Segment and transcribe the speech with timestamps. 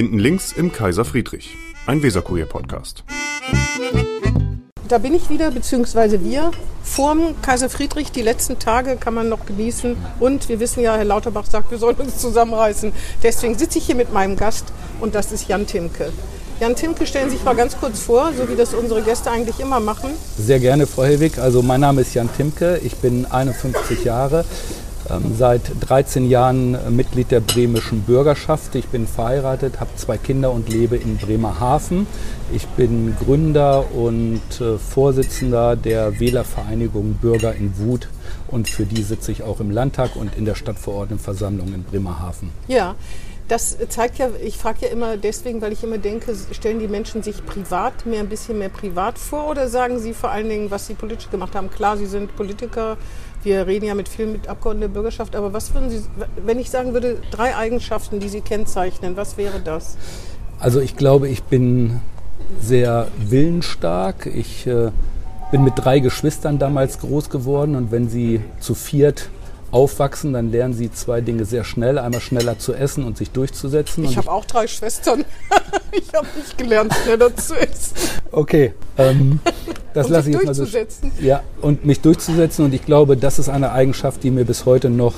[0.00, 3.04] Hinten links im Kaiser Friedrich, ein Weserkurier-Podcast.
[4.88, 8.10] Da bin ich wieder, beziehungsweise wir, vorm Kaiser Friedrich.
[8.10, 9.98] Die letzten Tage kann man noch genießen.
[10.18, 12.94] Und wir wissen ja, Herr Lauterbach sagt, wir sollen uns zusammenreißen.
[13.22, 16.10] Deswegen sitze ich hier mit meinem Gast und das ist Jan Timke.
[16.60, 19.60] Jan Timke, stellen Sie sich mal ganz kurz vor, so wie das unsere Gäste eigentlich
[19.60, 20.10] immer machen.
[20.38, 21.38] Sehr gerne, Frau Helwig.
[21.38, 24.46] Also mein Name ist Jan Timke, ich bin 51 Jahre,
[25.36, 28.74] seit 13 Jahren Mitglied der bremischen Bürgerschaft.
[28.74, 32.06] Ich bin verheiratet, habe zwei Kinder und lebe in Bremerhaven.
[32.52, 38.08] Ich bin Gründer und äh, Vorsitzender der Wählervereinigung Bürger in Wut
[38.48, 42.50] und für die sitze ich auch im Landtag und in der Stadtverordnetenversammlung in Bremerhaven.
[42.68, 42.94] Ja,
[43.50, 47.24] das zeigt ja, ich frage ja immer deswegen, weil ich immer denke, stellen die Menschen
[47.24, 50.86] sich privat mehr ein bisschen mehr privat vor oder sagen sie vor allen Dingen, was
[50.86, 51.68] sie politisch gemacht haben?
[51.68, 52.96] Klar, sie sind Politiker,
[53.42, 56.02] wir reden ja mit vielen mit Abgeordneten der Bürgerschaft, aber was würden Sie,
[56.44, 59.96] wenn ich sagen würde, drei Eigenschaften, die Sie kennzeichnen, was wäre das?
[60.58, 62.00] Also ich glaube, ich bin
[62.60, 64.26] sehr willensstark.
[64.26, 64.90] Ich äh,
[65.50, 69.30] bin mit drei Geschwistern damals groß geworden und wenn sie zu viert
[69.70, 71.98] aufwachsen, dann lernen sie zwei Dinge sehr schnell.
[71.98, 74.04] Einmal schneller zu essen und sich durchzusetzen.
[74.04, 75.24] Ich habe auch drei Schwestern.
[75.92, 77.94] ich habe nicht gelernt, schneller zu essen.
[78.32, 79.40] Okay, ähm,
[79.94, 80.62] das Und lasse ich jetzt mal so.
[80.62, 81.12] durchzusetzen.
[81.20, 82.64] Ja, und mich durchzusetzen.
[82.64, 85.14] Und ich glaube, das ist eine Eigenschaft, die mir bis heute noch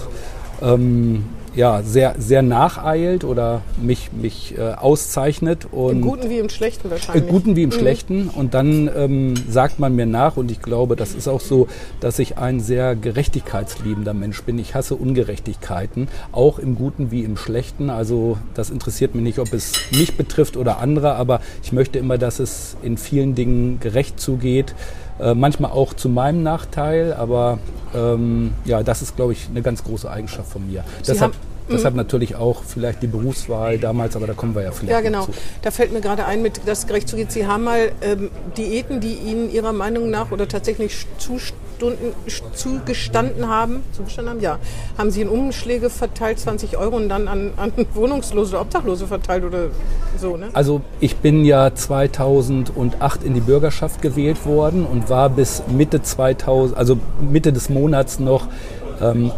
[0.61, 5.67] ähm, ja, sehr, sehr nacheilt oder mich, mich äh, auszeichnet.
[5.70, 7.28] Und Im Guten wie im Schlechten Im wahrscheinlich.
[7.28, 8.28] Guten wie im Schlechten.
[8.28, 11.69] Und dann ähm, sagt man mir nach, und ich glaube, das ist auch so,
[12.00, 14.58] dass ich ein sehr gerechtigkeitsliebender Mensch bin.
[14.58, 17.91] Ich hasse Ungerechtigkeiten, auch im Guten wie im Schlechten.
[17.91, 22.19] Also das interessiert mich nicht, ob es mich betrifft oder andere, aber ich möchte immer,
[22.19, 24.75] dass es in vielen Dingen gerecht zugeht.
[25.20, 27.58] Äh, manchmal auch zu meinem Nachteil, aber
[27.94, 30.84] ähm, ja, das ist, glaube ich, eine ganz große Eigenschaft von mir.
[31.02, 31.34] Sie Deshalb,
[31.70, 35.24] deshalb natürlich auch vielleicht die Berufswahl damals, aber da kommen wir ja vielleicht Ja, genau.
[35.27, 35.32] zu.
[35.62, 37.32] Da fällt mir gerade ein, mit das gerecht zugeht.
[37.32, 42.12] Sie haben mal ähm, Diäten, die Ihnen Ihrer Meinung nach oder tatsächlich Zustunden,
[42.55, 44.58] zugestanden haben, zugestanden haben, ja,
[44.96, 49.45] haben Sie in Umschläge verteilt, 20 Euro und dann an, an Wohnungslose oder Obdachlose verteilt
[49.45, 49.68] oder
[50.18, 50.48] so, ne?
[50.52, 56.77] Also ich bin ja 2008 in die Bürgerschaft gewählt worden und war bis Mitte 2000,
[56.78, 58.46] also Mitte des Monats noch
[59.01, 59.33] ähm,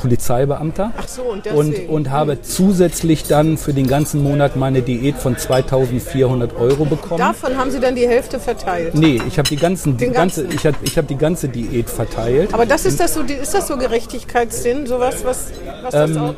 [0.00, 0.92] Polizeibeamter.
[0.96, 1.92] Ach so, und und, deswegen.
[1.92, 7.18] und habe zusätzlich dann für den ganzen Monat meine Diät von 2400 Euro bekommen.
[7.18, 8.94] Davon haben Sie dann die Hälfte verteilt.
[8.94, 12.54] Nee, ich habe die ganzen, die ganze, ich habe ich hab die ganze Diät verteilt.
[12.54, 15.50] Aber das ist das so, ist das so Gerechtigkeitssinn, sowas, was,
[15.82, 16.34] was das Ähm, auch?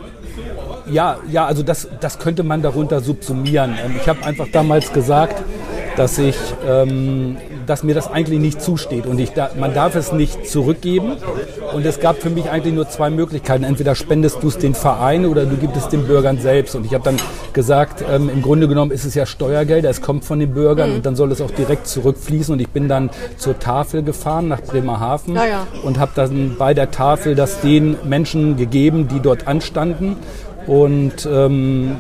[0.91, 3.77] Ja, ja, also das, das könnte man darunter subsumieren.
[3.85, 5.41] Ähm, Ich habe einfach damals gesagt,
[5.97, 6.37] dass ich,
[6.67, 7.37] ähm,
[7.67, 11.17] dass mir das eigentlich nicht zusteht und ich da, man darf es nicht zurückgeben.
[11.73, 15.27] Und es gab für mich eigentlich nur zwei Möglichkeiten: Entweder spendest du es den Verein
[15.27, 16.75] oder du gibst es den Bürgern selbst.
[16.75, 17.17] Und ich habe dann
[17.53, 21.07] gesagt, ähm, im Grunde genommen ist es ja Steuergeld, es kommt von den Bürgern und
[21.07, 22.53] dann soll es auch direkt zurückfließen.
[22.53, 25.67] Und ich bin dann zur Tafel gefahren nach Bremerhaven Ja, ja.
[25.83, 30.17] und habe dann bei der Tafel das den Menschen gegeben, die dort anstanden.
[30.67, 31.97] Und ähm,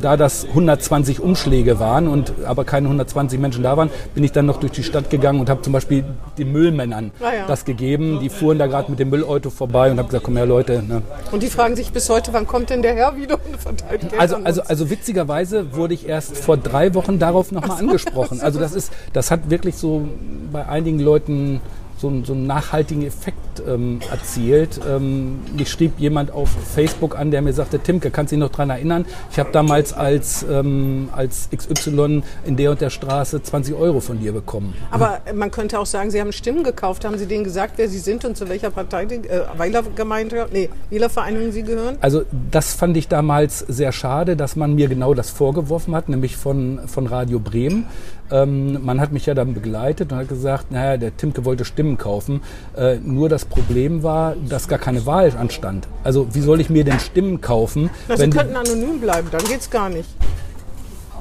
[0.00, 4.46] da das 120 Umschläge waren und aber keine 120 Menschen da waren, bin ich dann
[4.46, 6.04] noch durch die Stadt gegangen und habe zum Beispiel
[6.38, 7.46] den Müllmännern Ah ja.
[7.46, 8.20] das gegeben.
[8.20, 10.82] Die fuhren da gerade mit dem Müllauto vorbei und habe gesagt, komm her Leute.
[10.86, 11.02] Ne?
[11.32, 14.20] Und die fragen sich bis heute, wann kommt denn der Herr wieder und verteilt Geld
[14.20, 18.40] Also, also, also witzigerweise wurde ich erst vor drei Wochen darauf nochmal angesprochen.
[18.40, 20.06] Also das ist, das hat wirklich so
[20.52, 21.60] bei einigen Leuten
[21.98, 23.36] so, einen- so einen nachhaltigen Effekt
[23.66, 24.80] ähm, erzielt.
[24.88, 28.50] Ähm, mich schrieb jemand auf Facebook an, der mir sagte, Timke, kannst du dich noch
[28.52, 29.04] dran erinnern?
[29.32, 34.20] Ich habe damals als, ähm, als XY in der und der Straße 20 Euro von
[34.20, 34.74] dir bekommen.
[34.90, 37.04] Aber man könnte auch sagen, Sie haben Stimmen gekauft.
[37.04, 40.68] Haben Sie denen gesagt, wer Sie sind und zu welcher Partei, die, äh, Wählergemeinde, nee,
[40.90, 41.96] Wählervereinigung Sie gehören?
[42.00, 46.36] Also das fand ich damals sehr schade, dass man mir genau das vorgeworfen hat, nämlich
[46.36, 47.86] von, von Radio Bremen.
[48.30, 51.96] Ähm, man hat mich ja dann begleitet und hat gesagt, naja, der Timke wollte Stimmen
[51.98, 52.42] kaufen.
[52.76, 55.88] Äh, nur das Problem war, dass gar keine Wahl anstand.
[56.04, 57.90] Also wie soll ich mir denn Stimmen kaufen?
[58.08, 60.08] Na, Sie wenn könnten anonym bleiben, dann geht's gar nicht.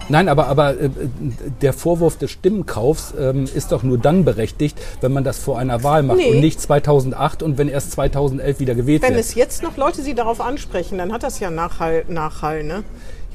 [0.10, 0.90] Nein, aber, aber äh,
[1.62, 5.84] der Vorwurf des Stimmenkaufs ähm, ist doch nur dann berechtigt, wenn man das vor einer
[5.84, 6.32] Wahl macht Nee.
[6.32, 9.20] und nicht 2008 und wenn erst 2011 wieder gewählt Wenn wird.
[9.20, 12.84] es jetzt noch Leute Sie darauf ansprechen, dann hat das ja Nachhall, Nachhall ne?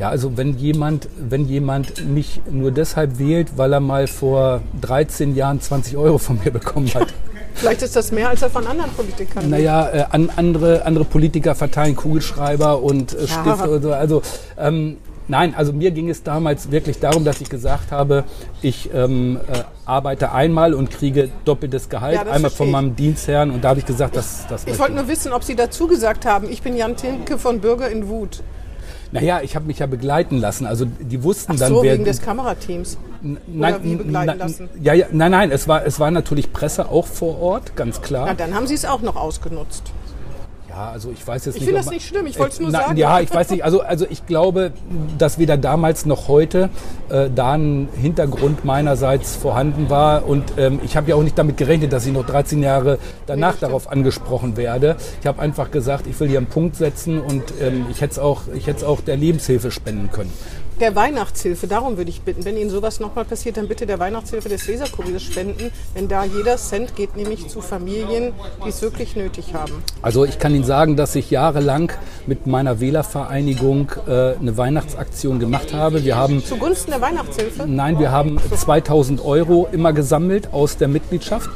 [0.02, 5.36] Ja, also wenn jemand, wenn jemand mich nur deshalb wählt, weil er mal vor 13
[5.36, 7.14] Jahren 20 Euro von mir bekommen hat.
[7.54, 11.54] Vielleicht ist das mehr, als er von anderen Politikern Naja, äh, an, andere, andere Politiker
[11.54, 13.26] verteilen Kugelschreiber und äh, Ja.
[13.28, 13.92] Stifte und so.
[13.92, 14.22] Also
[14.58, 14.96] ähm,
[15.28, 18.24] nein, also mir ging es damals wirklich darum, dass ich gesagt habe,
[18.60, 22.72] ich ähm, äh, arbeite einmal und kriege doppeltes Gehalt, Ja, einmal von ich.
[22.72, 25.44] meinem Dienstherrn und da habe ich gesagt, das, das Ich möchte wollte nur wissen, ob
[25.44, 28.42] Sie dazu gesagt haben, ich bin Jan Tinke von Bürger in Wut.
[29.12, 30.66] Naja, ich habe mich ja begleiten lassen.
[30.66, 32.96] Also die wussten Ach dann, so, wer wegen des Kamerateams.
[33.22, 34.68] N- Oder wie begleiten lassen?
[34.82, 38.26] Ja, ja, nein, nein, es war, es war natürlich Presse auch vor Ort, ganz klar.
[38.26, 39.92] Na, dann haben Sie es auch noch ausgenutzt.
[40.74, 41.66] Ja, also ich weiß jetzt Ich nicht.
[41.68, 42.96] finde ob das man- nicht schlimm, ich wollte es nur Na, sagen.
[42.96, 43.62] Ja, ich weiß nicht.
[43.62, 44.72] Also, also ich glaube,
[45.18, 46.70] dass weder damals noch heute
[47.10, 50.26] äh, da ein Hintergrund meinerseits vorhanden war.
[50.26, 53.50] Und ähm, ich habe ja auch nicht damit gerechnet, dass ich noch 13 Jahre danach
[53.56, 53.64] stimmt.
[53.70, 54.96] darauf angesprochen werde.
[55.20, 58.18] Ich habe einfach gesagt, ich will hier einen Punkt setzen und ähm, ich hätte es
[58.18, 60.32] auch, ich hätte es auch der Lebenshilfe spenden können.
[60.82, 64.48] Der Weihnachtshilfe, darum würde ich bitten, wenn Ihnen sowas nochmal passiert, dann bitte der Weihnachtshilfe
[64.48, 68.32] des Weserkuriers spenden, denn da jeder Cent geht nämlich zu Familien,
[68.64, 69.74] die es wirklich nötig haben.
[70.02, 71.92] Also ich kann Ihnen sagen, dass ich jahrelang
[72.26, 76.02] mit meiner Wählervereinigung äh, eine Weihnachtsaktion gemacht habe.
[76.02, 77.64] Wir haben Zugunsten der Weihnachtshilfe?
[77.68, 81.48] Nein, wir haben 2000 Euro immer gesammelt aus der Mitgliedschaft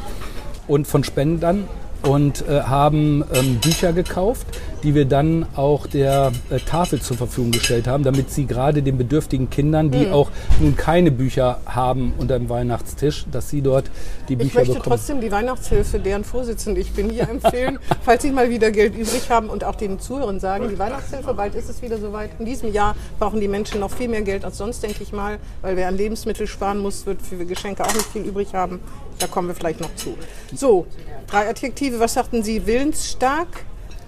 [0.69, 1.67] und von Spendern
[2.05, 4.46] und äh, haben ähm, Bücher gekauft,
[4.86, 8.96] die wir dann auch der äh, Tafel zur Verfügung gestellt haben, damit sie gerade den
[8.96, 10.30] bedürftigen Kindern, die auch
[10.60, 13.90] nun keine Bücher haben unter dem Weihnachtstisch, dass sie dort
[14.28, 14.96] die Ich Bücher möchte bekommen.
[14.96, 19.28] trotzdem die Weihnachtshilfe, deren Vorsitzende ich bin, hier empfehlen, falls Sie mal wieder Geld übrig
[19.28, 22.30] haben und auch den Zuhörern sagen, die Weihnachtshilfe, bald ist es wieder soweit.
[22.38, 25.38] In diesem Jahr brauchen die Menschen noch viel mehr Geld als sonst, denke ich mal,
[25.62, 28.78] weil wer an Lebensmittel sparen muss, wird für Geschenke auch nicht viel übrig haben.
[29.18, 30.16] Da kommen wir vielleicht noch zu.
[30.54, 30.86] So,
[31.26, 31.98] drei Adjektive.
[31.98, 32.66] Was sagten Sie?
[32.68, 33.48] Willensstark?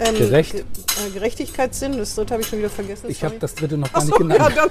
[0.00, 0.52] Ähm, Gerecht.
[0.52, 3.06] Ge äh, Gerechtigkeitssinn, das dritte habe ich schon wieder vergessen.
[3.08, 4.54] Ich habe das dritte noch gar Ach nicht so, genannt.
[4.56, 4.66] ja,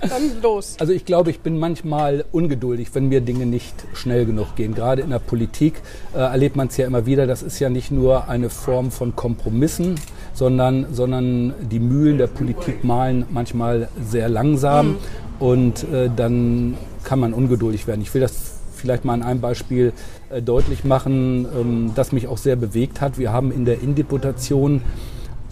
[0.00, 0.76] dann, dann los.
[0.78, 4.74] Also ich glaube, ich bin manchmal ungeduldig, wenn mir Dinge nicht schnell genug gehen.
[4.74, 5.80] Gerade in der Politik
[6.14, 7.26] äh, erlebt man es ja immer wieder.
[7.26, 9.96] Das ist ja nicht nur eine Form von Kompromissen,
[10.34, 14.98] sondern, sondern die Mühlen der Politik malen manchmal sehr langsam
[15.38, 18.00] und äh, dann kann man ungeduldig werden.
[18.00, 19.92] Ich will das vielleicht mal an einem Beispiel
[20.40, 23.18] deutlich machen, ähm, das mich auch sehr bewegt hat.
[23.18, 24.82] Wir haben in der Indeputation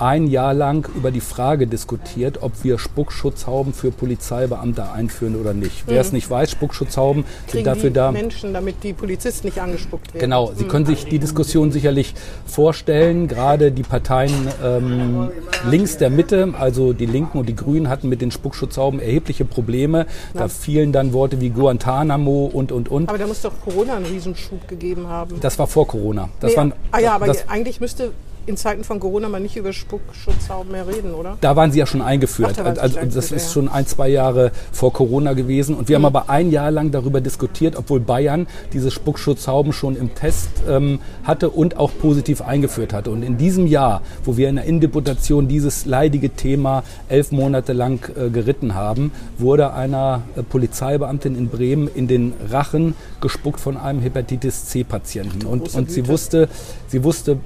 [0.00, 5.85] ein Jahr lang über die Frage diskutiert, ob wir Spuckschutzhauben für Polizeibeamte einführen oder nicht.
[5.87, 8.12] Wer es nicht weiß, Spuckschutzhauben sind Kriegen dafür die da.
[8.12, 10.20] Menschen, damit die Polizisten nicht angespuckt werden.
[10.20, 12.14] Genau, Sie können sich die Diskussion sicherlich
[12.47, 13.29] vorstellen.
[13.29, 14.32] Gerade die Parteien
[14.64, 15.31] ähm,
[15.69, 20.06] links der Mitte, also die Linken und die Grünen, hatten mit den Spuckschutzhauben erhebliche Probleme.
[20.35, 23.08] Da fielen dann Worte wie Guantanamo und, und, und.
[23.08, 25.41] Aber da muss doch Corona einen Riesenschub gegeben haben.
[25.41, 26.29] Das war vor Corona.
[26.41, 28.12] Das Nee, waren, ah ja, aber das, eigentlich müsste
[28.47, 31.37] in Zeiten von Corona man nicht über Spuckschutzhauben mehr reden, oder?
[31.41, 32.57] Da waren sie ja schon eingeführt.
[32.59, 35.77] Ach, da also schon das ist schon ein, zwei Jahre vor Corona gewesen.
[35.77, 40.15] Und wir haben aber ein Jahr lang darüber diskutiert, obwohl Bayern diese Spuckschutzhauben schon im
[40.15, 43.11] Test ähm, hatte und auch positiv eingeführt hatte.
[43.11, 48.11] Und in diesem Jahr, wo wir in der Indeputation dieses leidige Thema elf Monate lang
[48.17, 54.01] äh, geritten haben, wurde einer äh, Polizeibeamtin in Bremen in den Rachen gespuckt von einem
[54.01, 55.47] Hepatitis C-Patienten.
[55.47, 56.49] Und, und sie wusste,
[56.89, 57.39] sie wusste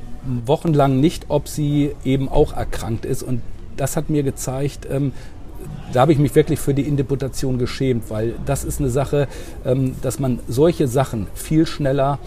[0.46, 3.22] wochenlang nicht, ob sie eben auch erkrankt ist.
[3.22, 3.42] Und
[3.76, 5.12] das hat mir gezeigt, ähm,
[5.92, 9.28] da habe ich mich wirklich für die Indeputation geschämt, weil das ist eine Sache,
[9.64, 12.18] ähm, dass man solche Sachen viel schneller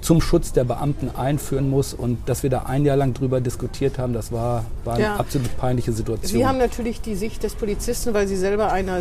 [0.00, 3.98] zum Schutz der Beamten einführen muss und dass wir da ein Jahr lang drüber diskutiert
[3.98, 5.16] haben, das war, war eine Ja.
[5.16, 6.40] absolut peinliche Situation.
[6.40, 8.98] Sie haben natürlich die Sicht des Polizisten, weil Sie selber einer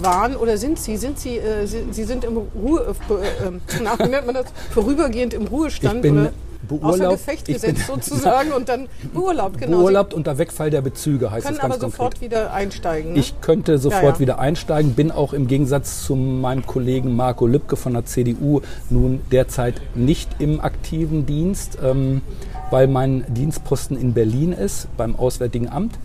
[0.00, 0.96] waren oder sind Sie?
[0.96, 3.52] Sind Sie, äh, Sie, Sie sind im Ruhe, äh, äh,
[3.82, 4.46] na, wie nennt man das?
[4.72, 6.32] Vorübergehend im Ruhestand Ich bin oder
[6.76, 7.26] außer beurlaubt.
[7.26, 9.78] Gefecht Ich bin- gesetzt sozusagen und dann beurlaubt, genau.
[9.78, 11.90] Beurlaubt unter Wegfall der Bezüge heißt es ganz aber konkret.
[11.92, 13.12] sofort wieder einsteigen.
[13.12, 13.18] Ne?
[13.18, 14.18] Ich könnte sofort Ja, ja.
[14.20, 19.20] wieder einsteigen, bin auch im Gegensatz zu meinem Kollegen Marco Lübcke von der CDU nun
[19.32, 22.22] derzeit nicht im aktiven Dienst, ähm,
[22.70, 25.98] weil mein Dienstposten in Berlin ist, beim Auswärtigen Amt.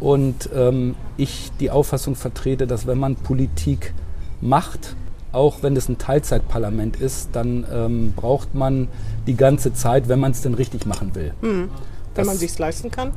[0.00, 3.94] Und ähm, ich die Auffassung vertrete, dass wenn man Politik
[4.42, 4.94] macht,
[5.32, 8.88] auch wenn es ein Teilzeitparlament ist, dann ähm, braucht man
[9.26, 11.32] die ganze Zeit, wenn man es denn richtig machen will.
[11.40, 11.68] wenn
[12.14, 13.12] das- man sich's leisten kann.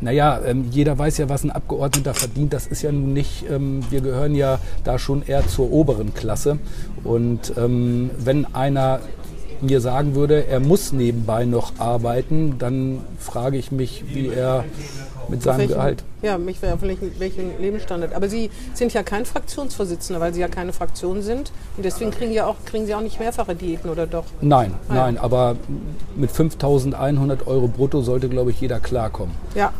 [0.00, 2.52] Naja, ähm, jeder weiß ja, was ein Abgeordneter verdient.
[2.52, 6.58] Das ist ja nun nicht, ähm, wir gehören ja da schon eher zur oberen Klasse.
[7.04, 8.98] Und ähm, wenn einer
[9.60, 14.64] mir sagen würde, er muss nebenbei noch arbeiten, dann frage ich mich, wie er
[15.28, 16.04] mit seinem welchen, Gehalt.
[16.22, 17.12] Ja, mich wäre auf welchen,
[17.60, 18.14] Lebensstandard.
[18.14, 21.52] Aber Sie sind ja kein Fraktionsvorsitzender, weil Sie ja keine Fraktion sind.
[21.76, 24.24] Und deswegen kriegen, ja auch, kriegen Sie auch nicht mehrfache Diäten, oder doch?
[24.40, 25.02] Nein, Ah, ja.
[25.04, 25.56] nein, aber
[26.16, 29.34] mit 5.100 Euro brutto sollte, glaube ich, jeder klarkommen.
[29.54, 29.72] Ja.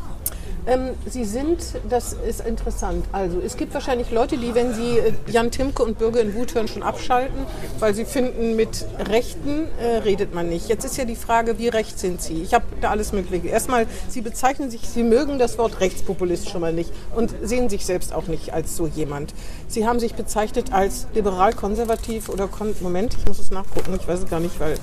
[0.66, 3.04] Ähm, Sie sind, das ist interessant.
[3.10, 6.54] Also es gibt wahrscheinlich Leute, die, wenn sie äh, Jan Timke und Bürger in Wut
[6.54, 7.46] hören, schon abschalten,
[7.80, 10.68] weil sie finden, mit Rechten äh, redet man nicht.
[10.68, 12.42] Jetzt ist ja die Frage, wie recht sind Sie?
[12.42, 13.48] Ich habe da alles Mögliche.
[13.48, 17.84] Erstmal, Sie bezeichnen sich, Sie mögen das Wort Rechtspopulist schon mal nicht und sehen sich
[17.84, 19.34] selbst auch nicht als so jemand.
[19.66, 24.20] Sie haben sich bezeichnet als liberal-konservativ oder kon Moment, ich muss es nachgucken, ich weiß
[24.20, 24.78] es gar nicht, weil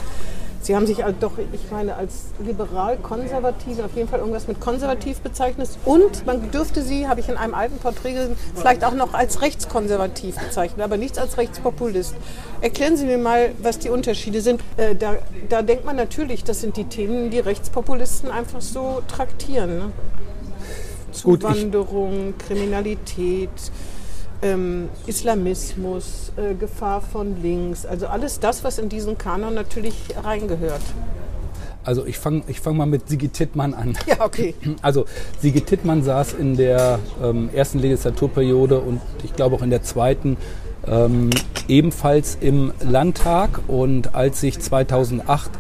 [0.61, 5.69] Sie haben sich doch, ich meine, als liberal-konservativ, auf jeden Fall irgendwas mit konservativ bezeichnet.
[5.85, 9.41] Und man dürfte Sie, habe ich in einem alten Porträt gesehen, vielleicht auch noch als
[9.41, 12.13] rechtskonservativ bezeichnen, aber nichts als Rechtspopulist.
[12.61, 14.61] Erklären Sie mir mal, was die Unterschiede sind.
[14.75, 15.15] Äh, da,
[15.47, 19.77] da denkt man natürlich, das sind die Themen, die Rechtspopulisten einfach so traktieren.
[19.77, 19.91] Ne?
[21.11, 23.49] Zuwanderung, Kriminalität,
[24.41, 30.81] ähm, Islamismus, äh, Gefahr von links, also alles das, was in diesen Kanon natürlich reingehört.
[31.83, 33.97] Also ich fange ich fang mal mit Sigi Tittmann an.
[34.05, 34.53] Ja, okay.
[34.81, 35.05] Also
[35.41, 40.37] Sigi Tittmann saß in der ähm, ersten Legislaturperiode und ich glaube auch in der zweiten
[40.85, 41.29] ähm,
[41.67, 43.61] ebenfalls im Landtag.
[43.67, 45.51] Und als sich 2008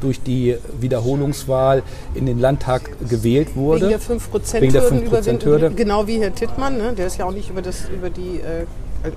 [0.00, 1.82] durch die Wiederholungswahl
[2.14, 3.88] in den Landtag gewählt wurde.
[3.88, 4.60] Wegen der 5%-Hürde.
[4.60, 5.70] Wegen der 5%-Hürde.
[5.70, 6.92] Genau wie Herr Tittmann, ne?
[6.96, 8.66] der ist ja auch nicht über, das, über die äh,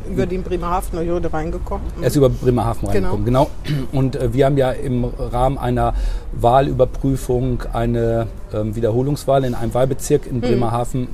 [0.10, 1.86] über den Bremerhavener Hürde reingekommen.
[2.02, 3.50] Er ist über Bremerhaven reingekommen, genau.
[3.64, 3.80] genau.
[3.92, 5.96] Und äh, wir haben ja im Rahmen einer
[6.34, 10.42] Wahlüberprüfung eine äh, Wiederholungswahl in einem Wahlbezirk in hm.
[10.42, 11.08] Bremerhaven ähm,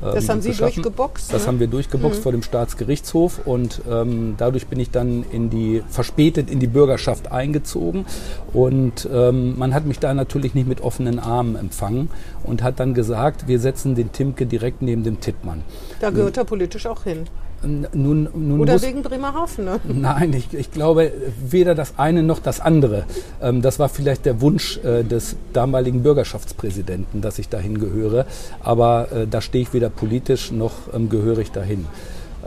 [0.00, 1.32] das haben Sie durchgeboxt?
[1.32, 1.48] Das ne?
[1.48, 2.22] haben wir durchgeboxt mhm.
[2.22, 7.30] vor dem Staatsgerichtshof und ähm, dadurch bin ich dann in die verspätet in die Bürgerschaft
[7.30, 8.06] eingezogen
[8.52, 12.10] und ähm, man hat mich da natürlich nicht mit offenen Armen empfangen
[12.44, 15.62] und hat dann gesagt, wir setzen den Timke direkt neben dem Tittmann.
[16.00, 17.26] Da gehört er politisch auch hin.
[17.62, 19.80] Nun, nun Oder wegen Bremerhaven, ne?
[19.84, 21.12] Nein, ich, ich, glaube
[21.44, 23.04] weder das eine noch das andere.
[23.42, 28.24] Ähm, das war vielleicht der Wunsch äh, des damaligen Bürgerschaftspräsidenten, dass ich dahin gehöre.
[28.62, 31.86] Aber äh, da stehe ich weder politisch noch ähm, gehöre ich dahin.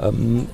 [0.02, 0.48] Ähm,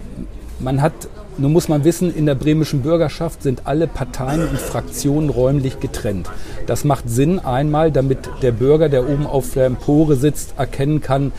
[0.59, 0.93] man hat,
[1.37, 6.29] nun muss man wissen, in der bremischen Bürgerschaft sind alle Parteien und Fraktionen räumlich getrennt.
[6.67, 11.31] Das macht Sinn einmal, damit der Bürger, der oben auf der Empore sitzt, erkennen kann,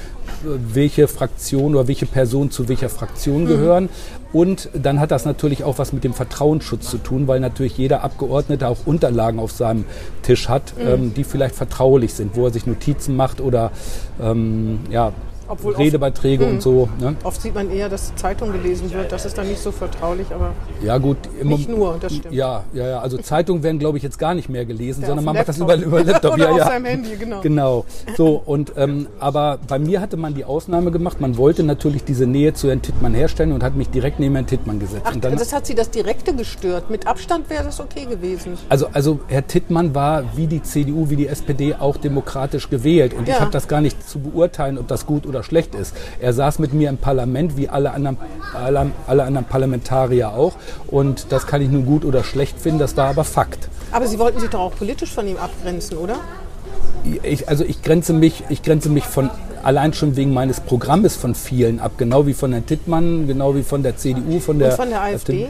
[0.42, 3.84] welche Fraktion oder welche Person zu welcher Fraktion gehören.
[3.84, 3.88] Mhm.
[4.32, 8.04] Und dann hat das natürlich auch was mit dem Vertrauensschutz zu tun, weil natürlich jeder
[8.04, 9.84] Abgeordnete auch Unterlagen auf seinem
[10.22, 10.88] Tisch hat, mhm.
[10.88, 13.72] ähm, die vielleicht vertraulich sind, wo er sich Notizen macht oder
[14.22, 15.12] ähm, ja,
[15.50, 16.88] obwohl Redebeiträge oft, und so.
[16.98, 17.16] Ne?
[17.24, 19.12] Oft sieht man eher, dass Zeitung gelesen wird.
[19.12, 20.52] Das ist dann nicht so vertraulich, aber
[20.82, 22.34] ja gut, nicht nur, das stimmt.
[22.34, 23.00] Ja, ja, ja.
[23.00, 25.58] Also Zeitungen werden, glaube ich, jetzt gar nicht mehr gelesen, Der sondern man macht das
[25.58, 26.34] über, über Laptop.
[26.34, 26.66] Oder ja, auf ja.
[26.66, 27.40] seinem Handy, genau.
[27.40, 27.84] Genau.
[28.16, 31.20] So und ähm, aber bei mir hatte man die Ausnahme gemacht.
[31.20, 34.46] Man wollte natürlich diese Nähe zu Herrn Tittmann herstellen und hat mich direkt neben Herrn
[34.46, 35.02] Tittmann gesetzt.
[35.04, 36.90] Ach, und dann, das hat Sie das Direkte gestört.
[36.90, 38.56] Mit Abstand wäre das okay gewesen.
[38.68, 43.26] Also also Herr Tittmann war wie die CDU, wie die SPD auch demokratisch gewählt und
[43.26, 43.34] ja.
[43.34, 45.94] ich habe das gar nicht zu beurteilen, ob das gut oder schlecht ist.
[46.20, 48.18] Er saß mit mir im Parlament, wie alle anderen,
[48.54, 50.54] alle, alle anderen Parlamentarier auch.
[50.86, 53.68] Und das kann ich nun gut oder schlecht finden, das war aber Fakt.
[53.92, 56.16] Aber Sie wollten sich doch auch politisch von ihm abgrenzen, oder?
[57.22, 59.30] Ich, also ich grenze mich, ich grenze mich von
[59.62, 63.62] allein schon wegen meines Programmes von vielen ab, genau wie von Herrn Tittmann, genau wie
[63.62, 65.48] von der CDU, von der, Und von der AfD,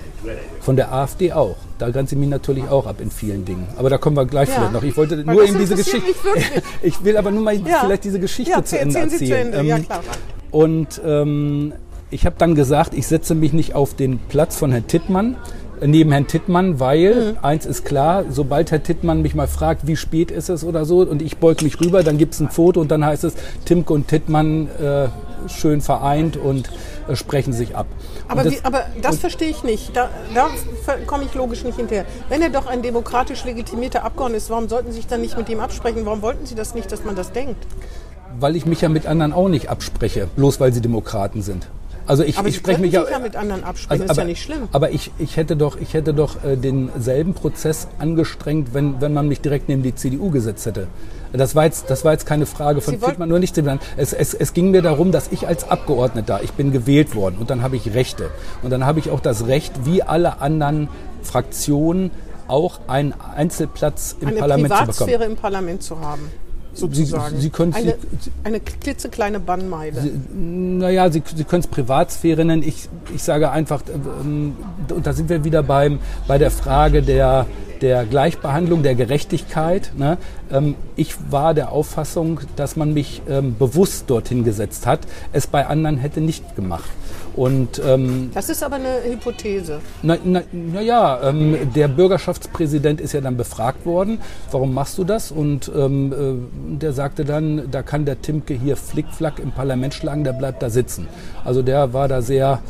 [0.61, 1.57] von der AfD auch.
[1.79, 3.67] Da grenze ich mich natürlich auch ab in vielen Dingen.
[3.77, 4.57] Aber da kommen wir gleich ja.
[4.57, 4.83] vielleicht noch.
[4.83, 6.11] Ich wollte nur eben diese Geschichte.
[6.83, 7.81] Ich will aber nur mal ja.
[7.81, 9.53] vielleicht diese Geschichte ja, zu Ende erzählen.
[9.53, 9.75] Zu Ende.
[9.75, 9.87] Ähm.
[10.51, 11.73] Und ähm,
[12.11, 15.37] ich habe dann gesagt, ich setze mich nicht auf den Platz von Herrn Tittmann,
[15.85, 17.39] neben Herrn Tittmann, weil mhm.
[17.43, 21.01] eins ist klar, sobald Herr Tittmann mich mal fragt, wie spät ist es oder so,
[21.01, 23.35] und ich beug mich rüber, dann gibt es ein Foto und dann heißt es,
[23.65, 25.09] Timke und Tittmann äh,
[25.49, 26.71] schön vereint und
[27.09, 27.87] äh, sprechen sich ab.
[28.29, 29.97] Aber das, wie, aber das verstehe ich nicht.
[29.97, 30.49] Da, da
[31.07, 32.05] komme ich logisch nicht hinterher.
[32.29, 35.49] Wenn er doch ein demokratisch legitimierter Abgeordneter ist, warum sollten Sie sich dann nicht mit
[35.49, 36.05] ihm absprechen?
[36.05, 37.67] Warum wollten Sie das nicht, dass man das denkt?
[38.39, 41.69] weil ich mich ja mit anderen auch nicht abspreche, bloß weil sie Demokraten sind.
[42.11, 44.27] Also ich, aber ich spreche mich ja, ja mit anderen absprechen, also, ist aber, ja
[44.27, 44.69] nicht schlimm.
[44.73, 49.29] Aber ich, ich hätte doch, ich hätte doch äh, denselben Prozess angestrengt, wenn, wenn man
[49.29, 50.89] mich direkt neben die CDU gesetzt hätte.
[51.33, 53.57] Das war jetzt, das war jetzt keine Frage von Tittmann, nur nicht
[53.97, 57.49] es, es, es ging mir darum, dass ich als Abgeordneter, ich bin gewählt worden und
[57.49, 58.31] dann habe ich Rechte.
[58.65, 60.89] Und dann habe ich auch das Recht, wie alle anderen
[61.23, 62.11] Fraktionen,
[62.49, 64.89] auch einen Einzelplatz im Eine Parlament zu bekommen.
[64.89, 66.29] Eine Privatsphäre im Parlament zu haben
[66.81, 67.37] sozusagen.
[67.37, 67.95] Sie, Sie können eine,
[68.45, 70.01] eine klitzekleine Bannmeile.
[70.01, 72.63] Sie, naja, Sie, Sie können es Privatsphäre nennen.
[72.63, 74.57] Ich, ich sage einfach, ähm,
[74.91, 77.47] und da sind wir wieder beim, bei der Frage der,
[77.81, 79.93] der Gleichbehandlung, der Gerechtigkeit.
[79.97, 80.19] Ne?
[80.51, 85.01] Ähm, ich war der Auffassung, dass man mich ähm, bewusst dorthin gesetzt hat,
[85.33, 86.91] es bei anderen hätte nicht gemacht.
[87.37, 89.81] Und, ähm, das ist aber eine Hypothese.
[90.03, 94.19] Naja, na, na ja, ähm, der Bürgerschaftspräsident ist ja dann befragt worden,
[94.51, 95.31] warum machst du das?
[95.31, 100.25] Und ähm, äh, der sagte dann, da kann der Timke hier flickflack im Parlament schlagen,
[100.25, 101.09] der bleibt da sitzen.
[101.45, 102.61] Also der war da sehr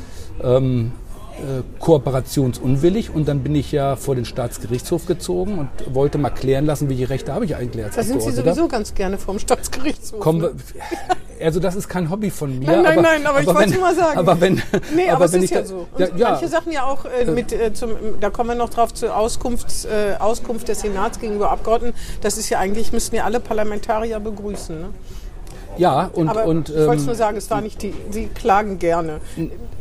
[0.43, 0.93] ähm,
[1.41, 6.67] äh, kooperationsunwillig und dann bin ich ja vor den Staatsgerichtshof gezogen und wollte mal klären
[6.67, 10.21] lassen, welche Rechte habe ich eigentlich als Da sind Sie sowieso ganz gerne vom Staatsgerichtshof.
[10.21, 10.51] Kommen ne?
[11.41, 12.67] also das ist kein Hobby von mir.
[12.67, 14.19] Nein, nein, aber, nein, aber, ich wollte es mal sagen.
[14.19, 14.63] Aber wenn,
[14.95, 15.87] nee, aber, aber es wenn ist ich ja da- so.
[15.93, 16.31] Und Ja, ja.
[16.33, 19.87] Manche Sachen ja auch äh, mit, äh, zum, da kommen wir noch drauf zur Auskunft,
[19.87, 21.97] äh, Auskunft des Senats gegenüber Abgeordneten.
[22.21, 24.81] Das ist ja eigentlich, müssten ja alle Parlamentarier begrüßen.
[24.81, 24.89] Ne?
[25.77, 28.79] Ja, und, Aber und ich wollte ähm, nur sagen, es war nicht die, sie klagen
[28.79, 29.21] gerne.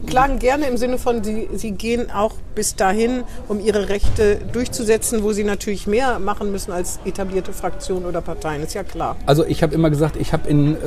[0.06, 5.24] Klagen gerne im Sinne von, sie, sie gehen auch bis dahin, um ihre Rechte durchzusetzen,
[5.24, 9.18] wo sie natürlich mehr machen müssen als etablierte Fraktionen oder Parteien, ist ja klar.
[9.26, 10.78] Also ich habe immer gesagt, ich habe in, äh,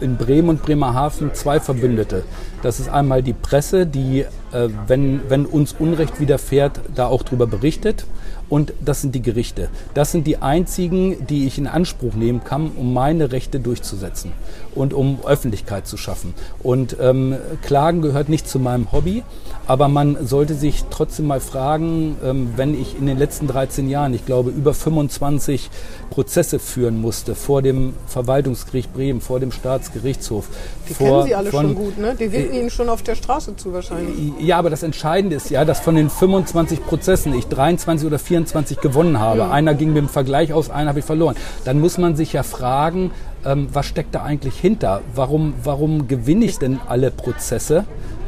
[0.00, 2.24] in Bremen und Bremerhaven zwei Verbündete.
[2.62, 4.20] Das ist einmal die Presse, die,
[4.52, 8.04] äh, wenn, wenn uns Unrecht widerfährt, da auch drüber berichtet.
[8.48, 9.68] Und das sind die Gerichte.
[9.94, 14.32] Das sind die einzigen, die ich in Anspruch nehmen kann, um meine Rechte durchzusetzen
[14.74, 16.32] und um Öffentlichkeit zu schaffen.
[16.62, 19.22] Und ähm, Klagen gehört nicht zu meinem Hobby,
[19.66, 24.14] aber man sollte sich trotzdem mal fragen, ähm, wenn ich in den letzten 13 Jahren,
[24.14, 25.68] ich glaube, über 25
[26.08, 30.48] Prozesse führen musste vor dem Verwaltungsgericht Bremen, vor dem Staatsgerichtshof.
[30.88, 32.16] Die vor, kennen sie alle von- schon gut, ne?
[32.18, 34.14] Die winken ihnen schon auf der Straße zu wahrscheinlich.
[34.40, 38.37] ja, aber das Entscheidende ist ja, dass von den 25 Prozessen ich 23 oder 24
[38.80, 39.50] gewonnen habe.
[39.50, 41.36] Einer ging mit dem Vergleich aus, einen habe ich verloren.
[41.64, 43.10] Dann muss man sich ja fragen,
[43.44, 45.02] ähm, was steckt da eigentlich hinter?
[45.14, 47.84] Warum, warum gewinne ich denn alle Prozesse?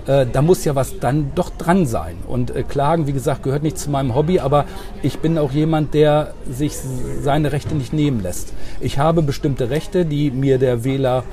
[0.06, 2.16] Äh, da muss ja was dann doch dran sein.
[2.26, 4.64] Und äh, Klagen, wie gesagt, gehört nicht zu meinem Hobby, aber
[5.02, 6.74] ich bin auch jemand, der sich
[7.22, 8.52] seine Rechte nicht nehmen lässt.
[8.80, 11.24] Ich habe bestimmte Rechte, die mir der Wähler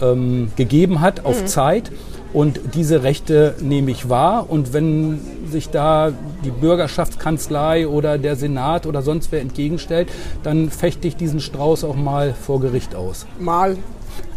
[0.00, 1.90] ähm, gegeben hat auf Zeit.
[2.34, 4.50] Und diese Rechte nehme ich wahr.
[4.50, 6.12] Und wenn sich da
[6.44, 10.08] die Bürgerschaftskanzlei oder der Senat oder sonst wer entgegenstellt,
[10.42, 13.26] dann fechte ich diesen Strauß auch mal vor Gericht aus.
[13.38, 13.76] Mal.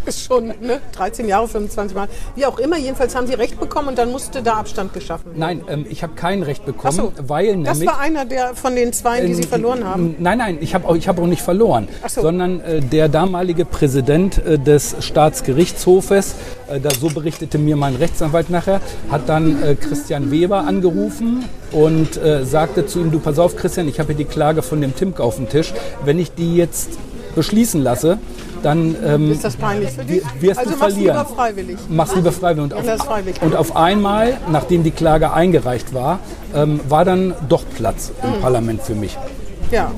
[0.08, 0.80] Ist schon, ne?
[0.94, 2.08] 13 Jahre, 25 Mal.
[2.36, 5.40] Wie auch immer, jedenfalls haben sie Recht bekommen und dann musste da Abstand geschaffen werden.
[5.40, 7.90] Nein, ähm, ich habe kein Recht bekommen, so, weil das nämlich...
[7.94, 10.16] war einer der von den zwei, die sie Ähm, verloren haben.
[10.20, 12.22] Nein, nein, ich habe auch, ich hab auch nicht verloren, so.
[12.22, 16.36] sondern äh, der damalige Präsident äh, des Staatsgerichtshofes,
[16.70, 22.18] äh, da, so berichtete mir mein Rechtsanwalt nachher, hat dann äh, Christian Weber angerufen und
[22.18, 24.96] äh, sagte zu ihm, du pass auf Christian, ich habe hier die Klage von dem
[24.96, 25.74] Timk auf dem Tisch,
[26.06, 26.98] wenn ich die jetzt
[27.36, 28.18] beschließen lasse,
[28.64, 30.24] dann ähm, Ist das peinlich für dich?
[30.40, 31.18] wirst also du mach's verlieren.
[31.18, 31.78] lieber freiwillig.
[31.90, 32.74] Mach's lieber freiwillig.
[32.74, 33.42] Und auf, freiwillig.
[33.42, 36.20] und auf einmal, nachdem die Klage eingereicht war,
[36.56, 38.34] ähm, war dann doch Platz Mhm.
[38.36, 39.18] im Parlament für mich.
[39.72, 39.92] Ja.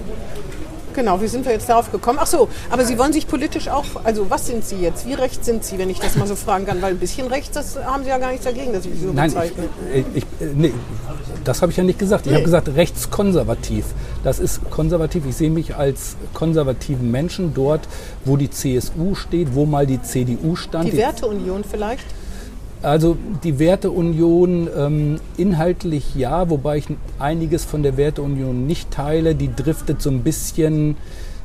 [0.95, 2.17] Genau, wie sind wir jetzt darauf gekommen?
[2.21, 5.07] Ach so, aber Sie wollen sich politisch auch, also was sind Sie jetzt?
[5.07, 6.81] Wie rechts sind Sie, wenn ich das mal so fragen kann?
[6.81, 9.13] Weil ein bisschen rechts, das haben Sie ja gar nichts dagegen, dass ich Sie so
[9.13, 9.63] Nein, bezeichne.
[9.93, 10.73] ich, ich, nee,
[11.45, 12.25] das habe ich ja nicht gesagt.
[12.27, 13.85] Ich habe gesagt rechtskonservativ.
[14.23, 15.25] Das ist konservativ.
[15.27, 17.87] Ich sehe mich als konservativen Menschen dort,
[18.25, 20.91] wo die CSU steht, wo mal die CDU stand.
[20.91, 22.05] Die Werteunion vielleicht?
[22.81, 29.35] Also die Werteunion ähm, inhaltlich ja, wobei ich einiges von der Werteunion nicht teile.
[29.35, 30.95] Die driftet so ein bisschen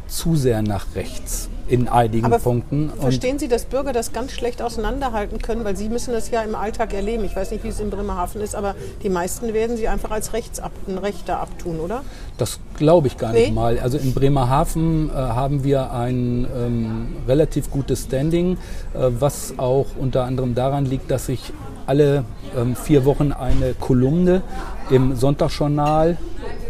[0.07, 2.93] zu sehr nach rechts in einigen Aber Punkten.
[2.99, 6.55] Verstehen Sie, dass Bürger das ganz schlecht auseinanderhalten können, weil Sie müssen das ja im
[6.55, 7.25] Alltag erleben.
[7.25, 10.33] Ich weiß nicht, wie es in Bremerhaven ist, aber die meisten werden Sie einfach als
[10.33, 12.03] Rechts ab, ein Rechter abtun, oder?
[12.37, 13.55] Das glaube ich gar nicht Nee?
[13.55, 13.79] mal.
[13.79, 18.59] Also in Bremerhaven äh, haben wir ein ähm, relativ gutes Standing,
[18.93, 21.53] äh, was auch unter anderem daran liegt, dass ich
[21.87, 22.25] alle
[22.57, 24.43] ähm, vier Wochen eine Kolumne
[24.91, 26.17] im Sonntagsjournal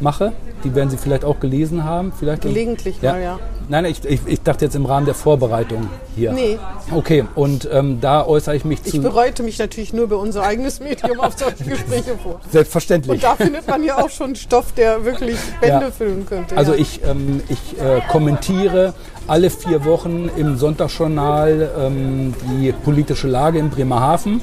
[0.01, 0.33] mache.
[0.65, 2.13] Die werden Sie vielleicht auch gelesen haben.
[2.19, 3.33] Vielleicht Gelegentlich mal, ja.
[3.37, 6.33] Nein, nein, ich, ich, ich dachte jetzt im Rahmen der Vorbereitung hier.
[6.33, 6.59] Nee.
[6.93, 9.01] Okay, und ähm, da äußere ich mich Ich zu.
[9.03, 12.41] bereute mich natürlich nur über unser eigenes Medium auf solche Gespräche vor.
[12.51, 13.15] Selbstverständlich.
[13.15, 15.91] Und da findet man ja auch schon Stoff, der wirklich Bände Ja.
[15.91, 16.57] füllen könnte.
[16.57, 16.79] Also ja.
[16.81, 18.95] ich, ähm, ich äh, kommentiere
[19.27, 24.43] alle vier Wochen im Sonntagsjournal ähm, die politische Lage in Bremerhaven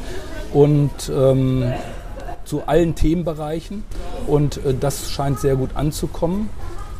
[0.54, 1.72] und ähm,
[2.46, 3.84] zu allen Themenbereichen.
[4.28, 6.50] Und äh, das scheint sehr gut anzukommen.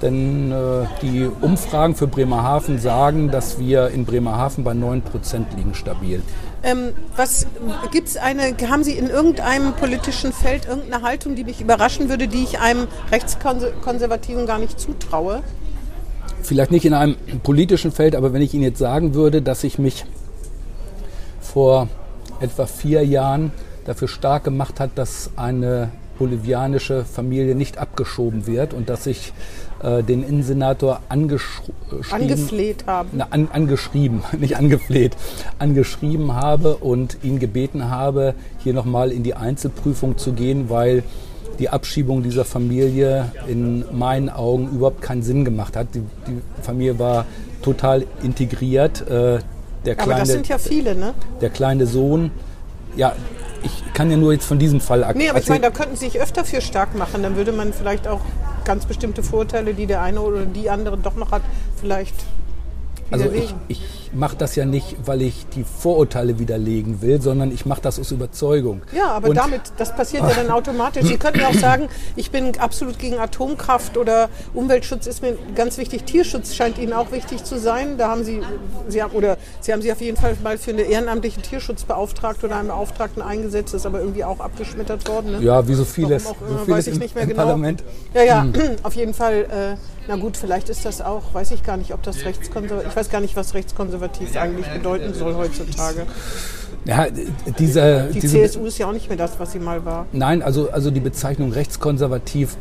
[0.02, 5.76] Denn äh, die Umfragen für Bremerhaven sagen, dass wir in Bremerhaven bei 9 Prozent liegen
[5.76, 6.22] stabil.
[6.64, 7.46] Ähm, was
[7.92, 8.56] gibt's eine?
[8.70, 12.88] Haben Sie in irgendeinem politischen Feld irgendeine Haltung, die mich überraschen würde, die ich einem
[13.12, 15.42] Rechtskonservativen gar nicht zutraue?
[16.44, 19.80] vielleicht nicht in einem politischen Feld, aber wenn ich Ihnen jetzt sagen würde, dass ich
[19.80, 20.06] mich
[21.40, 21.88] vor
[22.40, 23.52] etwa vier Jahren
[23.86, 29.34] dafür stark gemacht hat, dass eine bolivianische Familie nicht abgeschoben wird und dass ich
[29.84, 31.76] äh, den Innensenator angeschrieben,
[32.12, 33.10] Angefleht haben.
[33.14, 35.16] na, an, angeschrieben, nicht angefleht,
[35.60, 41.04] angeschrieben habe und ihn gebeten habe, hier nochmal in die Einzelprüfung zu gehen, weil
[41.60, 45.88] die Abschiebung dieser Familie in meinen Augen überhaupt keinen Sinn gemacht hat.
[45.94, 47.26] Die, die Familie war
[47.62, 49.02] total integriert.
[49.02, 49.40] Äh,
[49.86, 51.14] der, Aber kleine, das sind ja viele, ne?
[51.42, 52.32] der kleine Sohn,
[52.96, 53.16] ja,
[53.64, 55.96] ich kann ja nur jetzt von diesem Fall ak- Nee, aber ich meine, da könnten
[55.96, 57.22] Sie sich öfter für stark machen.
[57.24, 58.22] Dann würde man vielleicht auch
[58.66, 61.42] ganz bestimmte Vorteile, die der eine oder die andere doch noch hat,
[61.80, 62.16] vielleicht
[63.12, 67.66] Also ich ich mache das ja nicht, weil ich die Vorurteile widerlegen will, sondern ich
[67.66, 68.82] mache das aus Überzeugung.
[68.92, 71.06] Ja, aber Und- damit, das passiert ja dann automatisch.
[71.06, 75.78] Sie könnten ja auch sagen, ich bin absolut gegen Atomkraft oder Umweltschutz ist mir ganz
[75.78, 76.04] wichtig.
[76.04, 77.98] Tierschutz scheint Ihnen auch wichtig zu sein.
[77.98, 78.42] Da haben Sie,
[78.90, 82.58] Sie haben, oder Sie haben sich auf jeden Fall mal für eine ehrenamtliche Tierschutzbeauftragte oder
[82.58, 85.32] einen Beauftragten eingesetzt, ist aber irgendwie auch abgeschmettert worden.
[85.34, 85.40] Ne?
[85.42, 87.30] Ja, wie so vieles, Warum auch so immer, vieles weiß ich im, nicht mehr im
[87.30, 87.44] genau.
[87.44, 87.84] Parlament.
[88.14, 88.46] Ja, ja,
[88.84, 89.44] auf jeden Fall.
[89.44, 92.96] Äh, na gut, vielleicht ist das auch, weiß ich gar nicht, ob das rechtskonservativ, ich
[92.96, 94.01] weiß gar nicht, was rechtskonservativ
[94.38, 96.06] eigentlich bedeuten soll heutzutage.
[96.86, 97.06] Ja,
[97.60, 100.08] diese, Die diese, CSU ist ja auch nicht mehr das, was sie mal war.
[100.14, 102.58] Nein, also, also die Bezeichnung rechtskonservativ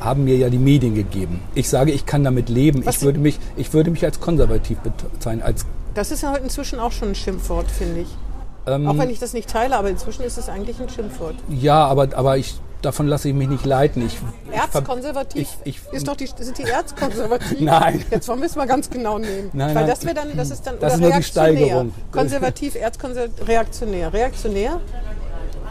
[0.00, 1.40] haben mir ja die Medien gegeben.
[1.54, 2.84] Ich sage, ich kann damit leben.
[2.84, 5.42] Was Ich würde, mich, ich würde mich als konservativ bezeichnen.
[5.42, 5.64] Als,
[5.94, 8.08] Das ist ja heute inzwischen auch schon ein Schimpfwort, finde ich.
[8.66, 11.36] ähm, Auch wenn ich das nicht teile, aber inzwischen ist es eigentlich ein Schimpfwort.
[11.48, 14.04] ja, aber, aber ich, davon lasse ich mich nicht leiten.
[14.06, 14.18] Ich,
[14.52, 17.60] Erzkonservativ ich- ich- ist doch die, sind die Erzkonservativ?
[17.60, 18.04] Nein.
[18.10, 19.50] Jetzt wollen wir es mal ganz genau nehmen.
[19.52, 21.54] Nein, Weil das wäre dann, das ist dann Das ist nur die reaktionär.
[21.56, 21.94] Steigerung.
[22.10, 24.12] Konservativ, erzkonservativ, reaktionär.
[24.12, 24.80] Reaktionär?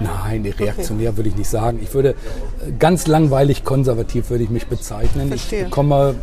[0.03, 1.79] Nein, reaktionär würde ich nicht sagen.
[1.81, 2.13] Ich würde äh,
[2.79, 5.27] ganz langweilig konservativ würde ich mich bezeichnen.
[5.29, 5.65] Verstehe.
[5.65, 6.15] Ich komme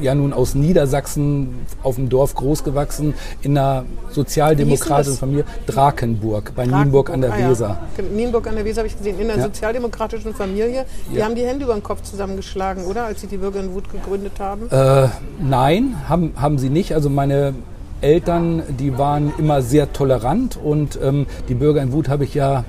[0.00, 5.16] ja nun aus Niedersachsen, auf dem Dorf großgewachsen, in einer sozialdemokratischen?
[5.18, 5.44] Familie.
[5.66, 7.50] Drakenburg, bei Nienburg an der Ah, ja.
[7.50, 7.78] Weser.
[8.14, 9.18] Nienburg an der Weser habe ich gesehen.
[9.18, 9.44] In einer Ja.
[9.44, 10.84] sozialdemokratischen Familie.
[11.10, 11.24] Die Ja.
[11.24, 13.04] haben die Hände über den Kopf zusammengeschlagen, oder?
[13.04, 14.68] Als sie die Bürger in Wut gegründet haben.
[14.70, 15.08] Äh,
[15.40, 16.94] nein, haben, haben sie nicht.
[16.94, 17.54] Also meine
[18.00, 22.64] Eltern, die waren immer sehr tolerant und ähm, die Bürger in Wut habe ich ja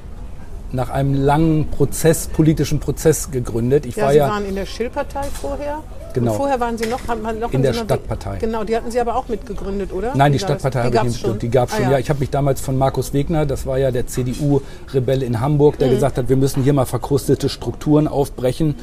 [0.74, 3.86] nach einem langen Prozess, politischen Prozess gegründet.
[3.86, 5.80] Ich Ja, war Sie ja waren in der Schill-Partei vorher.
[6.14, 6.32] Genau.
[6.32, 8.38] Und vorher waren Sie noch, haben, noch In der Stadtpartei.
[8.38, 10.14] Genau, die hatten Sie aber auch mitgegründet, oder?
[10.16, 10.40] Nein, die?
[10.40, 11.42] Stadtpartei habe ich nicht bestimmt.
[11.42, 11.92] Die gab es Ah, schon.
[11.92, 11.98] ja.
[12.00, 15.80] ich habe mich damals von Markus Wegner, das war ja der CDU-Rebell in Hamburg, Mhm.
[15.80, 18.76] der gesagt hat, wir müssen hier mal verkrustete Strukturen aufbrechen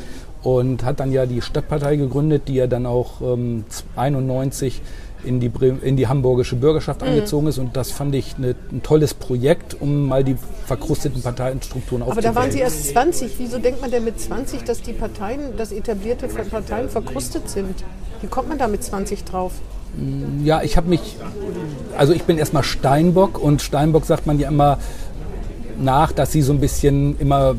[0.42, 3.64] und hat dann ja die Stadtpartei gegründet, die ja dann auch ähm,
[3.96, 4.80] 91
[5.24, 5.50] in die,
[5.82, 7.08] in die hamburgische Bürgerschaft Mhm.
[7.08, 12.02] eingezogen ist und das fand ich eine, ein tolles Projekt, um mal die verkrusteten Parteienstrukturen
[12.02, 12.34] Aber aufzubrechen.
[12.34, 13.32] da waren Sie erst 20.
[13.38, 17.84] Wieso denkt man denn mit 20, dass die Parteien, dass etablierte Parteien verkrustet sind?
[18.20, 19.52] Wie kommt man da mit 20 drauf?
[20.44, 21.16] Ja, ich habe mich,
[21.98, 24.78] also ich bin erstmal Steinbock und Steinbock sagt man ja immer
[25.78, 27.56] nach, dass sie so ein bisschen immer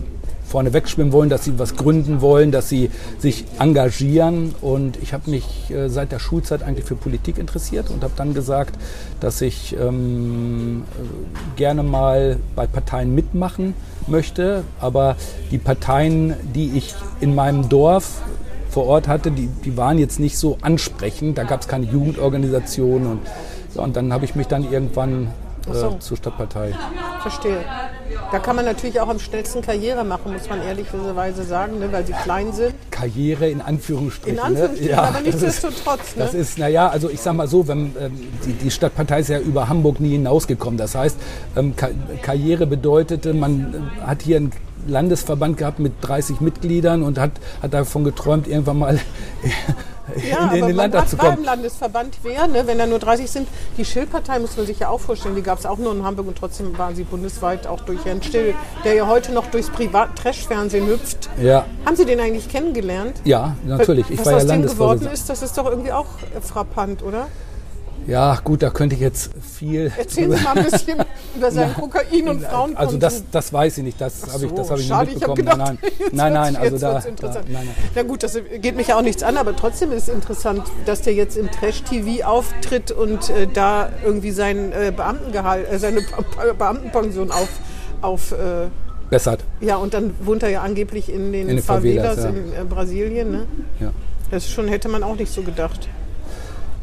[0.52, 4.54] vorne wegschwimmen wollen, dass sie was gründen wollen, dass sie sich engagieren.
[4.62, 8.34] Und ich habe mich äh, seit der Schulzeit eigentlich für Politik interessiert und habe dann
[8.34, 8.76] gesagt,
[9.22, 13.74] dass ich ähm, äh, gerne mal bei Parteien mitmachen
[14.08, 14.64] möchte.
[14.82, 15.16] Aber
[15.52, 18.22] die Parteien, die ich in meinem Dorf
[18.70, 21.38] vor Ort hatte, die, die waren jetzt nicht so ansprechend.
[21.38, 23.08] Da gab es keine Jugendorganisation.
[23.08, 23.20] Und,
[23.74, 25.30] so, und dann habe ich mich dann irgendwann
[25.70, 25.88] Ach so.
[25.88, 26.74] äh, zur Stadtpartei.
[27.22, 27.64] Verstehe.
[28.32, 32.06] Da kann man natürlich auch am schnellsten Karriere machen, muss man ehrlicherweise sagen, ne, weil
[32.06, 32.74] sie klein sind.
[32.92, 34.38] Karriere in Anführungsstrichen.
[34.38, 35.02] In Anführungsstrichen, ne?
[35.02, 36.16] aber das ist- nichtsdestotrotz.
[36.16, 36.24] Ne?
[36.24, 39.40] Das ist, naja, also ich sag mal so, wenn, ähm, die, die Stadtpartei ist ja
[39.40, 40.78] über Hamburg nie hinausgekommen.
[40.78, 41.18] Das heißt,
[41.56, 41.90] ähm, Ka
[42.22, 44.52] Karriere bedeutete, man äh, hat hier einen
[44.88, 49.00] Landesverband gehabt mit 30 Mitgliedern und hat, hat davon geträumt, irgendwann mal
[50.30, 51.46] Ja, in aber den Landtag zu beim kommen.
[51.46, 53.48] Landesverband wer, ne, wenn da nur 30 sind.
[53.78, 56.28] Die Schill-Partei muss man sich ja auch vorstellen, die gab es auch nur in Hamburg
[56.28, 60.88] und trotzdem waren sie bundesweit auch durch Herrn Still, der ja heute noch durchs Privat-Trash-Fernsehen
[60.88, 61.30] hüpft.
[61.42, 63.22] Ja, Haben Sie den eigentlich kennengelernt?
[63.24, 64.10] ja, natürlich.
[64.10, 66.08] Ich Was war ja aus dem geworden ist, das ist doch irgendwie auch
[66.42, 67.28] frappant, oder?
[68.08, 69.92] Ja, gut, da könnte ich jetzt viel.
[69.98, 70.98] Erzählen Sie mal ein bisschen
[71.36, 72.78] über seinen Kokain- und Frauenkonsum.
[72.78, 75.22] Also das, das weiß ich nicht, das habe ich, das So, hab ich schade, nicht
[75.22, 75.36] ich mitbekommen.
[75.38, 75.78] gedacht, nein,
[76.12, 77.68] nein, nein, also da, da nein, nein.
[77.96, 81.02] Na gut, das geht mich ja auch nichts an, aber trotzdem ist es interessant, dass
[81.04, 86.54] der jetzt im Trash-TV auftritt und äh, da irgendwie sein, äh, Beamtengehalt, äh, seine Be-
[86.58, 87.50] Beamtenpension auf,
[88.02, 88.36] auf äh,
[89.10, 89.44] Bessert.
[89.60, 92.30] ja, und dann wohnt er ja angeblich in den, In den Favelas, Favelas, ja.
[92.30, 93.32] in äh, Brasilien.
[93.32, 93.46] Ne?
[93.80, 93.92] Ja.
[94.32, 95.88] Das schon hätte man auch nicht so gedacht.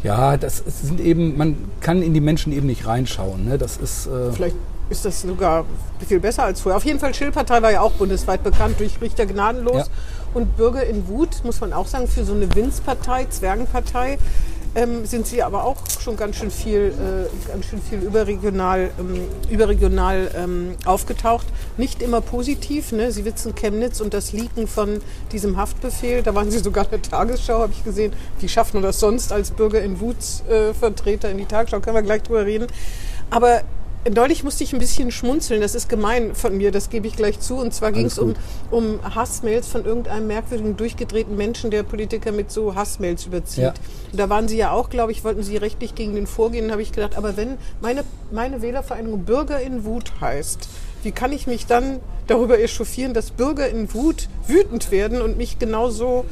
[0.03, 3.45] Ja, das sind eben, man kann in die Menschen eben nicht reinschauen.
[3.45, 3.59] Ne?
[3.59, 4.57] Das ist, äh, Vielleicht
[4.91, 5.65] ist das sogar
[6.07, 6.77] viel besser als vorher.
[6.77, 9.77] Auf jeden Fall, Schill-Partei war ja auch bundesweit bekannt durch Richter Gnadenlos.
[9.77, 9.93] Ja.
[10.35, 14.19] Und Bürger in Wut, muss man auch sagen, für so eine Winzpartei, Zwergenpartei,
[14.79, 19.27] ähm, sind sie aber auch schon ganz schön viel, äh, ganz schön viel überregional, ähm,
[19.51, 21.47] überregional ähm, aufgetaucht.
[21.77, 22.93] Nicht immer positiv.
[22.93, 23.11] Ne?
[23.11, 25.01] Sie witzen Chemnitz und das Leaken von
[25.33, 26.23] diesem Haftbefehl.
[26.23, 28.13] Da waren sie sogar in der Tagesschau, habe ich gesehen.
[28.39, 30.17] Wie schafft man das sonst als Bürger in Wut
[30.49, 31.81] äh, Vertreter in die Tagesschau?
[31.81, 32.69] Können wir gleich drüber reden.
[33.31, 33.63] Aber
[34.15, 37.41] Neulich musste ich ein bisschen schmunzeln, das ist gemein von mir, das gebe ich gleich
[37.41, 37.57] zu.
[37.57, 38.35] Und zwar ging es um,
[38.71, 43.65] um Hassmails von irgendeinem merkwürdigen, durchgedrehten Menschen, der Politiker mit so Hassmails überzieht.
[43.65, 43.75] Ja.
[44.13, 46.69] Und da waren Sie ja auch, glaube ich, wollten Sie rechtlich gegen den vorgehen.
[46.69, 50.69] Da habe ich gedacht, aber wenn meine, meine Wählervereinigung Bürger in Wut heißt,
[51.03, 55.59] wie kann ich mich dann darüber echauffieren, dass Bürger in Wut wütend werden und mich
[55.59, 56.25] genauso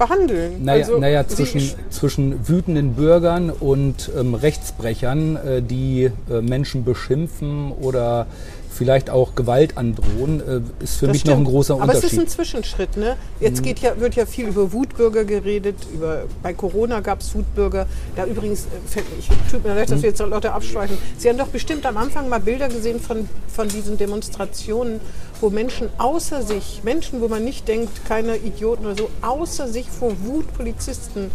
[0.00, 0.64] behandeln.
[0.64, 7.70] Naja, also, naja zwischen, zwischen wütenden Bürgern und ähm, Rechtsbrechern, äh, die äh, Menschen beschimpfen
[7.70, 8.26] oder
[8.72, 11.48] vielleicht auch Gewalt androhen, äh, ist für Das mich noch ein stimmt.
[11.48, 12.20] großer Aber es ist Unterschied.
[12.20, 12.96] ein Zwischenschritt.
[12.96, 13.16] Ne?
[13.38, 15.74] Jetzt geht ja, wird ja viel über Wutbürger geredet.
[15.92, 17.86] Über, bei Corona gab es Wutbürger.
[18.16, 20.96] Da übrigens, äh, fällt- ich tut mir leid, dass wir jetzt Leute abschweifen.
[21.18, 25.00] Sie haben doch bestimmt am Anfang mal Bilder gesehen von, von diesen Demonstrationen,
[25.40, 29.88] wo Menschen außer sich, Menschen, wo man nicht denkt, keine Idioten oder so, außer sich
[29.88, 31.30] vor Wut Polizisten,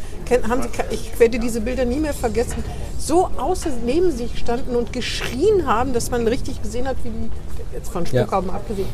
[0.50, 2.64] haben Sie, ich werde diese Bilder nie mehr vergessen,
[2.98, 7.30] so außer neben sich standen und geschrien haben, dass man richtig gesehen hat, wie die,
[7.74, 8.22] jetzt von Ja.
[8.24, 8.88] Spuckhauben abgesehen,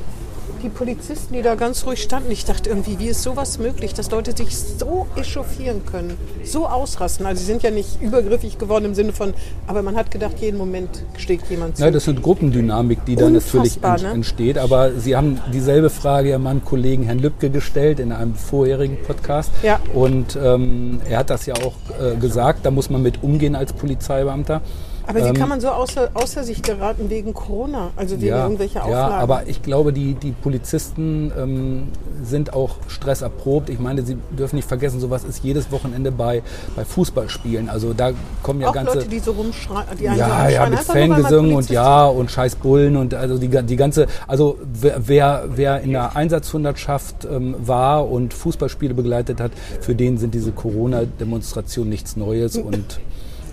[0.61, 4.11] die Polizisten, die da ganz ruhig standen, ich dachte irgendwie, wie ist sowas möglich, dass
[4.11, 7.25] Leute sich so echauffieren können, so ausrasten.
[7.25, 9.33] Also sie sind ja nicht übergriffig geworden im Sinne von,
[9.67, 11.83] aber man hat gedacht, jeden Moment schlägt jemand zu.
[11.83, 14.09] Ja, das ist eine Gruppendynamik, die da natürlich ent ne?
[14.11, 14.57] entsteht.
[14.57, 19.51] Aber Sie haben dieselbe Frage ja meinem Kollegen Herrn Lübcke gestellt in einem vorherigen Podcast.
[19.63, 19.79] Ja.
[19.93, 23.73] Und ähm, er hat das ja auch äh, gesagt, da muss man mit umgehen als
[23.73, 24.61] Polizeibeamter.
[25.07, 28.79] Aber ähm, kann man so außer, außer sich geraten wegen Corona, also wegen Ja, irgendwelcher
[28.79, 29.13] ja, Auflagen?
[29.15, 31.87] aber ich glaube, die, die Polizisten ähm,
[32.23, 33.69] sind auch stresserprobt.
[33.69, 36.43] Ich meine, sie dürfen nicht vergessen, sowas ist jedes Wochenende bei,
[36.75, 37.69] bei Fußballspielen.
[37.69, 38.11] Also da
[38.43, 38.95] kommen ja auch ganze...
[38.95, 42.31] Leute, die so rumschreien, die einen so Ja, ja, rumschreien, mit Fangesungen und ja und
[42.31, 47.55] scheiß Bullen und also die, die ganze, also wer, wer, wer in der Einsatzhundertschaft ähm,
[47.59, 52.99] war und Fußballspiele begleitet hat, für den sind diese Corona-Demonstrationen nichts Neues und,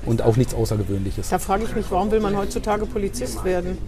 [0.08, 1.28] und auch nichts Außergewöhnliches.
[1.28, 3.78] Da frage ich mich, warum will man heutzutage Polizist werden?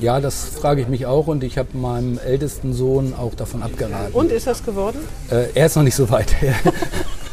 [0.00, 4.12] Ja, das frage ich mich auch und ich habe meinem ältesten Sohn auch davon abgeraten.
[4.12, 4.98] Und ist das geworden?
[5.30, 6.34] Äh, er ist noch nicht so weit.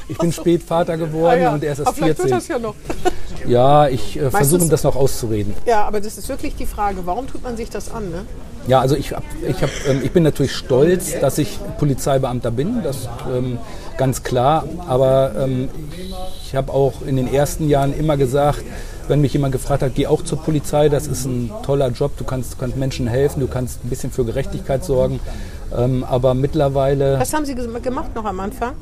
[0.08, 2.32] Ich bin spät Vater geworden Ah ja, und er ist aber erst wird 14.
[2.32, 2.76] das ja noch.
[3.48, 5.54] Ja, ich äh, versuche ihm das noch auszureden.
[5.68, 8.10] Ja, aber das ist wirklich die Frage, warum tut man sich das an?
[8.10, 8.26] Ne?
[8.68, 12.82] Ja, also ich, hab, ich, hab, ähm, ich bin natürlich stolz, dass ich Polizeibeamter bin,
[12.82, 13.60] das ähm,
[13.98, 14.64] ganz klar.
[14.88, 15.70] Aber ähm,
[16.44, 18.64] ich habe auch in den ersten Jahren immer gesagt,
[19.08, 22.24] wenn mich jemand gefragt hat, geh auch zur Polizei, das ist ein toller Job, du
[22.24, 25.20] kannst, du kannst Menschen helfen, du kannst ein bisschen für Gerechtigkeit sorgen.
[25.78, 28.74] Ähm, aber mittlerweile, Was haben Sie gemacht noch am Anfang?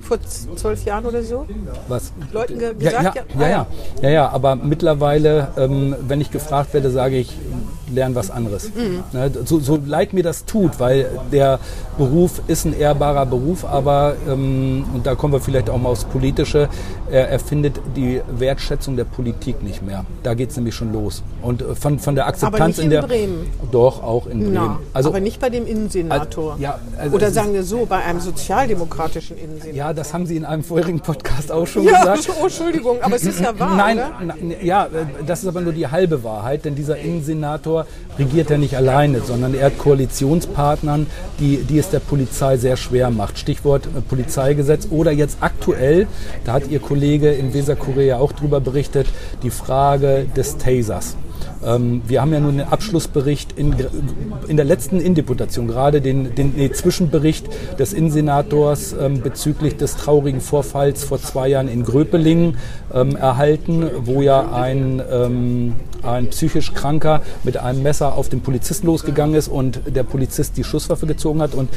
[0.00, 1.46] Vor zwölf Jahren oder so?
[1.88, 2.12] was?
[2.32, 3.16] Leuten ge Ja, gesagt?
[3.38, 3.66] ja, ja, ja,
[4.02, 7.36] ja, ja, aber mittlerweile, ähm, wenn ich gefragt werde, sage ich,
[7.92, 8.70] lern was anderes.
[8.74, 9.02] Mhm.
[9.12, 11.58] Ne, so, so leid mir das tut, weil der
[11.96, 16.04] Beruf ist ein ehrbarer Beruf, aber, ähm, und da kommen wir vielleicht auch mal aufs
[16.04, 16.68] Politische,
[17.10, 20.04] er, er findet die Wertschätzung der Politik nicht mehr.
[20.22, 21.22] Da geht es nämlich schon los.
[21.42, 23.02] Und äh, von, von der Akzeptanz nicht in in der...
[23.02, 23.46] Bremen.
[23.72, 24.52] Doch, auch in Bremen.
[24.54, 26.52] Na, also, aber nicht bei dem Innensenator.
[26.52, 29.76] Also, ja, also Oder sagen wir so, bei einem sozialdemokratischen Innensenator.
[29.76, 32.28] ja, das haben Sie in einem vorherigen Podcast auch schon Ja, gesagt.
[32.40, 34.88] oh, Entschuldigung, aber es ist ja wahr, Nein, na- ja, äh,
[35.26, 37.86] das ist aber nur die halbe Wahrheit, denn dieser Innensenator
[38.18, 41.06] regiert ja nicht alleine, sondern er hat Koalitionspartnern,
[41.38, 43.38] die, die es der Polizei sehr schwer macht.
[43.38, 46.06] Stichwort äh, Polizeigesetz oder jetzt aktuell,
[46.44, 49.06] da hat Ihr Kollege in Weser-Korea auch drüber berichtet,
[49.42, 51.16] die Frage des Tasers.
[51.66, 53.74] Ähm, wir haben ja nun den Abschlussbericht in,
[54.46, 57.46] in der letzten Indeputation, gerade den, den nee, Zwischenbericht
[57.78, 62.56] des Innensenators ähm, bezüglich des traurigen Vorfalls vor zwei Jahren in Gröpelingen
[62.94, 68.86] ähm, erhalten, wo ja ein, ähm, ein psychisch Kranker mit einem Messer auf den Polizisten
[68.86, 71.54] losgegangen ist und der Polizist die Schusswaffe gezogen hat.
[71.54, 71.68] Und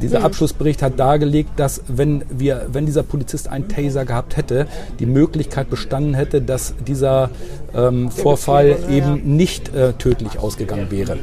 [0.00, 4.66] dieser Abschlussbericht hat dargelegt, dass wenn, wir, wenn dieser Polizist einen Taser gehabt hätte,
[4.98, 7.30] die Möglichkeit bestanden hätte, dass dieser
[7.74, 11.18] ähm, Vorfall eben nicht äh, tödlich ausgegangen wäre.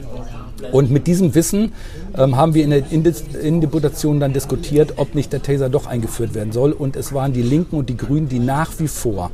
[0.71, 1.73] Und mit diesem Wissen
[2.17, 6.51] ähm, haben wir in der Innendeputation dann diskutiert, ob nicht der Taser doch eingeführt werden
[6.51, 6.71] soll.
[6.71, 9.31] Und es waren die Linken und die Grünen, die nach wie vor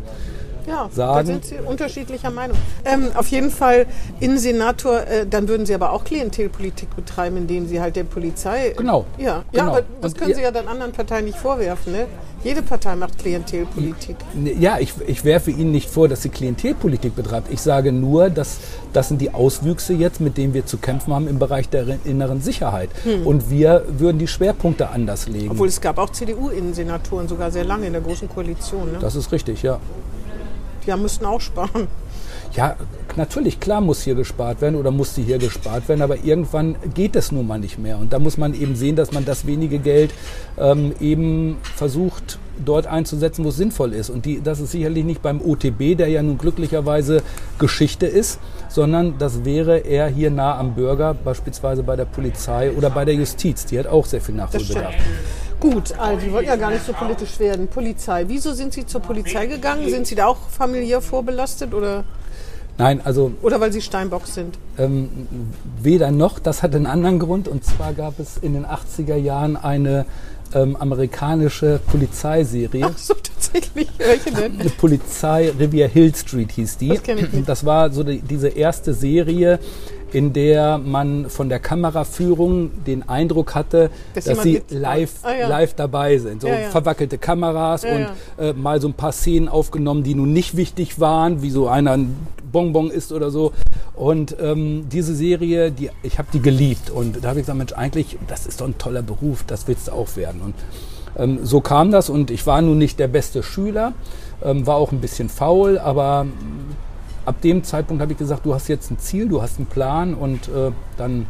[0.67, 2.57] Ja, sagen- da sind Sie unterschiedlicher Meinung.
[2.85, 3.85] Ähm, auf jeden Fall
[4.19, 8.73] Innensenator, äh, dann würden Sie aber auch Klientelpolitik betreiben, indem Sie halt der Polizei...
[8.77, 9.71] Genau, Ja, ja genau.
[9.71, 11.93] aber das Und können Sie ja dann anderen Parteien nicht vorwerfen.
[11.93, 12.07] Ne?
[12.43, 14.15] Jede Partei macht Klientelpolitik.
[14.59, 17.51] Ja, ich, ich werfe Ihnen nicht vor, dass sie Klientelpolitik betreibt.
[17.51, 18.57] Ich sage nur, dass
[18.93, 22.41] das sind die Auswüchse jetzt, mit denen wir zu kämpfen haben im Bereich der inneren
[22.41, 22.89] Sicherheit.
[23.25, 25.51] Und wir würden die Schwerpunkte anders legen.
[25.51, 28.91] Obwohl es gab auch CDU-Innensenatoren sogar sehr lange in der Großen Koalition.
[28.93, 28.97] Ne?
[28.99, 29.79] das ist richtig, ja.
[30.87, 31.87] Haben- müssten auch sparen.
[32.53, 32.75] Ja,
[33.15, 37.31] natürlich, klar muss hier gespart werden oder musste hier gespart werden, aber irgendwann geht es
[37.31, 37.97] nun mal nicht mehr.
[37.97, 40.11] Und da muss man eben sehen, dass man das wenige Geld
[40.57, 44.09] ähm, eben versucht, dort einzusetzen, wo es sinnvoll ist.
[44.09, 47.21] Und die, das ist sicherlich nicht beim OTB, der ja nun glücklicherweise
[47.59, 52.89] Geschichte ist, sondern das wäre eher hier nah am Bürger, beispielsweise bei der Polizei oder
[52.89, 53.65] bei der Justiz.
[53.65, 54.35] Die hat auch sehr viel.
[54.35, 54.93] Nachholbedarf.
[55.59, 57.67] Gut, also Sie wollten ja gar nicht so politisch werden.
[57.67, 58.25] Polizei.
[58.27, 59.87] Wieso sind Sie zur Polizei gegangen?
[59.89, 62.03] Sind Sie da auch familiär vorbelastet oder?
[62.77, 64.57] Nein, also Oder weil Sie Steinbock sind?
[64.79, 65.27] ähm,
[65.81, 67.47] weder noch, das hat einen anderen Grund.
[67.47, 70.05] Und zwar gab es in den 80er Jahren eine
[70.53, 72.85] ähm, amerikanische Polizeiserie.
[72.85, 73.87] Ach so, tatsächlich.
[73.97, 74.59] Welche denn?
[74.59, 76.89] Eine Polizei, Rivier Hill Street hieß die.
[76.89, 77.47] Das kenn ich nicht.
[77.49, 79.59] Das war so die, diese erste Serie,
[80.13, 85.33] in der man von der Kameraführung den Eindruck hatte, Dass dass, sie mit- live, Ah,
[85.33, 85.47] ja.
[85.47, 86.41] live dabei sind.
[86.41, 86.69] So Ja, ja.
[86.69, 91.41] verwackelte Kameras und Äh, mal so ein paar Szenen aufgenommen, die nun nicht wichtig waren,
[91.41, 92.15] wie so einer ein
[92.51, 93.53] Bonbon ist oder so.
[93.95, 96.89] Und ähm, diese Serie, die, ich habe die geliebt.
[96.89, 99.87] Und da habe ich gesagt, Mensch, eigentlich, das ist doch ein toller Beruf, das willst
[99.87, 100.41] du auch werden.
[100.41, 100.55] Und
[101.17, 103.93] ähm, so kam das und ich war nun nicht der beste Schüler,
[104.43, 106.33] ähm, war auch ein bisschen faul, aber ähm,
[107.25, 110.13] ab dem Zeitpunkt habe ich gesagt, du hast jetzt ein Ziel, du hast einen Plan
[110.13, 111.27] und äh, dann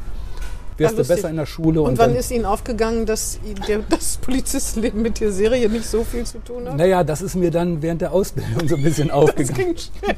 [0.81, 1.81] wärst du besser in der Schule.
[1.81, 6.03] Und, Und, wann ist Ihnen aufgegangen, dass der, das Polizistenleben mit der Serie nicht so
[6.03, 6.77] viel zu tun hat?
[6.77, 9.55] naja, das ist mir dann während der Ausbildung so ein bisschen Das aufgegangen.
[9.55, 10.15] ging schnell.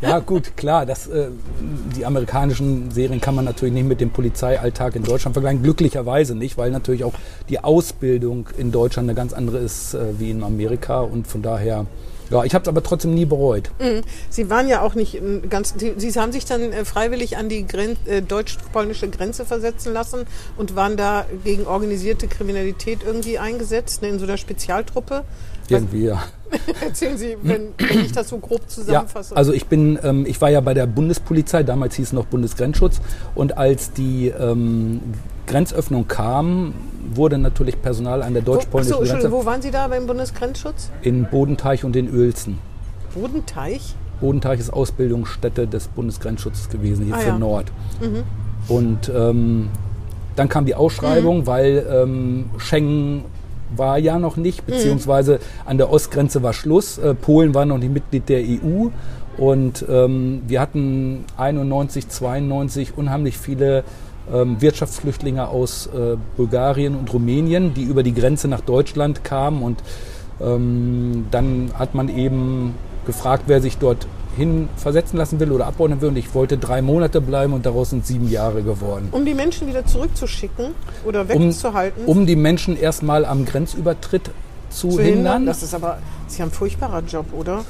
[0.00, 0.86] Ja, gut, klar.
[0.86, 1.28] Das, äh,
[1.96, 5.62] die amerikanischen Serien kann man natürlich nicht mit dem Polizeialltag in Deutschland vergleichen.
[5.62, 7.14] Glücklicherweise nicht, weil natürlich auch
[7.48, 11.00] die Ausbildung in Deutschland eine ganz andere ist äh, wie in Amerika.
[11.00, 11.86] Und von daher,
[12.30, 13.70] ja, ich habe es aber trotzdem nie bereut.
[13.78, 14.02] Mhm.
[14.30, 15.74] Sie waren ja auch nicht im ganz.
[15.76, 20.26] Sie, Sie haben sich dann äh, freiwillig an die Gren äh, deutsch-polnische Grenze versetzen lassen
[20.56, 25.24] und waren da gegen organisierte Kriminalität irgendwie eingesetzt, ne, in so einer Spezialtruppe.
[25.68, 26.22] Irgendwie, ja.
[26.80, 29.36] Erzählen Sie, wenn, wenn ich das so grob Ja, zusammenfasse.
[29.36, 33.00] also ich bin, ähm, ich war ja bei der Bundespolizei, damals hieß es noch Bundesgrenzschutz.
[33.34, 35.00] Und als die ähm,
[35.46, 36.72] Grenzöffnung kam,
[37.14, 40.90] wurde natürlich Personal an der deutsch-polnischen achso, Entschuldigung, Grenze wo waren Sie da beim Bundesgrenzschutz?
[41.02, 42.58] in Bodenteich und in Uelzen.
[43.14, 43.94] Bodenteich?
[44.20, 47.34] Bodenteich ist Ausbildungsstätte des Bundesgrenzschutzes gewesen, hier Ah, für ja.
[47.34, 47.40] Mhm.
[47.40, 47.66] Nord.
[48.68, 49.68] Und ähm,
[50.36, 53.24] dann kam die Ausschreibung, weil ähm, Schengen
[53.76, 54.72] war ja noch nicht, Mhm.
[54.72, 56.98] beziehungsweise an der Ostgrenze war Schluss.
[56.98, 58.88] Äh, Polen war noch nicht Mitglied der EU.
[59.36, 63.84] Und ähm, wir hatten 91, 92 unheimlich viele
[64.30, 69.62] Wirtschaftsflüchtlinge aus äh, Bulgarien und Rumänien, die über die Grenze nach Deutschland kamen.
[69.62, 69.82] Und
[70.40, 72.74] ähm, dann hat man eben
[73.06, 76.10] gefragt, wer sich dort hin versetzen lassen will oder abordnen will.
[76.10, 79.08] Und ich wollte drei Monate bleiben und daraus sind sieben Jahre geworden.
[79.10, 82.04] Um die Menschen wieder zurückzuschicken oder wegzuhalten?
[82.06, 84.30] Um die Menschen erstmal am Grenzübertritt
[84.70, 85.14] zu, zu hindern.
[85.14, 85.46] hindern?
[85.46, 87.64] Das ist aber, das ist ja ein furchtbarer Job, oder?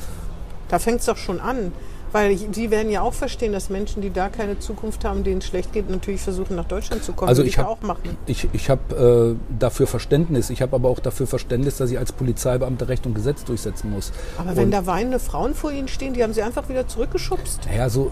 [0.68, 1.73] Da fängt es doch schon an.
[2.12, 5.38] Weil ich- Sie werden ja auch verstehen, dass Menschen, die da keine Zukunft haben, denen
[5.38, 7.29] es schlecht geht, natürlich versuchen, nach Deutschland zu kommen.
[7.29, 8.16] Also Würde ich ja hab- auch machen.
[8.27, 10.51] Ich, ich habe äh, dafür Verständnis.
[10.51, 14.12] Ich habe aber auch dafür Verständnis, dass ich als Polizeibeamter Recht und Gesetz durchsetzen muss.
[14.38, 17.61] Aber wenn und, da weinende Frauen vor Ihnen stehen, die haben Sie einfach wieder zurückgeschubst.
[17.68, 18.11] Naja, so,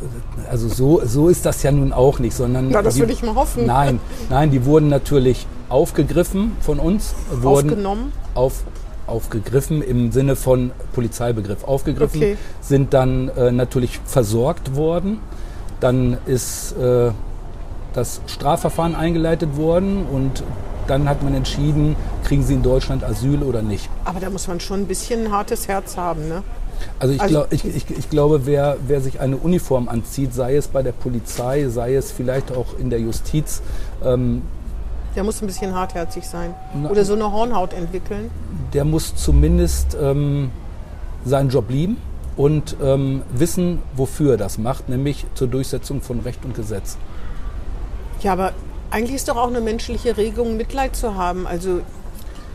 [0.51, 2.69] also so, so ist das ja nun auch nicht, sondern.
[2.71, 3.67] Na, das die, will ich mal hoffen.
[3.67, 7.15] Nein, nein, die wurden natürlich aufgegriffen von uns.
[7.31, 8.13] Wurden Aufgenommen.
[8.35, 8.63] Auf,
[9.07, 11.65] aufgegriffen im Sinne von Polizeibegriff.
[11.65, 12.37] Aufgegriffen Okay.
[12.61, 15.19] sind dann äh, natürlich versorgt worden.
[15.81, 17.11] Dann ist äh,
[17.93, 20.43] das Strafverfahren eingeleitet worden und
[20.87, 23.89] dann hat man entschieden, kriegen sie in Deutschland Asyl oder nicht.
[24.05, 26.43] Aber da muss man schon ein bisschen ein hartes Herz haben, ne?
[26.99, 30.57] Also ich, Also- glaub, ich, ich, ich glaube, wer, wer sich eine Uniform anzieht, sei
[30.57, 33.63] es bei der Polizei, sei es vielleicht auch in der Justiz,
[34.05, 34.43] ähm,
[35.17, 36.55] Der muss ein bisschen hartherzig sein.
[36.75, 38.31] Na- Oder so eine Hornhaut entwickeln.
[38.75, 40.51] der muss zumindest ähm,
[41.25, 41.97] seinen Job lieben
[42.37, 46.99] und ähm, wissen, wofür er das macht, nämlich zur Durchsetzung von Recht und Gesetz.
[48.21, 48.53] Ja, aber
[48.91, 51.47] eigentlich ist doch auch eine menschliche Regung, Mitleid zu haben.
[51.47, 51.81] Also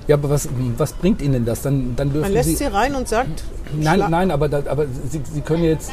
[0.08, 0.48] Ja, aber was,
[0.78, 1.62] was bringt Ihnen das?
[1.64, 3.44] Dann, dann dürfen man lässt Sie, sie rein und sagt,
[3.80, 5.92] Nein, nein, aber, aber Sie, Sie können jetzt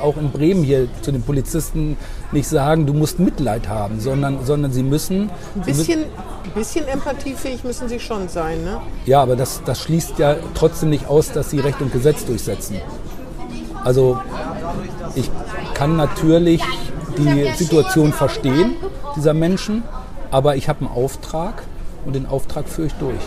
[0.00, 1.96] auch in Bremen hier zu den Polizisten
[2.32, 5.30] nicht sagen, du musst Mitleid haben, sondern, sondern Sie müssen.
[5.54, 6.00] ein bisschen,
[6.44, 8.80] ein bisschen empathiefähig müssen sie schon sein, ne?
[9.06, 12.80] Ja, aber das, das schließt ja trotzdem nicht aus, dass sie Recht und Gesetz durchsetzen.
[13.84, 14.20] Also
[15.14, 15.30] ich
[15.74, 16.62] kann natürlich
[17.16, 18.76] die Situation verstehen,
[19.16, 19.82] dieser Menschen,
[20.30, 21.62] aber ich habe einen Auftrag
[22.04, 23.20] und den Auftrag führe ich durch.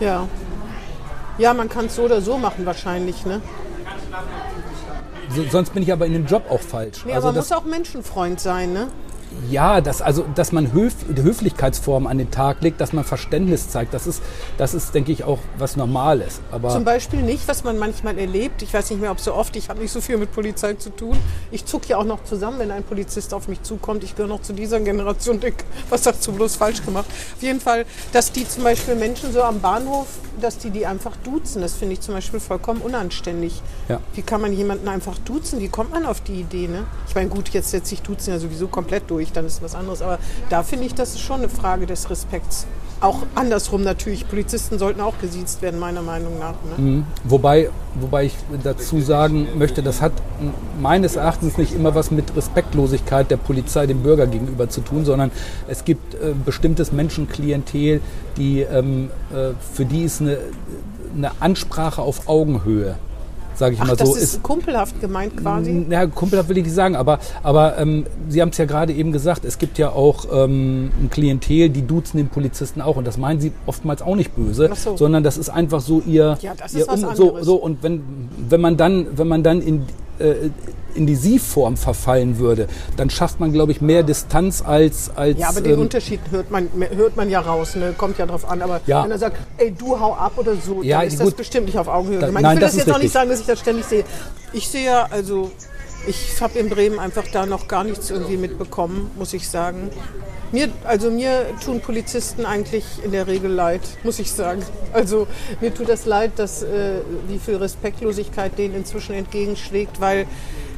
[0.00, 0.26] Ja.
[1.38, 3.40] Ja, man kann es so oder so machen wahrscheinlich, ne?
[5.30, 7.04] So, sonst bin ich aber in dem Job auch falsch.
[7.04, 8.88] Nee, also aber muss auch Menschenfreund sein, ne?
[9.50, 13.94] Ja, das, also, dass man Höf Höflichkeitsformen an den Tag legt, dass man Verständnis zeigt,
[13.94, 14.22] das ist,
[14.58, 16.40] das ist denke ich, auch was Normales.
[16.50, 18.62] Aber Zum Beispiel nicht, was man manchmal erlebt.
[18.62, 20.90] Ich weiß nicht mehr, ob so oft, ich habe nicht so viel mit Polizei zu
[20.90, 21.16] tun.
[21.50, 24.04] Ich zucke ja auch noch zusammen, wenn ein Polizist auf mich zukommt.
[24.04, 25.56] Ich gehöre noch zu dieser Generation, denk,
[25.90, 27.06] was hast du bloß falsch gemacht?
[27.36, 30.06] Auf jeden Fall, dass die zum Beispiel Menschen so am Bahnhof,
[30.40, 33.62] dass die die einfach duzen, das finde ich zum Beispiel vollkommen unanständig.
[33.88, 34.00] Ja.
[34.14, 35.60] Wie kann man jemanden einfach duzen?
[35.60, 36.68] Wie kommt man auf die Idee?
[36.68, 36.84] Ne?
[37.08, 40.02] Ich meine, gut, jetzt setze ich duzen ja sowieso komplett durch, dann ist was anderes.
[40.02, 40.18] Aber
[40.50, 42.66] da finde ich, das ist schon eine Frage des Respekts.
[43.00, 44.26] auch andersrum natürlich.
[44.28, 46.54] Polizisten sollten auch gesiezt werden, meiner Meinung nach.
[46.78, 46.82] Ne?
[46.82, 47.06] Mhm.
[47.24, 50.12] Wobei, wobei ich dazu sagen möchte, das hat
[50.80, 55.30] meines Erachtens nicht immer was mit Respektlosigkeit der Polizei dem Bürger gegenüber zu tun, sondern
[55.68, 58.00] es gibt äh, bestimmtes Menschenklientel,
[58.36, 60.38] die, ähm, äh, für die ist eine,
[61.14, 62.96] eine Ansprache auf Augenhöhe
[63.54, 64.16] sage ich Ach, mal das so.
[64.16, 65.86] ist, kumpelhaft gemeint quasi?
[65.88, 69.12] Ja, kumpelhaft will ich nicht sagen, aber, aber ähm, Sie haben es ja gerade eben
[69.12, 73.16] gesagt, es gibt ja auch ähm, ein Klientel, die duzen den Polizisten auch und das
[73.18, 74.96] meinen Sie oftmals auch nicht böse, so.
[74.96, 77.46] sondern das ist einfach so ihr, Ja, das ihr ist was so, anderes.
[77.46, 78.02] so und wenn,
[78.48, 79.82] wenn man dann, wenn man dann in
[80.18, 80.34] äh,
[80.94, 85.48] in die Sie-Form verfallen würde, dann schafft man, glaube ich, mehr Distanz als als Ja,
[85.48, 87.94] aber den ähm, Unterschied hört man, hört man ja raus, ne?
[87.96, 88.62] kommt ja drauf an.
[88.62, 89.04] Aber Ja.
[89.04, 91.36] wenn er sagt, ey, du hau ab oder so, Ja, dann ist das gut.
[91.36, 92.42] bestimmt nicht auf Augenhöhe Da- gemeint.
[92.44, 94.04] nein, ich will das das jetzt auch nicht sagen, dass ich das ständig sehe.
[94.52, 95.50] Ich sehe ja, also
[96.06, 99.90] ich habe in Bremen einfach da noch gar nichts irgendwie mitbekommen, muss ich sagen.
[100.52, 104.62] Mir, also mir tun Polizisten eigentlich in der Regel leid, muss ich sagen.
[104.92, 105.26] Also
[105.60, 110.26] mir tut das leid, dass äh, wie viel Respektlosigkeit denen inzwischen entgegenschlägt, weil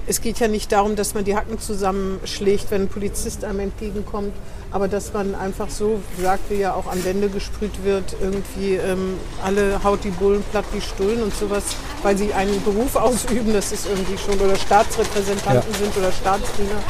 [0.07, 4.33] es geht ja nicht darum, dass man die Hacken zusammenschlägt, wenn ein Polizist einem entgegenkommt,
[4.71, 9.15] aber dass man einfach so sagt, wie ja auch an Wände gesprüht wird, irgendwie ähm,
[9.45, 11.65] alle haut die Bullen platt wie Stullen und sowas,
[12.03, 15.79] weil sie einen Beruf ausüben, das ist irgendwie schon, oder Staatsrepräsentanten Ja.
[15.79, 16.81] sind oder Staatsdiener.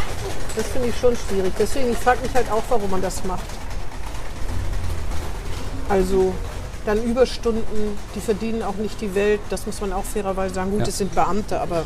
[0.57, 1.53] Das finde ich schon schwierig.
[1.59, 3.45] Deswegen, ich frage mich halt auch, warum man das macht.
[5.89, 6.33] Also
[6.85, 7.63] dann Überstunden,
[8.15, 10.71] die verdienen auch nicht die Welt, das muss man auch fairerweise sagen.
[10.71, 10.87] Gut, Ja.
[10.89, 11.85] es sind Beamte, aber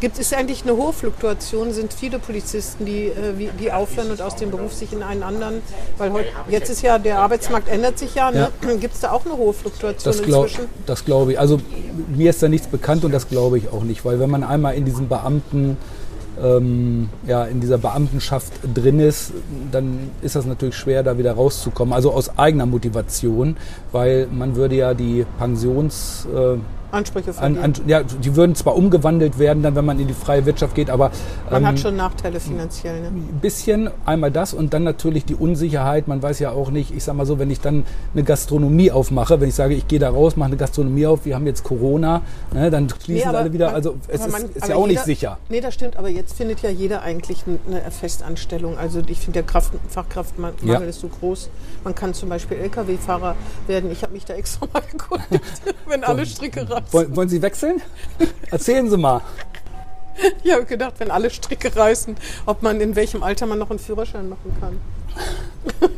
[0.00, 1.72] gibt es eigentlich eine hohe Fluktuation?
[1.72, 5.62] Sind viele Polizisten, die, äh, die aufhören und aus dem Beruf sich in einen anderen,
[5.98, 8.50] weil heute, jetzt ist ja, der Arbeitsmarkt ändert sich ja, ne?
[8.80, 10.68] gibt es da auch eine hohe Fluktuation Das glaube inzwischen?
[10.86, 11.40] das glaube ich.
[11.40, 11.60] Also
[12.08, 14.74] mir ist da nichts bekannt und das glaube ich auch nicht, weil wenn man einmal
[14.74, 15.76] in diesem Beamten,
[16.42, 19.32] ähm, ja, in dieser Beamtenschaft drin ist,
[19.72, 21.94] dann ist das natürlich schwer, da wieder rauszukommen.
[21.94, 23.56] Also aus eigener Motivation,
[23.92, 26.58] weil man würde ja die Pensions, äh,
[26.96, 30.44] Ansprüche an, an, ja, die würden zwar umgewandelt werden, dann wenn man in die freie
[30.46, 31.10] Wirtschaft geht, aber
[31.50, 33.00] man ähm, hat schon Nachteile finanziell.
[33.02, 33.06] Ne?
[33.08, 36.08] ein bisschen einmal das und dann natürlich die Unsicherheit.
[36.08, 37.84] Man weiß ja auch nicht, ich sag mal so, wenn ich dann
[38.14, 41.34] eine Gastronomie aufmache, wenn ich sage, ich gehe da raus, mache eine Gastronomie auf, wir
[41.34, 42.22] haben jetzt Corona,
[42.52, 43.66] ne, dann schließen aber alle wieder.
[43.66, 45.38] man- also es ist, man- ist ja auch nicht jeder- sicher.
[45.48, 48.78] Nee, das stimmt, aber jetzt findet ja jeder eigentlich eine Festanstellung.
[48.78, 50.78] Also ich finde, der Kraft, Fachkraftmangel Ja.
[50.78, 51.50] ist so groß.
[51.84, 53.34] Man kann zum Beispiel Lkw-Fahrer
[53.66, 53.90] werden.
[53.90, 55.42] Ich habe mich da extra mal gekundigt,
[55.86, 56.85] wenn alle Stricke reißen.
[56.90, 57.80] Wollen, wollen Sie wechseln?
[58.50, 59.20] Erzählen Sie mal.
[60.42, 62.16] Ich habe gedacht, wenn alle Stricke reißen,
[62.46, 64.78] ob man in welchem Alter man noch einen Führerschein machen kann.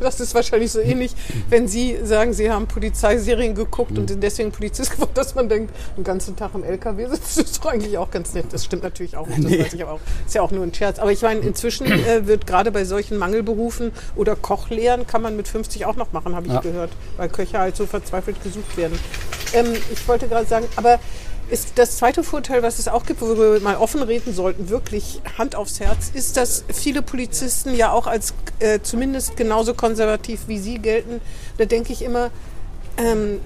[0.00, 1.12] Das ist wahrscheinlich so ähnlich,
[1.50, 5.74] wenn Sie sagen, Sie haben Polizeiserien geguckt und sind deswegen Polizist geworden, dass man denkt,
[5.96, 8.46] den ganzen Tag im LKW sitzt, das ist doch eigentlich auch ganz nett.
[8.50, 9.60] Das stimmt natürlich auch nicht, das Nee.
[9.64, 10.00] weiß ich aber auch.
[10.26, 10.98] Ist ja auch nur ein Scherz.
[10.98, 15.48] Aber ich meine, inzwischen äh, wird gerade bei solchen Mangelberufen oder Kochlehren kann man mit
[15.48, 16.60] 50 auch noch machen, habe ich Ja.
[16.60, 18.98] gehört, weil Köche halt so verzweifelt gesucht werden.
[19.52, 20.98] Ähm, ich wollte gerade sagen, aber
[21.50, 25.22] ist das zweite Vorteil, was es auch gibt, wo wir mal offen reden sollten, wirklich
[25.38, 30.58] Hand aufs Herz, ist, dass viele Polizisten ja auch als äh, zumindest genauso konservativ wie
[30.58, 31.20] Sie gelten.
[31.56, 32.30] Da denke ich immer,
[32.98, 33.40] ähm,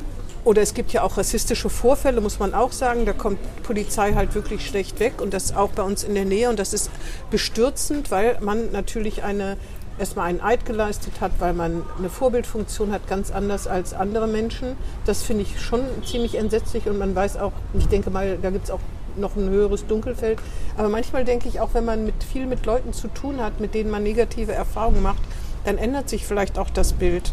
[0.45, 3.07] oder es gibt ja auch rassistische Vorfälle, muss man auch sagen.
[3.07, 6.49] Da kommt Polizei halt wirklich schlecht weg und das auch bei uns in der Nähe.
[6.49, 6.91] Und das ist
[7.31, 9.57] bestürzend, weil man natürlich eine,
[9.99, 14.77] erstmal einen Eid geleistet hat, weil man eine Vorbildfunktion hat, ganz anders als andere Menschen.
[15.05, 18.65] Das finde ich schon ziemlich entsetzlich und man weiß auch, ich denke mal, da gibt
[18.65, 18.81] es auch
[19.17, 20.39] noch ein höheres Dunkelfeld.
[20.77, 23.75] Aber manchmal denke ich auch, wenn man mit viel mit Leuten zu tun hat, mit
[23.75, 25.23] denen man negative Erfahrungen macht,
[25.65, 27.33] dann ändert sich vielleicht auch das Bild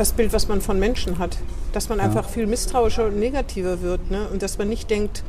[0.00, 1.36] das Bild, was man von Menschen hat.
[1.72, 4.10] Dass man einfach viel misstrauischer und negativer wird.
[4.10, 4.26] Ne?
[4.32, 5.22] Und dass man nicht denkt,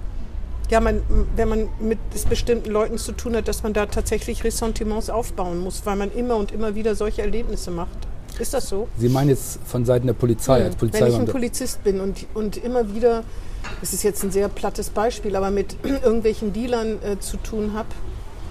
[0.72, 1.04] ja, man,
[1.36, 2.00] wenn man mit
[2.30, 6.38] bestimmten Leuten zu tun hat, dass man da tatsächlich Ressentiments aufbauen muss, weil man immer
[6.38, 7.98] und immer wieder solche Erlebnisse macht.
[8.40, 8.88] Ist das so?
[8.98, 11.26] Sie meinen jetzt von Seiten der Polizei, als Wenn ich ein.
[11.26, 13.26] Polizist bin und, und immer wieder,
[13.82, 17.90] das ist jetzt ein sehr plattes Beispiel, aber mit irgendwelchen Dealern äh, zu tun habe,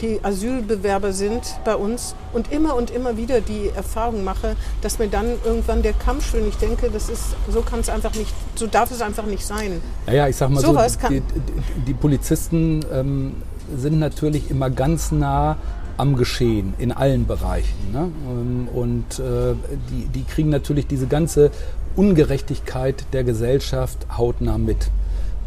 [0.01, 5.09] die Asylbewerber sind bei uns und immer und immer wieder die Erfahrung mache, dass mir
[5.09, 6.47] dann irgendwann der Kamm schwillt.
[6.49, 9.81] Ich denke, das ist, so kann es einfach nicht, so darf es einfach nicht sein.
[10.07, 13.35] Ja, ja, ich sag mal so, kann- die, die, die Polizisten ähm,
[13.77, 15.57] sind natürlich immer ganz nah
[15.97, 17.93] am Geschehen in allen Bereichen.
[17.93, 18.11] Ne?
[18.31, 19.55] Ähm, Und äh,
[19.91, 21.51] die, die kriegen natürlich diese ganze
[21.95, 24.91] Ungerechtigkeit der Gesellschaft hautnah mit.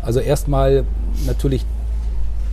[0.02, 0.86] Also erstmal
[1.26, 1.66] natürlich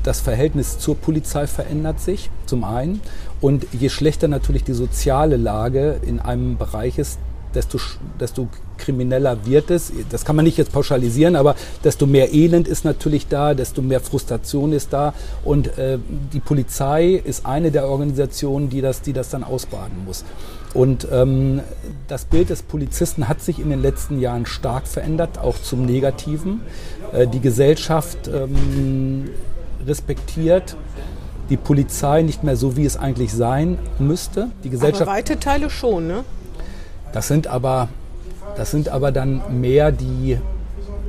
[0.03, 3.01] das Verhältnis zur Polizei verändert sich, zum einen.
[3.41, 7.19] Und je schlechter natürlich die soziale Lage in einem Bereich ist,
[7.55, 7.79] desto,
[8.19, 8.49] desto
[8.79, 9.93] krimineller wird es.
[10.11, 14.01] Das kann man nicht jetzt pauschalisieren, aber desto mehr Elend ist natürlich da, desto mehr
[14.01, 15.15] Frustration ist da.
[15.45, 15.99] Und äh,
[16.33, 20.25] die Polizei ist eine der Organisationen, die das, die das dann ausbaden muss.
[20.73, 21.61] Und ähm,
[22.07, 26.61] das Bild des Polizisten hat sich in den letzten Jahren stark verändert, auch zum Negativen.
[27.13, 29.31] Äh, die Gesellschaft ähm,
[29.87, 30.77] respektiert
[31.49, 34.49] die Polizei nicht mehr so, wie es eigentlich sein müsste.
[34.65, 35.03] Die Gesellschaft.
[35.03, 36.25] Aber weite Teile schon, ne?
[37.13, 37.89] Das sind aber,
[38.57, 40.39] das sind aber dann mehr die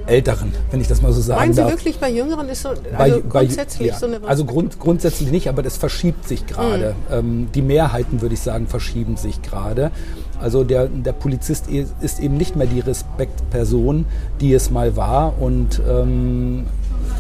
[0.07, 1.69] Älteren, wenn ich das mal so sagen Meinen Sie darf.
[1.69, 3.95] wirklich bei Jüngeren ist so, also Bei- bei- grundsätzlich ja.
[3.99, 6.95] so eine Also grund, grundsätzlich nicht, aber das verschiebt sich gerade.
[7.09, 7.15] Mhm.
[7.15, 9.91] Ähm, die Mehrheiten, würde ich sagen, verschieben sich gerade.
[10.41, 14.05] Also der, der Polizist ist eben nicht mehr die Respektperson,
[14.41, 15.39] die es mal war.
[15.39, 16.65] Und ähm,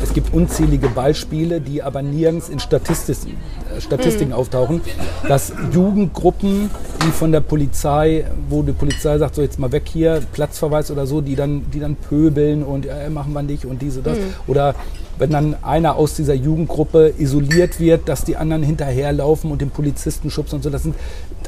[0.03, 4.35] es gibt unzählige Beispiele, die aber nirgends in Statistis, äh, Statistiken Mhm.
[4.35, 4.81] auftauchen,
[5.27, 6.69] dass Jugendgruppen,
[7.05, 11.05] die von der Polizei, wo die Polizei sagt, so jetzt mal weg hier, Platzverweis oder
[11.05, 14.17] so, die dann, die dann pöbeln und äh, machen wir nicht und diese, das.
[14.47, 14.75] Oder
[15.17, 20.31] wenn dann einer aus dieser Jugendgruppe isoliert wird, dass die anderen hinterherlaufen und den Polizisten
[20.31, 20.69] schubsen und so.
[20.69, 20.95] Das sind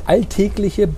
[0.05, 0.89] alltägliche,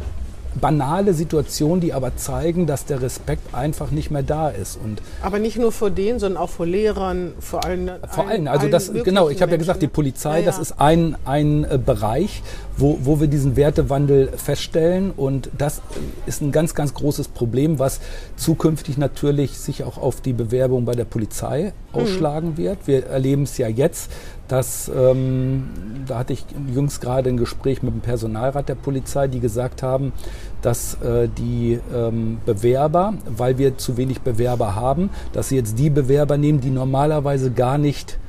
[0.60, 4.78] banale Situationen, die aber zeigen, dass der Respekt einfach nicht mehr da ist.
[4.84, 7.92] Und Aber nicht nur vor denen, sondern auch vor Lehrern, vor allen.
[8.10, 11.64] vor allem, also das, genau, ich habe ja gesagt, die Polizei, das ist ein, ein
[11.66, 12.42] äh, Bereich,
[12.78, 15.82] wo, wo wir diesen Wertewandel feststellen und das
[16.26, 18.00] ist ein ganz, ganz großes Problem, was
[18.36, 22.80] zukünftig natürlich sich auch auf die Bewerbung bei der Polizei ausschlagen wird.
[22.86, 24.12] Wir erleben es ja jetzt,
[24.48, 25.70] dass, ähm,
[26.08, 30.14] da hatte ich jüngst gerade ein Gespräch mit dem Personalrat der Polizei, die gesagt haben,
[30.62, 35.90] dass äh, die ähm, Bewerber, weil wir zu wenig Bewerber haben, dass sie jetzt die
[35.90, 38.20] Bewerber nehmen, die normalerweise gar nicht,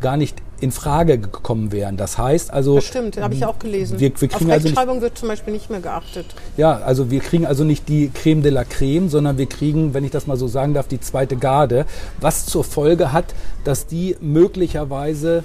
[0.00, 1.96] gar nicht in Frage gekommen wären.
[1.96, 3.98] Das heißt also, Das stimmt, habe ich auch gelesen.
[3.98, 6.26] Wir, wir Auf kriegen also nicht, Rechtschreibung wird zum Beispiel nicht mehr geachtet.
[6.56, 10.04] ja, also wir kriegen also nicht die Creme de la Creme, sondern wir kriegen, wenn
[10.04, 11.86] ich das mal so sagen darf, die zweite Garde,
[12.20, 13.26] was zur Folge hat,
[13.64, 15.44] dass die möglicherweise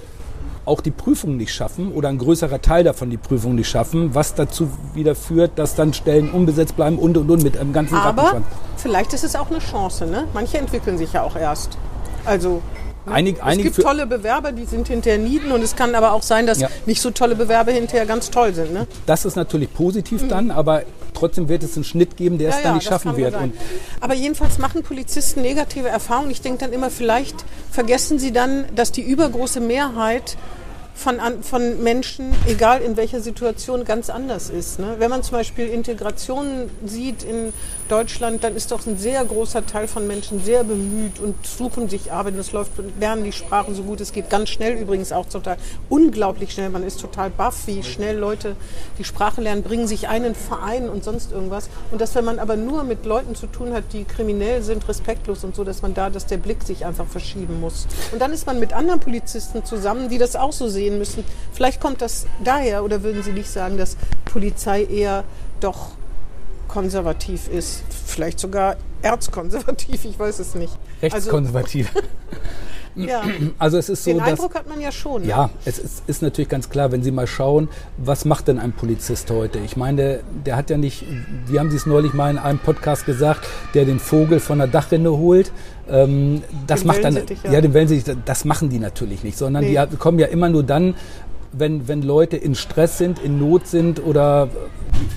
[0.66, 4.34] auch die Prüfung nicht schaffen oder ein größerer Teil davon die Prüfung nicht schaffen, was
[4.34, 8.24] dazu wieder führt, dass dann Stellen unbesetzt bleiben und und und mit einem ganzen Aber
[8.24, 8.46] Rattenschwanz.
[8.78, 10.28] vielleicht ist es auch eine Chance, ne?
[10.34, 11.78] Manche entwickeln sich ja auch erst.
[12.26, 12.62] Also
[13.06, 16.48] Einig, es gibt tolle Bewerber, die sind hinterher nieden und es kann aber auch sein,
[16.48, 16.70] dass Ja.
[16.86, 18.74] nicht so tolle Bewerber hinterher ganz toll sind.
[18.74, 18.88] Ne?
[19.06, 20.84] das ist natürlich positiv dann, aber
[21.14, 22.90] trotzdem wird es einen Schnitt geben, der es dann nicht Mhm.
[22.90, 23.36] das schaffen wird.
[24.02, 26.32] Aber jedenfalls machen Polizisten negative Erfahrungen.
[26.32, 30.38] Ich denke dann immer, vielleicht vergessen sie dann, dass die übergroße Mehrheit
[30.98, 34.80] von, von Menschen, egal in welcher Situation, ganz anders ist.
[34.80, 34.96] Ne?
[34.98, 37.52] Wenn man zum Beispiel Integration sieht in
[37.90, 42.12] Deutschland, dann ist doch ein sehr großer Teil von Menschen sehr bemüht und suchen sich
[42.12, 42.34] Arbeit.
[42.34, 44.30] Und es läuft, lernen die Sprachen so gut es geht.
[44.30, 45.58] Ganz schnell übrigens auch total,
[45.90, 46.70] unglaublich schnell.
[46.70, 48.56] Man ist total baff, wie schnell Leute
[48.98, 51.70] die Sprache lernen, bringen sich einen Verein und sonst irgendwas.
[51.92, 55.44] Und dass, wenn man aber nur mit Leuten zu tun hat, die kriminell sind, respektlos
[55.44, 57.88] und so, dass man da, dass der Blick sich einfach verschieben muss.
[58.12, 61.24] Und dann ist man mit anderen Polizisten zusammen, die das auch so sehen müssen.
[61.54, 65.24] Vielleicht kommt das daher, oder würden Sie nicht sagen, dass Polizei eher
[65.60, 65.92] doch
[66.76, 67.84] konservativ ist?
[68.06, 70.78] Vielleicht sogar erzkonservativ, ich weiß es nicht.
[71.02, 71.90] rechtskonservativ.
[71.96, 72.08] Also,
[73.10, 73.24] ja,
[73.60, 75.22] Also es ist so, den dass Eindruck hat man ja schon.
[75.22, 75.30] Ne?
[75.30, 78.74] Ja, es ist, ist natürlich ganz klar, wenn Sie mal schauen, was macht denn ein
[78.74, 79.60] Polizist heute?
[79.60, 81.06] Ich meine, der, der hat ja nicht,
[81.48, 84.68] wie haben Sie es neulich mal in einem Podcast gesagt, der den Vogel von der
[84.68, 85.52] Dachrinne holt.
[85.90, 87.52] Ähm, das Den macht dann, ja.
[87.54, 89.80] ja, den Wellensittich, das machen die natürlich nicht, sondern Nee.
[89.90, 90.96] die kommen ja immer nur dann,
[91.58, 94.50] wenn, wenn Leute in Stress sind, in Not sind oder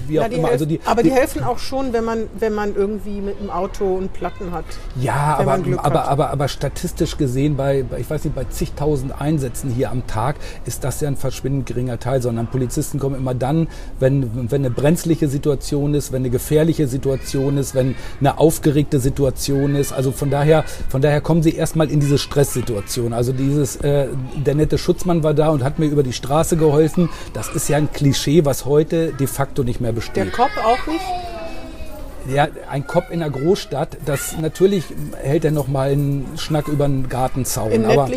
[0.07, 0.49] wie auch die immer.
[0.49, 3.51] Also die, aber die, die, helfen auch schon, wenn man, wenn man irgendwie mit dem
[3.51, 4.65] Auto einen Platten hat.
[5.01, 6.09] Ja, aber, aber, hat.
[6.09, 10.37] aber, aber statistisch gesehen, bei, bei, ich weiß nicht, bei zigtausend Einsätzen hier am Tag
[10.65, 13.69] ist das ja ein verschwindend geringer Teil, sondern Polizisten kommen immer dann,
[14.01, 19.75] wenn, wenn eine brenzliche Situation ist, wenn eine gefährliche Situation ist, wenn eine aufgeregte Situation
[19.75, 19.93] ist.
[19.93, 23.13] Also von daher, von daher kommen sie erstmal in diese Stresssituation.
[23.13, 27.09] Also dieses, äh, der nette Schutzmann war da und hat mir über die Straße geholfen.
[27.33, 30.33] Das ist ja ein Klischee, was heute de facto nicht mehr Der besteht.
[30.33, 31.01] Cop auch nicht?
[32.35, 34.85] Ja, ein Cop in einer Großstadt, das natürlich
[35.17, 37.73] hält er noch mal einen Schnack über den Gartenzaun.
[37.73, 38.11] Im aber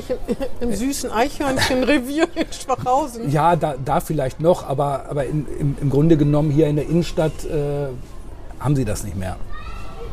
[0.59, 3.31] im süßen Eichhörnchenrevier in Schwachhausen.
[3.31, 6.89] ja, da, da vielleicht noch, aber, aber in, im, im Grunde genommen hier in der
[6.89, 7.87] Innenstadt äh,
[8.59, 9.37] haben sie das nicht mehr.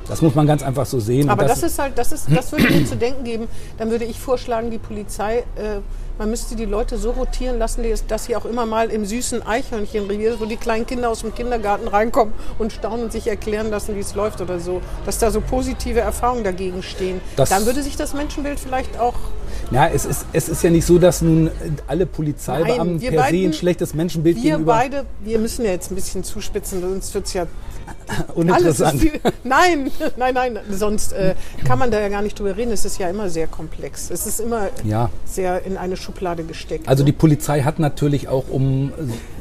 [0.09, 1.29] Das muss man ganz einfach so sehen.
[1.31, 3.49] Aber das, ist halt, das, ist, das würde mir zu denken geben.
[3.77, 5.81] Dann würde ich vorschlagen, die Polizei, äh,
[6.19, 10.41] man müsste die Leute so rotieren lassen, dass sie auch immer mal im süßen Eichhörnchenrevier,
[10.41, 14.01] wo die kleinen Kinder aus dem Kindergarten reinkommen und staunen und sich erklären lassen, wie
[14.01, 17.21] es läuft oder so, dass da so positive Erfahrungen dagegen stehen.
[17.37, 19.15] Das- Dann würde sich das Menschenbild vielleicht auch
[19.71, 21.51] Ja, es ist, es ist ja nicht so, dass nun
[21.87, 25.65] alle Polizeibeamten Nein, wir per se beiden- ein schlechtes Menschenbild Wir gegenüber beide, wir müssen
[25.65, 27.47] ja jetzt ein bisschen zuspitzen, sonst wird es ja
[28.35, 29.01] uninteressant.
[29.01, 31.35] viel, Nein, nein, nein, sonst äh,
[31.65, 32.73] kann man da ja gar nicht drüber reden.
[32.73, 34.11] Es ist ja immer sehr komplex.
[34.11, 35.11] Es ist immer Ja.
[35.25, 36.89] sehr in eine Schublade gesteckt.
[36.89, 37.07] Also ne?
[37.07, 38.93] die Polizei hat natürlich auch, um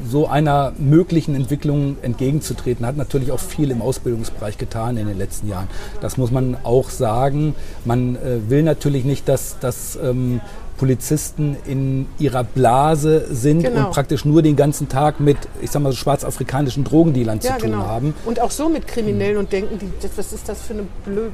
[0.08, 5.48] so einer möglichen Entwicklung entgegenzutreten, hat natürlich auch viel im Ausbildungsbereich getan in den letzten
[5.48, 5.68] Jahren.
[6.00, 7.54] Das muss man auch sagen.
[7.84, 10.40] Man äh, will natürlich nicht, dass, dass ähm,
[10.78, 13.86] Polizisten in ihrer Blase sind Genau.
[13.86, 17.60] und praktisch nur den ganzen Tag mit, ich sag mal, so schwarzafrikanischen Drogendealern ja, zu
[17.62, 17.84] tun genau.
[17.86, 18.14] haben.
[18.24, 21.32] Und auch so mit Kriminellen und denken, die, das, was ist das für eine blöde,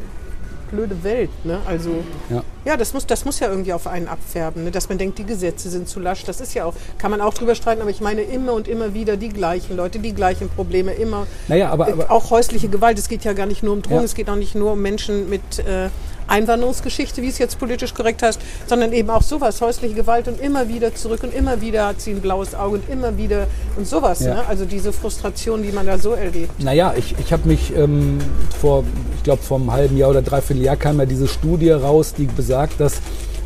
[0.71, 1.31] blöde Welt?
[1.45, 1.59] Ne?
[1.67, 1.91] Also
[2.31, 2.43] Ja.
[2.65, 4.71] ja, das muss, das muss ja irgendwie auf einen abfärben, ne?
[4.73, 6.25] dass man denkt, die Gesetze sind zu lasch.
[6.25, 8.93] Das ist ja auch, kann man auch drüber streiten, aber ich meine immer und immer
[8.95, 11.27] wieder die gleichen Leute, die gleichen Probleme, immer.
[11.49, 12.99] Naja, aber, aber auch häusliche Gewalt.
[12.99, 14.03] Es geht ja gar nicht nur um Drogen, Ja.
[14.05, 15.91] es geht auch nicht nur um Menschen mit äh,
[16.27, 20.69] Einwanderungsgeschichte, wie es jetzt politisch korrekt heißt, sondern eben auch sowas, häusliche Gewalt und immer
[20.69, 23.47] wieder zurück und immer wieder hat sie ein blaues Auge und immer wieder
[23.77, 24.21] und sowas.
[24.21, 24.35] Ja.
[24.35, 24.47] Ne?
[24.49, 26.63] Also diese Frustration, die man da so erlebt.
[26.63, 28.19] Naja, ich, ich habe mich ähm,
[28.61, 28.85] vor,
[29.17, 32.27] ich glaube, vor einem halben Jahr oder dreiviertel Jahr kam ja diese Studie raus, die
[32.27, 33.01] besagt, dass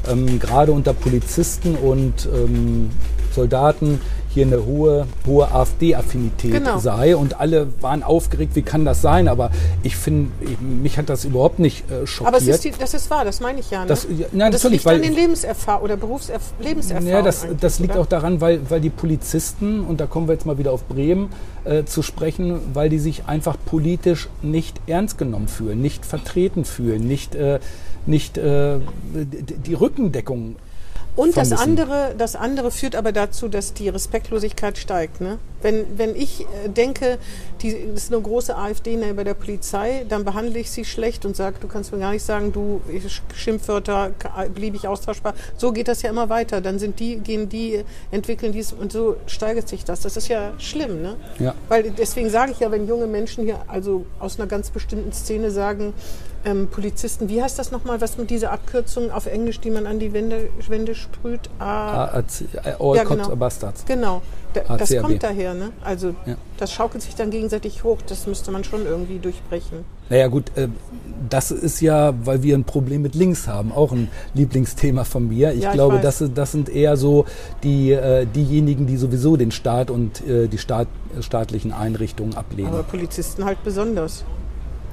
[0.08, 2.90] ähm, gerade unter Polizisten und ähm,
[3.34, 4.00] Soldaten
[4.38, 6.78] hier eine hohe, hohe AfD-Affinität Genau.
[6.78, 9.26] sei und alle waren aufgeregt, wie kann das sein?
[9.28, 9.50] Aber
[9.82, 10.30] ich finde,
[10.60, 12.34] mich hat das überhaupt nicht äh, schockiert.
[12.42, 13.80] Aber ist die, das ist wahr, das meine ich ja.
[13.82, 13.86] Ne?
[13.88, 17.08] Das- ja, Und das natürlich, liegt an weil- den Lebenserfahrung oder Berufserf Lebenserfahrung.
[17.08, 18.02] Ja, das, das liegt oder?
[18.02, 21.30] auch daran, weil, weil die Polizisten, und da kommen wir jetzt mal wieder auf Bremen
[21.64, 27.06] äh, zu sprechen, weil die sich einfach politisch nicht ernst genommen fühlen, nicht vertreten fühlen,
[27.08, 27.58] nicht, äh,
[28.06, 28.78] nicht äh,
[29.66, 30.56] die Rückendeckung.
[31.18, 35.20] Und das andere, das andere führt aber dazu, dass die Respektlosigkeit steigt.
[35.20, 35.38] Ne?
[35.60, 37.18] Wenn, wenn ich äh, denke,
[37.60, 41.24] die das ist eine große AfD -Nähe bei der Polizei, dann behandle ich sie schlecht
[41.24, 42.80] und sage, du kannst mir gar nicht sagen, du
[43.34, 44.12] Schimpfwörter
[44.54, 45.34] beliebig austauschbar.
[45.56, 46.60] So geht das ja immer weiter.
[46.60, 49.98] Dann sind die, gehen die, entwickeln dies und so steigert sich das.
[50.02, 51.16] Das ist ja schlimm, ne?
[51.40, 51.56] Ja.
[51.68, 55.50] Weil deswegen sage ich ja, wenn junge Menschen hier also aus einer ganz bestimmten Szene
[55.50, 55.94] sagen,
[56.44, 59.98] ähm, Polizisten, wie heißt das nochmal, was mit dieser Abkürzung auf Englisch, die man an
[59.98, 61.50] die Wände, Wände sprüht?
[61.58, 62.24] Ah, AAC,
[62.80, 63.36] All Ja, Cops genau.
[63.36, 63.84] Bastards.
[63.86, 64.22] genau.
[64.54, 65.72] Da, das kommt daher, ne?
[65.84, 66.36] Also Ja.
[66.56, 67.98] das schaukelt sich dann gegenseitig hoch.
[68.06, 69.84] Das müsste man schon irgendwie durchbrechen.
[70.08, 70.68] Naja gut, äh,
[71.28, 75.52] das ist ja, weil wir ein Problem mit links haben, auch ein Lieblingsthema von mir.
[75.52, 76.18] Ich Ja, ich glaube, weiß.
[76.18, 77.26] das, das sind eher so
[77.62, 80.88] die, äh, diejenigen, die sowieso den Staat und äh, die Staat,
[81.20, 82.72] staatlichen Einrichtungen ablehnen.
[82.72, 84.24] Aber Polizisten halt besonders.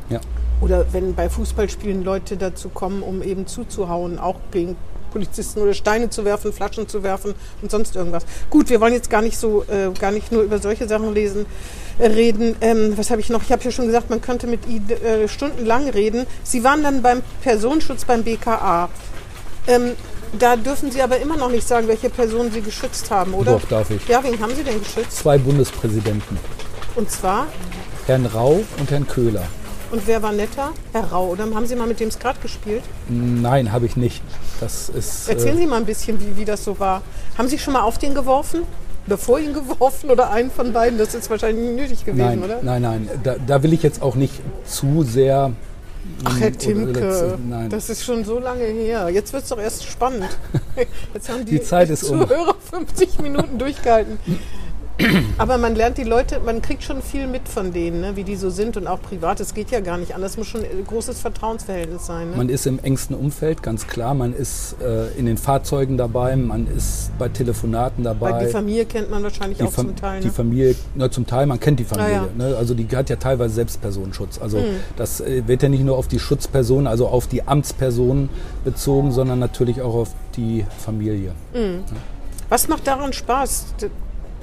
[0.09, 0.19] Ja.
[0.61, 4.75] Oder wenn bei Fußballspielen Leute dazu kommen, um eben zuzuhauen, auch gegen
[5.15, 8.25] Polizisten oder Steine zu werfen, Flaschen zu werfen und sonst irgendwas.
[8.49, 11.45] Gut, wir wollen jetzt gar nicht so, äh, gar nicht nur über solche Sachen lesen,
[11.99, 12.57] äh, reden.
[12.59, 13.41] Ähm, was habe ich noch?
[13.41, 16.25] Ich habe ja schon gesagt, man könnte mit Ihnen äh, stundenlang reden.
[16.43, 18.89] Sie waren dann beim Personenschutz beim BKA.
[19.67, 19.91] Ähm,
[20.37, 23.53] da dürfen Sie aber immer noch nicht sagen, welche Personen Sie geschützt haben, oder?
[23.53, 24.05] Doch, darf ich.
[24.09, 25.19] Ja, wen haben Sie denn geschützt?
[25.19, 26.37] Zwei Bundespräsidenten,
[26.95, 27.47] Und zwar?
[28.05, 29.47] Herrn Rau und Herrn Köhler.
[29.95, 30.73] Und wer war netter?
[30.91, 31.29] Herr Rau.
[31.29, 32.83] Oder haben Sie mal mit dem Skat gespielt?
[33.07, 34.21] Nein, habe ich nicht.
[34.59, 35.29] Das ist.
[35.29, 37.01] Erzählen äh, Sie mal ein bisschen, wie, wie das so war.
[37.37, 38.63] Haben Sie schon mal auf den geworfen?
[39.07, 40.09] Oder vor ihn geworfen?
[40.09, 40.99] Oder einen von beiden?
[40.99, 42.59] Das ist wahrscheinlich nicht nötig gewesen, nein, oder?
[42.61, 43.09] nein, nein.
[43.23, 44.33] Da, da will ich jetzt auch nicht
[44.65, 45.53] zu sehr.
[46.25, 47.69] Ach, Herr oder- Timke, nein.
[47.69, 49.09] das ist schon so lange her.
[49.09, 50.27] Jetzt wird es doch erst spannend.
[51.13, 52.19] Jetzt haben die, Die Zeit ist um.
[52.27, 54.19] Zuhörer 50 Minuten durchgehalten.
[55.37, 58.35] Aber man lernt die Leute, man kriegt schon viel mit von denen, ne, wie die
[58.37, 59.39] so sind und auch privat.
[59.41, 60.31] Es geht ja gar nicht anders.
[60.31, 62.31] Es muss schon ein großes Vertrauensverhältnis sein.
[62.31, 62.37] Ne?
[62.37, 64.13] Man ist im engsten Umfeld, ganz klar.
[64.13, 68.31] Man ist äh, in den Fahrzeugen dabei, man ist bei Telefonaten dabei.
[68.31, 70.21] Weil die Familie kennt man wahrscheinlich die, auch Fam zum Teil.
[70.21, 70.33] die Ne?
[70.33, 72.13] Familie, na, zum Teil, man kennt die Familie.
[72.13, 72.39] Ja, Hm.
[72.39, 72.47] ja.
[72.49, 72.55] Ne?
[72.57, 74.39] Also die hat ja teilweise selbst Personenschutz.
[74.41, 74.63] Also
[74.95, 78.29] das äh, wird ja nicht nur auf die Schutzperson, also auf die Amtsperson
[78.63, 81.31] bezogen, sondern natürlich auch auf die Familie.
[82.49, 83.65] Was macht daran Spaß,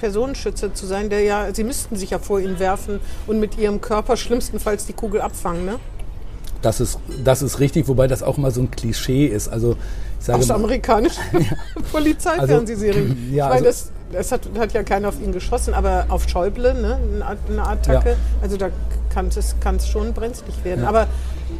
[0.07, 3.79] Personenschützer zu sein, der ja, sie müssten sich ja vor ihn werfen und mit ihrem
[3.79, 5.75] Körper schlimmstenfalls die Kugel abfangen, ne?
[6.61, 9.47] Das ist, das ist richtig, wobei das auch mal so ein Klischee ist.
[9.47, 9.77] Also
[10.19, 11.21] ich sage Aus mal, amerikanischen
[11.93, 13.33] Polizeifernsehserien.
[13.33, 16.27] ja, ich meine, also- das, das hat, hat ja keiner auf ihn geschossen, aber auf
[16.27, 18.15] Schäuble, ne, eine, eine Attacke, Ja.
[18.41, 18.69] also da
[19.09, 20.83] kann es, kann es schon brenzlig werden.
[20.83, 20.89] Ja.
[20.89, 21.07] Aber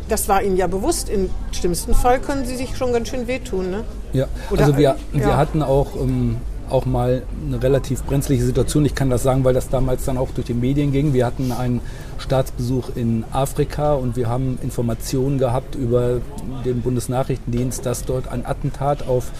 [0.10, 1.08] das war ihnen ja bewusst.
[1.10, 3.84] Im schlimmsten Fall können sie sich schon ganz schön wehtun, ne?
[4.12, 4.96] Ja, Oder- also wir, ja.
[5.14, 6.38] wir hatten auch, ähm,
[6.74, 8.84] auch mal eine relativ brenzliche Situation.
[8.86, 11.14] Ich kann das sagen, weil das damals dann auch durch die Medien ging.
[11.14, 11.82] Wir hatten einen
[12.18, 16.20] Staatsbesuch in Afrika und wir haben Informationen gehabt über
[16.66, 19.32] den Bundesnachrichtendienst, dass dort ein Attentat auf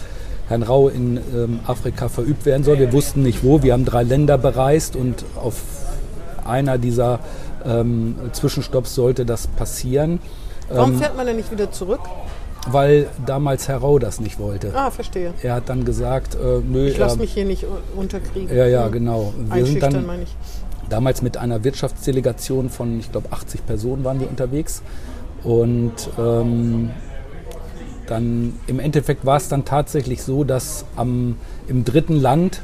[0.48, 2.78] Herrn Rau in ähm, Afrika verübt werden soll.
[2.78, 3.62] Wir wussten nicht wo.
[3.62, 5.62] Wir haben drei Länder bereist und auf
[6.44, 7.18] einer dieser
[7.64, 10.20] ähm, Zwischenstopps sollte das passieren.
[10.68, 12.00] Warum Ähm, fährt man denn nicht wieder zurück?
[12.70, 14.72] Weil damals Herr Rau das nicht wollte.
[14.74, 15.32] Ah, verstehe.
[15.42, 18.54] Er hat dann gesagt, äh, nö, Ich lasse er- mich hier nicht unterkriegen.
[18.56, 19.32] ja, ja, genau.
[19.52, 20.34] Wir sind dann meine ich.
[20.88, 24.82] damals mit einer Wirtschaftsdelegation von, ich glaube, 80 Personen waren wir unterwegs.
[25.42, 26.90] Und ähm,
[28.06, 31.36] dann im Endeffekt war es dann tatsächlich so, dass am,
[31.68, 32.62] im dritten Land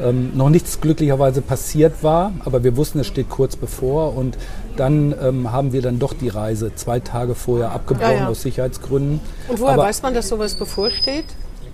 [0.00, 4.16] ähm, noch nichts glücklicherweise passiert war, aber wir wussten, es steht kurz bevor.
[4.16, 4.38] Und
[4.76, 8.28] dann ähm, haben wir dann doch die Reise zwei Tage vorher abgebrochen Ja, ja.
[8.28, 9.20] aus Sicherheitsgründen.
[9.48, 11.24] Und woher aber, weiß man, dass sowas bevorsteht?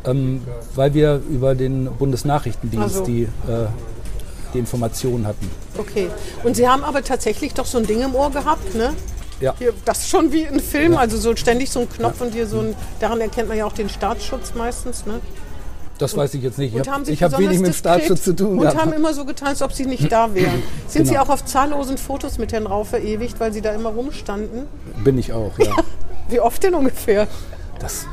[0.06, 0.42] Ähm,
[0.74, 3.04] weil wir über den Bundesnachrichtendienst Ach so.
[3.04, 3.66] die, äh,
[4.52, 5.50] die Informationen hatten.
[5.78, 6.08] Okay.
[6.44, 8.92] Und Sie haben aber tatsächlich doch so ein Ding im Ohr gehabt, ne?
[9.40, 9.54] Ja.
[9.58, 12.46] Hier, das ist schon wie ein Film, also so ständig so ein Knopf und hier
[12.46, 15.20] so ein, daran erkennt man ja auch den Staatsschutz meistens, ne?
[15.98, 16.74] Das weiß ich jetzt nicht.
[16.74, 18.80] Ich Und habe hab wenig mit Staatsschutz zu tun Und gehabt.
[18.80, 20.62] haben immer so getan, als ob sie nicht da wären.
[20.88, 21.24] Sind Sie Genau.
[21.24, 24.64] auch auf zahllosen Fotos mit Herrn Rau verewigt, weil Sie da immer rumstanden?
[25.04, 25.72] Bin ich auch, ja.
[26.28, 27.28] Wie oft denn ungefähr?
[27.78, 28.06] Das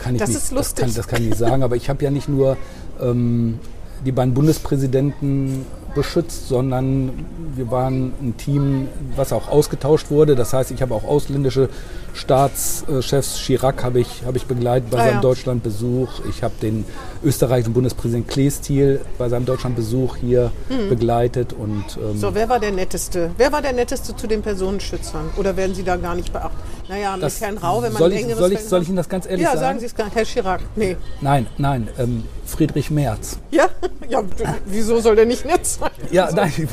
[0.00, 0.84] kann ich Das nicht, ist lustig.
[0.84, 2.56] Das kann, das kann ich nicht sagen, aber ich habe ja nicht nur
[3.00, 3.58] ähm,
[4.04, 5.64] die beiden Bundespräsidenten
[5.94, 7.10] beschützt, sondern
[7.54, 10.34] wir waren ein Team, was auch ausgetauscht wurde.
[10.34, 11.68] Das heißt, ich habe auch ausländische
[12.14, 15.20] Staatschefs, Chirac habe ich, habe ich begleitet bei Ah, seinem ja.
[15.20, 16.08] Deutschlandbesuch.
[16.30, 16.84] Ich habe den
[17.22, 20.50] österreichischen Bundespräsidenten Kleestil bei seinem Deutschlandbesuch hier
[20.88, 21.52] begleitet.
[21.52, 22.18] Und, ähm, Hm.
[22.18, 23.30] So, wer war der Netteste?
[23.36, 25.30] Wer war der Netteste zu den Personenschützern?
[25.36, 26.58] Oder werden Sie da gar nicht beachtet?
[26.88, 29.08] Naja, das- mit Herrn Rau, wenn man soll, ich, soll, ich, soll ich Ihnen das
[29.08, 29.60] ganz ehrlich Ja, sagen?
[29.60, 30.16] sagen Sie es gar nicht.
[30.16, 30.60] Herr Chirac.
[30.76, 30.96] Nee.
[31.20, 33.38] Nein, nein, ähm, Friedrich Merz.
[33.50, 33.68] Ja?
[34.06, 34.22] Ja,
[34.66, 35.90] wieso soll der nicht nett sein?
[36.10, 36.68] Ja, nein,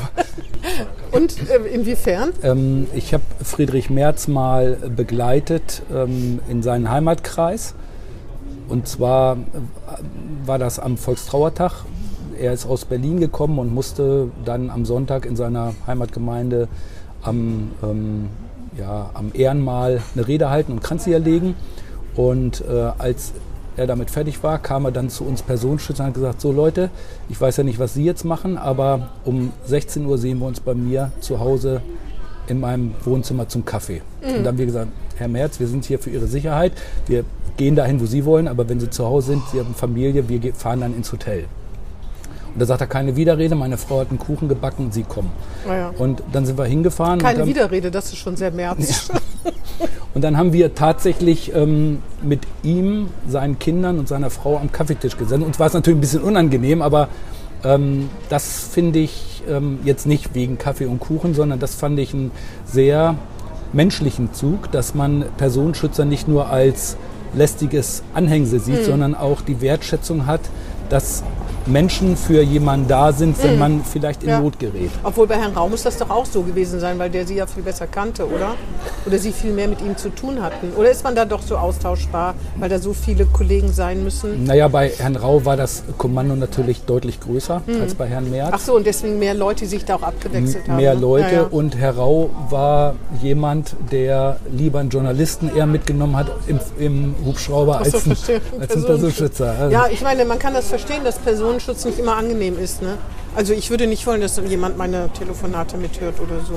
[1.12, 2.32] Und äh, inwiefern?
[2.42, 7.74] Ähm, ich habe Friedrich Merz mal begleitet ähm, in seinen Heimatkreis.
[8.68, 9.38] Und zwar äh,
[10.44, 11.84] war das am Volkstrauertag.
[12.38, 16.68] Er ist aus Berlin gekommen und musste dann am Sonntag in seiner Heimatgemeinde
[17.22, 18.28] am, ähm,
[18.78, 21.54] ja, am Ehrenmal eine Rede halten und Kranz legen.
[22.14, 23.32] Und äh, als
[23.76, 26.90] er damit fertig war, kam er dann zu uns Personenschützern und hat gesagt, so Leute,
[27.28, 30.60] ich weiß ja nicht, was Sie jetzt machen, aber um 16 Uhr sehen wir uns
[30.60, 31.82] bei mir zu Hause
[32.48, 34.02] in meinem Wohnzimmer zum Kaffee.
[34.22, 36.72] Und dann haben wir gesagt, Herr Merz, wir sind hier für Ihre Sicherheit.
[37.06, 37.24] Wir
[37.56, 40.54] gehen dahin, wo Sie wollen, aber wenn Sie zu Hause sind, Sie haben Familie, wir
[40.54, 41.44] fahren dann ins Hotel.
[42.54, 45.30] Und da sagt er keine Widerrede, meine Frau hat einen Kuchen gebacken, Sie kommen.
[45.66, 45.92] Naja.
[45.98, 47.18] Und dann sind wir hingefahren.
[47.18, 49.10] Keine haben, Widerrede, das ist schon sehr März.
[50.14, 55.16] und dann haben wir tatsächlich ähm, mit ihm, seinen Kindern und seiner Frau am Kaffeetisch
[55.16, 55.42] gesessen.
[55.42, 57.08] Uns war es natürlich ein bisschen unangenehm, aber
[57.64, 62.12] ähm, das finde ich ähm, jetzt nicht wegen Kaffee und Kuchen, sondern das fand ich
[62.12, 62.32] einen
[62.66, 63.16] sehr
[63.72, 66.96] menschlichen Zug, dass man Personenschützer nicht nur als
[67.34, 70.40] lästiges Anhängsel sieht, sondern auch die Wertschätzung hat,
[70.90, 71.22] dass
[71.66, 74.40] Menschen für jemanden da sind, wenn man vielleicht in Ja.
[74.40, 74.90] Not gerät.
[75.04, 77.46] Obwohl bei Herrn Rau muss das doch auch so gewesen sein, weil der Sie ja
[77.46, 78.54] viel besser kannte, oder?
[79.06, 80.72] Oder Sie viel mehr mit ihm zu tun hatten.
[80.76, 84.44] Oder ist man da doch so austauschbar, weil da so viele Kollegen sein müssen?
[84.44, 88.50] Naja, bei Herrn Rau war das Kommando natürlich deutlich größer als bei Herrn Merz.
[88.52, 90.76] Ach so, und deswegen mehr Leute, die sich da auch abgewechselt haben.
[90.76, 91.00] mehr ne?
[91.00, 91.48] Leute Ja, ja.
[91.50, 97.80] und Herr Rau war jemand, der lieber einen Journalisten eher mitgenommen hat im, im Hubschrauber
[97.84, 99.54] so, als, ein, als ein Personenschützer.
[99.58, 101.18] Also, Ja, ich meine, man kann das verstehen, dass
[101.52, 102.82] Personenschutz nicht immer angenehm ist.
[102.82, 102.96] Ne?
[103.36, 106.54] Also ich würde nicht wollen, dass jemand meine Telefonate mithört oder so.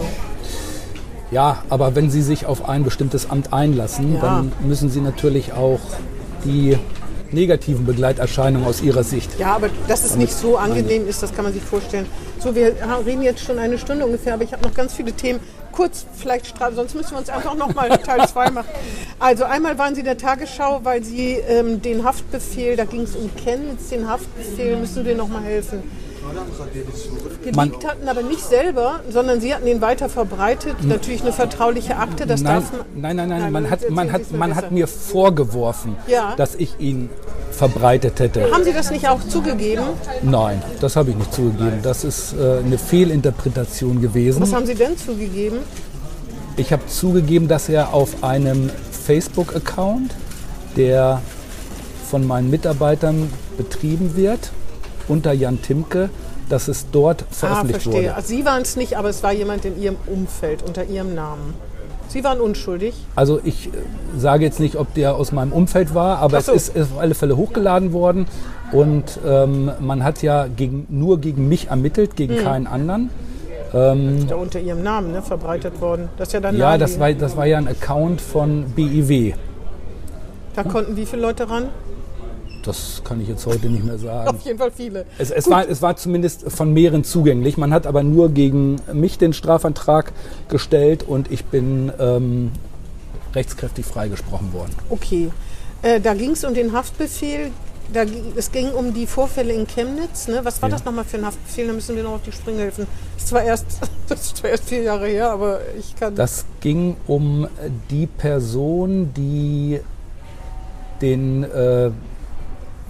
[1.32, 4.22] ja, aber wenn Sie sich auf ein bestimmtes Amt einlassen, Ja.
[4.22, 5.80] dann müssen Sie natürlich auch
[6.46, 6.78] die
[7.36, 9.38] negativen Begleiterscheinungen aus Ihrer Sicht.
[9.38, 12.08] Ja, aber dass es nicht so angenehm ist, das kann man sich vorstellen.
[12.40, 12.74] So, wir
[13.06, 15.40] reden jetzt schon eine Stunde ungefähr, aber ich habe noch ganz viele Themen.
[15.72, 18.70] Kurz, vielleicht, sonst müssen wir uns einfach nochmal Teil 2 machen.
[19.20, 23.16] Also einmal waren Sie in der Tagesschau, weil Sie ähm, den Haftbefehl, da ging es
[23.16, 25.84] um Chemnitz, den Haftbefehl, müssen wir nochmal helfen.
[27.44, 30.84] Geleakt hatten, aber nicht selber, sondern Sie hatten ihn weiter verbreitet.
[30.84, 32.82] Natürlich eine vertrauliche Akte, das Nein, darf man...
[32.96, 36.34] nein, nein, nein, Nein, man, hat, man, hat, man hat mir vorgeworfen, Ja.
[36.36, 37.10] dass ich ihn
[37.52, 38.52] verbreitet hätte.
[38.52, 39.84] Haben Sie das nicht auch zugegeben?
[40.24, 41.80] Nein, das habe ich nicht zugegeben.
[41.84, 44.42] Das ist äh, eine Fehlinterpretation gewesen.
[44.42, 45.60] Was haben Sie denn zugegeben?
[46.58, 48.70] Ich habe zugegeben, dass er auf einem
[49.06, 50.12] Facebook-Account,
[50.76, 51.22] der
[52.10, 54.52] von meinen Mitarbeitern betrieben wird,
[55.08, 56.10] unter Jan Timke,
[56.50, 58.04] dass es dort Ah, veröffentlicht verstehe.
[58.04, 58.16] wurde.
[58.16, 61.54] Also Sie waren es nicht, aber es war jemand in Ihrem Umfeld, unter Ihrem Namen.
[62.08, 62.94] Sie waren unschuldig.
[63.16, 63.72] Also ich äh,
[64.18, 66.54] sage jetzt nicht, ob der aus meinem Umfeld war, aber so.
[66.54, 68.28] es ist auf alle Fälle hochgeladen worden
[68.72, 72.16] und ähm, man hat ja gegen, nur gegen mich ermittelt, Hm.
[72.16, 73.10] gegen keinen anderen.
[73.74, 76.08] Ist ja unter Ihrem Namen ne, verbreitet worden.
[76.18, 79.34] Das ist ja dann Ja, das war, das war ja ein Account von BIW.
[80.56, 81.66] Da konnten wie viele Leute ran?
[82.66, 84.28] Das kann ich jetzt heute nicht mehr sagen.
[84.30, 85.06] Auf jeden Fall viele.
[85.18, 87.58] Es, es, war, es war zumindest von mehreren zugänglich.
[87.58, 90.12] Man hat aber nur gegen mich den Strafantrag
[90.50, 92.52] gestellt und ich bin ähm,
[93.34, 94.74] rechtskräftig freigesprochen worden.
[94.90, 95.30] Okay.
[95.82, 97.52] Äh, da ging es um den Haftbefehl.
[97.94, 98.04] Da,
[98.36, 100.28] es ging um die Vorfälle in Chemnitz.
[100.28, 100.40] Ne?
[100.44, 100.76] Was war Ja.
[100.76, 101.68] das nochmal für ein Haftbefehl?
[101.68, 102.88] Da müssen wir noch auf die Sprünge helfen.
[103.14, 103.66] Das ist zwar erst,
[104.10, 106.16] das ist zwar erst vier Jahre her, aber ich kann.
[106.16, 107.48] Das ging um
[107.92, 109.80] die Person, die
[111.02, 111.92] den äh,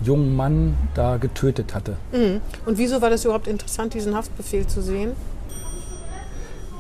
[0.04, 1.98] jungen Mann da getötet hatte.
[2.12, 2.42] Mhm.
[2.66, 5.12] Und wieso war das überhaupt interessant, diesen Haftbefehl zu sehen?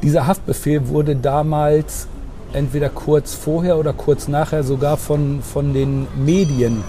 [0.03, 2.07] Dieser Haftbefehl wurde damals
[2.53, 6.84] entweder kurz vorher oder kurz nachher sogar von, von den Medien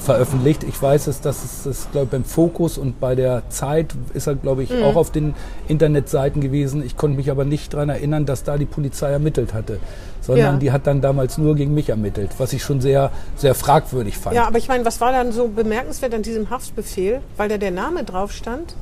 [0.00, 0.62] veröffentlicht.
[0.64, 4.26] Ich weiß es, dass es das, glaube ich, beim Fokus und bei der Zeit ist
[4.26, 5.34] er, glaube ich, auch auf den
[5.68, 6.84] Internetseiten gewesen.
[6.84, 9.78] Ich konnte mich aber nicht daran erinnern, dass da die Polizei ermittelt hatte,
[10.20, 10.58] sondern Ja.
[10.58, 14.34] die hat dann damals nur gegen mich ermittelt, was ich schon sehr, sehr fragwürdig fand.
[14.34, 17.20] Ja, aber ich meine, was war dann so bemerkenswert an diesem Haftbefehl?
[17.36, 18.74] Weil da der Name drauf stand?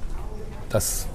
[0.70, 1.06] Das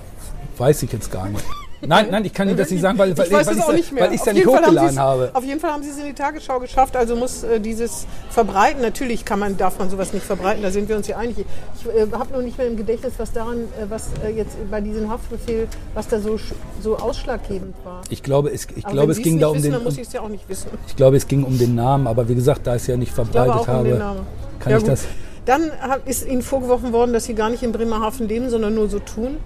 [0.58, 1.44] weiß ich jetzt gar nicht.
[1.88, 3.68] Nein, nein, ich kann Ihnen das nicht sagen, weil, weil ich weil es ich's auch
[3.70, 4.04] ja- nicht mehr.
[4.06, 5.30] weil ich es ja Auf nicht jeden Fall haben hochgeladen habe.
[5.34, 8.82] Auf jeden Fall haben sie es in die Tagesschau geschafft, also muss äh, dieses verbreiten.
[8.82, 11.38] Natürlich kann man, darf man sowas nicht verbreiten, da sind wir uns ja einig.
[11.40, 14.82] Ich äh, habe nur nicht mehr im Gedächtnis, was daran, äh, was äh, jetzt bei
[14.82, 16.38] diesem Haftbefehl, was da so,
[16.82, 18.02] so ausschlaggebend war.
[18.10, 19.72] Ich glaube, es, ich Aber glaube, es ging da um wissen, den.
[19.74, 20.70] dann muss um- ich es ja auch nicht wissen.
[20.88, 23.10] Ich glaube, es ging um den Namen, aber wie gesagt, da ich es ja nicht
[23.10, 24.20] Ich glaube verbreitet auch um habe, den Namen.
[24.60, 24.92] kann Ja, ich gut.
[24.94, 25.04] das.
[25.46, 25.72] Dann
[26.06, 29.38] ist Ihnen vorgeworfen worden, dass Sie gar nicht in Bremerhaven leben, sondern nur so tun.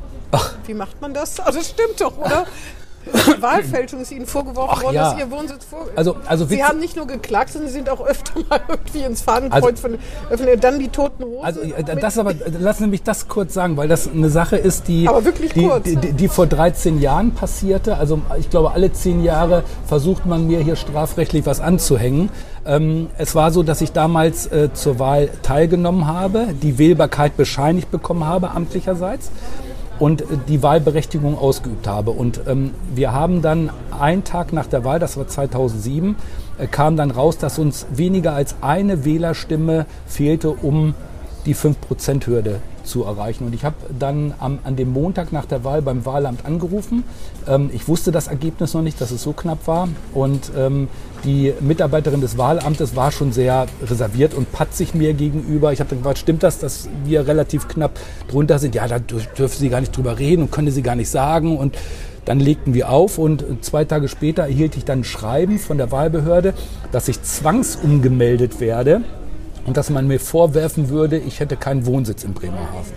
[0.65, 1.39] Wie macht man das?
[1.39, 2.45] Also das stimmt doch, oder?
[3.39, 5.11] Wahlfälschung ist Ihnen vorgeworfen Ach worden, ja.
[5.11, 5.87] dass Ihr Wohnsitz vor.
[5.95, 9.21] Also, also Sie haben nicht nur geklagt, sondern Sie sind auch öfter mal irgendwie ins
[9.21, 9.97] Fadenkreuz von
[10.29, 10.59] öffnen.
[10.59, 11.45] Dann die toten Hosen.
[11.45, 11.61] Also
[11.99, 15.25] das aber, lassen Sie mich das kurz sagen, weil das eine Sache ist, die, Aber
[15.25, 15.83] wirklich die, kurz.
[15.83, 17.97] die, die, die vor 13 Jahren passierte.
[17.97, 22.29] Also ich glaube, alle zehn Jahre versucht man mir hier strafrechtlich was anzuhängen.
[22.65, 27.91] Ähm, es war so, dass ich damals äh, zur Wahl teilgenommen habe, die Wählbarkeit bescheinigt
[27.91, 29.31] bekommen habe, amtlicherseits
[29.99, 32.11] und äh, die Wahlberechtigung ausgeübt habe.
[32.11, 36.15] Und ähm, wir haben dann einen Tag nach der Wahl, das war 2007,
[36.57, 40.93] äh, kam dann raus, dass uns weniger als eine Wählerstimme fehlte, um
[41.45, 43.45] die 5%-Hürde zu erreichen.
[43.45, 47.03] Und ich habe dann am, an dem Montag nach der Wahl beim Wahlamt angerufen.
[47.47, 49.87] Ähm, ich wusste das Ergebnis noch nicht, dass es so knapp war.
[50.13, 50.87] Und ähm,
[51.23, 55.73] die Mitarbeiterin des Wahlamtes war schon sehr reserviert und patzig mir gegenüber.
[55.73, 57.99] Ich habe dann gefragt, stimmt das, dass wir relativ knapp
[58.29, 58.75] drunter sind?
[58.75, 61.57] Ja, da dür- dürfen Sie gar nicht drüber reden und können Sie gar nicht sagen.
[61.57, 61.77] Und
[62.25, 65.91] dann legten wir auf und zwei Tage später erhielt ich dann ein Schreiben von der
[65.91, 66.53] Wahlbehörde,
[66.91, 69.01] dass ich zwangsumgemeldet werde
[69.65, 72.93] und dass man mir vorwerfen würde, ich hätte keinen Wohnsitz in Bremerhaven.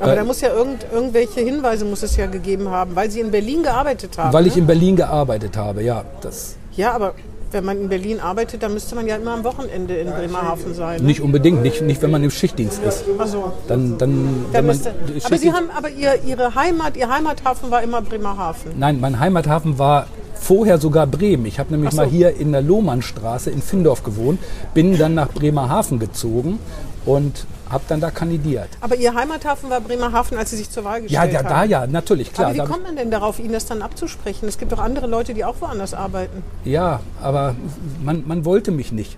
[0.00, 3.32] Aber da muss ja irgend, irgendwelche Hinweise muss es ja gegeben haben, weil Sie in
[3.32, 4.32] Berlin gearbeitet haben.
[4.32, 4.60] Weil ich ne?
[4.60, 6.04] in Berlin gearbeitet habe, ja.
[6.20, 7.14] Das Ja, aber
[7.50, 11.00] wenn man in Berlin arbeitet, dann müsste man ja immer am Wochenende in Bremerhaven sein.
[11.00, 11.06] Ne?
[11.06, 13.04] nicht unbedingt, nicht, nicht wenn man im Schichtdienst ist.
[13.18, 14.94] Also, Dann, dann, dann wenn man, müsste,
[15.24, 18.72] aber Sie haben, aber ihr, Ihre Heimat, Ihr Heimathafen war immer Bremerhaven.
[18.78, 21.46] Nein, mein Heimathafen war vorher sogar Bremen.
[21.46, 22.02] Ich habe nämlich Ach so.
[22.02, 24.40] mal hier in der Lohmannstraße in Findorf gewohnt,
[24.74, 26.58] bin dann nach Bremerhaven gezogen
[27.04, 28.68] und habe dann da kandidiert.
[28.80, 31.48] Aber Ihr Heimathafen war Bremerhaven, als Sie sich zur Wahl Ja, gestellt ja, haben.
[31.48, 32.48] da ja, natürlich, klar.
[32.48, 34.48] aber wie kommt man denn darauf, Ihnen das dann abzusprechen?
[34.48, 36.42] Es gibt doch andere Leute, die auch woanders arbeiten.
[36.64, 37.54] Ja, aber
[38.02, 39.16] man, man wollte mich nicht.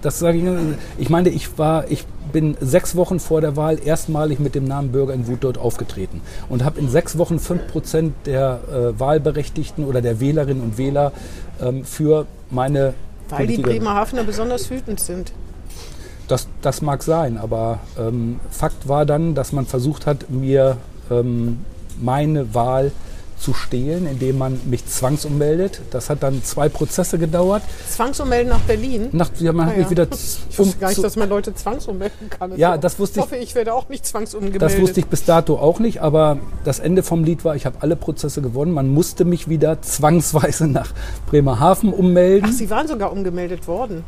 [0.00, 0.44] Das sage ich.
[0.98, 4.92] Ich meine, ich war, ich bin sechs Wochen vor der Wahl erstmalig mit dem Namen
[4.92, 9.84] Bürger in Wut dort aufgetreten und habe in sechs Wochen fünf Prozent der äh, Wahlberechtigten
[9.84, 11.10] oder der Wählerinnen und Wähler
[11.60, 12.94] ähm, für meine
[13.30, 15.32] Weil die Politiker- Bremerhavener besonders wütend sind.
[16.28, 20.76] Das, das mag sein, aber ähm, Fakt war dann, dass man versucht hat, mir
[21.10, 21.58] ähm,
[22.00, 22.92] meine Wahl
[23.38, 25.80] zu stehlen, indem man mich zwangsummeldet.
[25.92, 27.62] Das hat dann zwei Prozesse gedauert.
[27.88, 29.08] Zwangsummelden nach Berlin?
[29.12, 29.90] Nach, ja, man hat Ah, mich ja.
[29.90, 30.06] wieder
[30.50, 32.58] Ich wusste gar nicht, dass man Leute zwangsummelden kann.
[32.58, 33.24] Ja, ist das wusste ich.
[33.26, 34.60] ich- hoffe, ich werde auch nicht zwangsumgemeldet.
[34.60, 37.76] Das wusste ich bis dato auch nicht, aber das Ende vom Lied war, ich habe
[37.80, 38.72] alle Prozesse gewonnen.
[38.72, 40.92] Man musste mich wieder zwangsweise nach
[41.30, 42.50] Bremerhaven ummelden.
[42.52, 44.02] Ach, Sie waren sogar umgemeldet worden.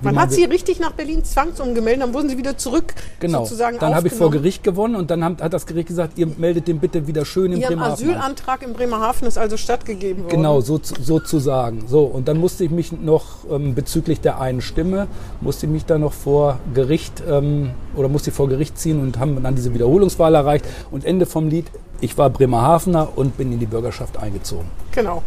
[0.00, 3.44] Man hat Sie richtig nach Berlin zwangsumgemeldet, dann wurden Sie wieder zurück genau.
[3.44, 4.30] sozusagen Dann habe ich vor.
[4.30, 7.60] Gericht gewonnen und dann hat das Gericht gesagt, ihr meldet den bitte wieder schön in
[7.60, 7.82] Bremerhaven.
[7.82, 7.92] an.
[7.92, 10.36] Asylantrag in Bremerhaven ist also stattgegeben worden.
[10.36, 11.88] Genau, so, sozusagen.
[11.88, 15.08] So, und dann musste ich mich noch ähm, bezüglich der einen Stimme,
[15.40, 19.18] musste ich mich dann noch vor Gericht ähm, oder musste ich vor Gericht ziehen und
[19.18, 20.66] haben dann diese Wiederholungswahl erreicht.
[20.90, 21.66] Und Ende vom Lied,
[22.00, 24.66] ich war Bremerhavener und bin in die Bürgerschaft eingezogen.
[24.92, 25.22] Genau.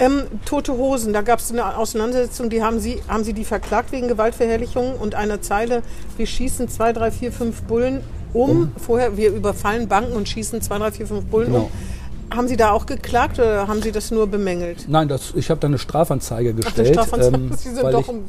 [0.00, 3.90] Ähm, Tote Hosen, da gab es eine Auseinandersetzung, die haben Sie, haben Sie die verklagt
[3.90, 5.82] wegen Gewaltverherrlichung und einer Zeile,
[6.16, 8.00] wir schießen zwei, drei, vier, fünf Bullen
[8.32, 8.72] um.
[8.76, 11.64] Vorher, wir überfallen Banken und schießen zwei, drei, vier, fünf Bullen Genau.
[12.30, 12.36] um.
[12.36, 14.84] Haben Sie da auch geklagt oder haben Sie das nur bemängelt?
[14.86, 16.88] Nein, das, ich habe da eine Strafanzeige Ach, gestellt.
[16.92, 17.36] Strafanzeige.
[17.36, 18.28] ähm, Sie sind doch ich, ein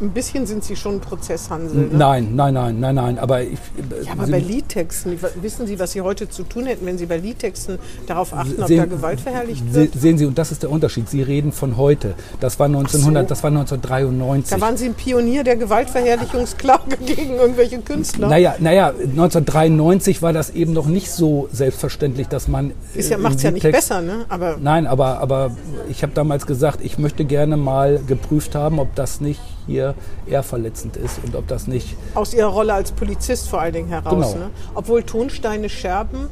[0.00, 1.76] ein bisschen sind Sie schon Prozesshansel.
[1.76, 1.88] Ne?
[1.92, 3.18] Nein, nein, nein, nein, nein.
[3.18, 3.58] Aber, ich,
[4.04, 7.16] ja, aber bei Liedtexten, wissen Sie, was Sie heute zu tun hätten, wenn Sie bei
[7.16, 9.94] Liedtexten darauf achten, sehen, ob da Gewalt verherrlicht wird?
[9.94, 11.08] Sehen Sie, und das ist der Unterschied.
[11.08, 12.14] Sie reden von heute.
[12.40, 13.28] Das war 1900, so.
[13.28, 14.56] das war 1993.
[14.56, 18.28] Da waren Sie ein Pionier der Gewaltverherrlichungsklage gegen irgendwelche Künstler.
[18.28, 22.72] Naja, naja, 1993 war das eben noch nicht so selbstverständlich, dass man.
[22.94, 24.24] Ist ja, macht es ja nicht besser, ne?
[24.28, 25.56] Aber Nein, aber, aber
[25.88, 29.94] ich habe damals gesagt, ich möchte gerne mal geprüft haben, ob das nicht hier
[30.26, 31.96] eher verletzend ist und ob das nicht.
[32.14, 34.32] Aus Ihrer Rolle als Polizist vor allen Dingen heraus.
[34.32, 34.46] Genau.
[34.46, 34.50] Ne?
[34.74, 36.28] Obwohl Tonsteine Scherben.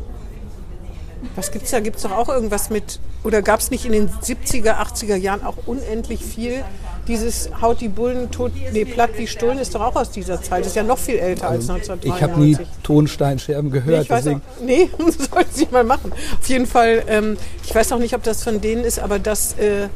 [1.34, 1.80] Was gibt es da?
[1.80, 2.98] Gibt es doch auch irgendwas mit.
[3.24, 6.64] Oder gab es nicht in den 70er, 80er Jahren auch unendlich viel?
[7.08, 10.66] Dieses Haut die Bullen tot, nee, platt wie Stullen ist doch auch aus dieser Zeit.
[10.66, 12.14] Ist ja noch viel älter also, als 1993.
[12.14, 13.96] Ich habe nie Tonsteinscherben gehört.
[13.96, 14.90] Nee, ich weiß auch, nee
[15.30, 16.12] sollten Sie mal machen.
[16.12, 19.54] Auf jeden Fall, ähm, ich weiß auch nicht, ob das von denen ist, aber das.
[19.58, 19.88] Äh,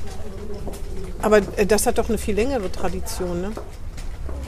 [1.22, 3.50] aber äh, das hat doch eine viel längere Tradition, ne?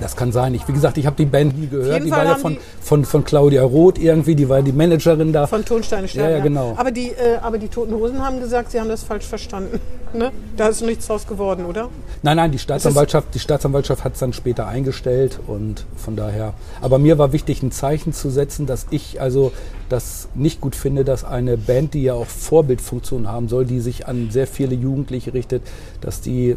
[0.00, 0.54] Das kann sein.
[0.54, 2.04] Ich, wie gesagt, ich habe die Band nie gehört.
[2.04, 5.46] Die Fall war ja von, von, von Claudia Roth irgendwie, die war die Managerin da.
[5.46, 6.74] Von Tonsteine Stern, ja, ja, genau.
[6.76, 9.80] Aber die, äh, aber die Toten Hosen haben gesagt, sie haben das falsch verstanden.
[10.14, 10.30] Ne?
[10.56, 11.88] Da ist nichts draus geworden, oder?
[12.22, 16.54] Nein, nein, die Staatsanwaltschaft, die Staatsanwaltschaft hat es dann später eingestellt und von daher.
[16.80, 19.52] Aber mir war wichtig, ein Zeichen zu setzen, dass ich also
[19.88, 24.06] das nicht gut finde, dass eine Band, die ja auch Vorbildfunktion haben soll, die sich
[24.06, 25.62] an sehr viele Jugendliche richtet,
[26.00, 26.56] dass die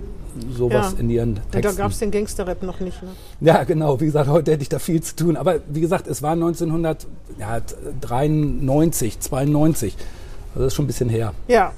[0.51, 0.99] sowas ja.
[0.99, 1.57] in ihren Texten.
[1.57, 3.01] Und da gab es den Gangsterrap noch nicht.
[3.01, 3.09] Ne?
[3.41, 3.99] Ja, genau.
[3.99, 5.37] Wie gesagt, heute hätte ich da viel zu tun.
[5.37, 9.95] Aber wie gesagt, es war 1993, 92.
[10.53, 11.33] Also das ist schon ein bisschen her.
[11.47, 11.73] Ja.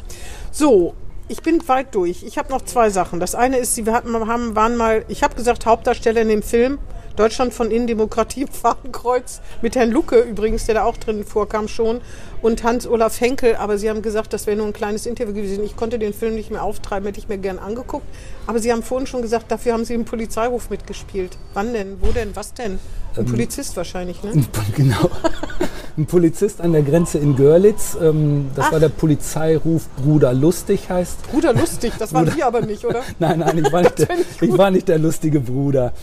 [0.51, 0.93] So,
[1.27, 2.23] ich bin weit durch.
[2.23, 3.19] Ich habe noch zwei Sachen.
[3.19, 6.79] Das eine ist, Sie hatten, haben, waren mal, ich habe gesagt, Hauptdarsteller in dem Film
[7.17, 11.99] Deutschland von innen Demokratie Fadenkreuz mit Herrn Lucke übrigens, der da auch drin vorkam schon
[12.41, 15.63] und Hans-Olaf Henkel, aber Sie haben gesagt, das wäre nur ein kleines Interview gewesen.
[15.63, 18.05] Ich konnte den Film nicht mehr auftreiben, hätte ich mir gern angeguckt.
[18.45, 21.37] Aber Sie haben vorhin schon gesagt, dafür haben Sie im Polizeiruf mitgespielt.
[21.53, 21.97] Wann denn?
[21.99, 22.35] Wo denn?
[22.35, 22.79] Was denn?
[23.15, 24.31] Ein ähm, Polizist wahrscheinlich, ne?
[24.75, 25.09] Genau.
[25.97, 27.97] ein Polizist an der Grenze in Görlitz.
[28.01, 28.73] Ähm, das Ach.
[28.73, 31.31] war der Polizeiruf Bruder Lustig heißt.
[31.31, 33.01] Bruder Lustig, das waren Sie aber nicht, oder?
[33.19, 34.07] nein, nein, ich war, nicht der,
[34.41, 35.93] ich war nicht der lustige Bruder.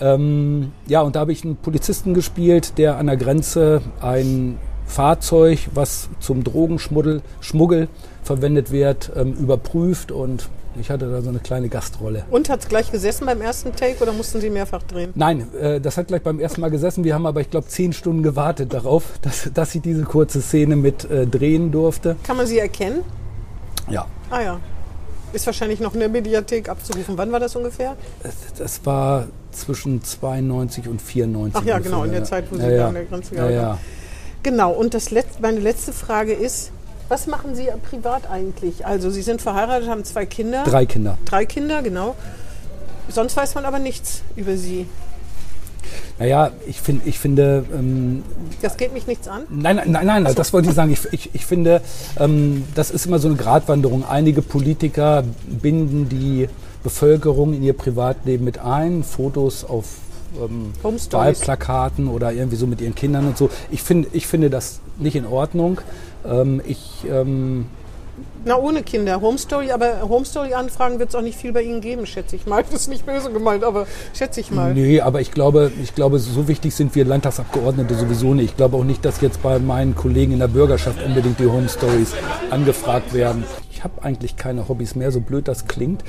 [0.00, 5.68] Ähm, ja, und da habe ich einen Polizisten gespielt, der an der Grenze ein Fahrzeug,
[5.74, 7.88] was zum Drogenschmuggel Schmuggel
[8.22, 10.48] verwendet wird, ähm, überprüft und
[10.80, 12.24] ich hatte da so eine kleine Gastrolle.
[12.30, 15.12] Und hat es gleich gesessen beim ersten Take oder mussten Sie mehrfach drehen?
[15.14, 17.04] Nein, äh, das hat gleich beim ersten Mal gesessen.
[17.04, 20.76] Wir haben aber, ich glaube, zehn Stunden gewartet darauf, dass, dass ich diese kurze Szene
[20.76, 22.16] mit äh, drehen durfte.
[22.22, 23.02] Kann man sie erkennen?
[23.88, 24.06] Ja.
[24.30, 24.60] Ah ja.
[25.32, 27.18] Ist wahrscheinlich noch in der Mediathek abzurufen.
[27.18, 27.96] Wann war das ungefähr?
[28.56, 31.60] Das war zwischen 92 und 94.
[31.60, 33.78] Ach ja, genau, in der Zeit, wo Sie ja, da an der Grenze ja, ja.
[34.42, 36.70] Genau, und das Let meine letzte Frage ist,
[37.08, 38.84] was machen Sie privat eigentlich?
[38.86, 40.64] Also Sie sind verheiratet, haben zwei Kinder.
[40.64, 41.18] Drei Kinder.
[41.24, 42.16] Drei Kinder, genau.
[43.08, 44.86] Sonst weiß man aber nichts über Sie.
[46.18, 47.64] Naja, ich, find, ich finde.
[47.72, 48.24] Ähm,
[48.62, 49.42] das geht mich nichts an?
[49.50, 50.90] Nein, nein, nein, nein das wollte ich sagen.
[50.90, 51.82] Ich, ich, ich finde,
[52.18, 54.04] ähm, das ist immer so eine Gratwanderung.
[54.04, 56.48] Einige Politiker binden die
[56.82, 59.86] Bevölkerung in ihr Privatleben mit ein, Fotos auf
[60.42, 63.50] ähm, Wahlplakaten oder irgendwie so mit ihren Kindern und so.
[63.70, 65.80] Ich, find, ich finde das nicht in Ordnung.
[66.26, 67.66] Ähm, ich ähm,
[68.44, 69.20] na, ohne Kinder.
[69.20, 72.46] Home Story, aber Home Story-Anfragen wird es auch nicht viel bei Ihnen geben, schätze ich
[72.46, 72.64] mal.
[72.70, 74.72] Das ist nicht böse gemeint, aber schätze ich mal.
[74.72, 78.50] Nee, aber ich glaube, ich glaube, so wichtig sind wir Landtagsabgeordnete sowieso nicht.
[78.50, 81.68] Ich glaube auch nicht, dass jetzt bei meinen Kollegen in der Bürgerschaft unbedingt die Home
[81.68, 82.12] Stories
[82.50, 83.44] angefragt werden.
[83.72, 86.02] Ich habe eigentlich keine Hobbys mehr, so blöd das klingt.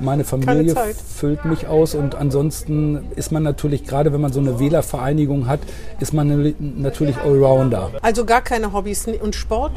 [0.00, 0.74] Meine Familie
[1.16, 5.60] füllt mich aus und ansonsten ist man natürlich, gerade wenn man so eine Wählervereinigung hat,
[6.00, 7.90] ist man natürlich Allrounder.
[8.02, 9.72] Also gar keine Hobbys und Sport?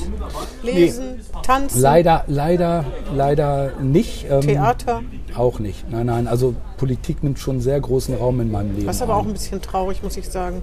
[0.63, 1.41] Lesen, nee.
[1.43, 1.82] Tanzen?
[1.82, 4.26] Leider, leider, leider nicht.
[4.30, 5.03] Ähm, Theater?
[5.36, 5.89] Auch nicht.
[5.89, 6.28] Nein, nein.
[6.28, 8.88] Also Politik nimmt schon sehr großen Raum in meinem Leben.
[8.88, 9.22] Was aber ein.
[9.22, 10.61] auch ein bisschen traurig, muss ich sagen.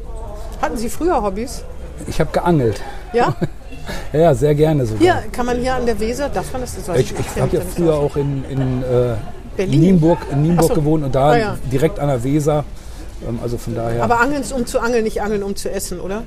[0.61, 1.65] Hatten Sie früher Hobbys?
[2.07, 2.81] Ich habe geangelt.
[3.13, 3.35] Ja?
[4.13, 5.01] ja, ja, sehr gerne sogar.
[5.01, 6.75] Hier, kann man hier an der Weser, darf man das?
[6.75, 9.15] das ich ich, ich habe ja früher auch in, in äh,
[9.57, 9.81] Berlin?
[9.81, 10.75] Nienburg, in Nienburg so.
[10.75, 11.59] gewohnt und da ah, ja.
[11.71, 12.65] direkt an der Weser.
[13.27, 14.03] Ähm, also von daher.
[14.03, 16.23] Aber Angeln ist um zu angeln, nicht Angeln um zu essen, oder?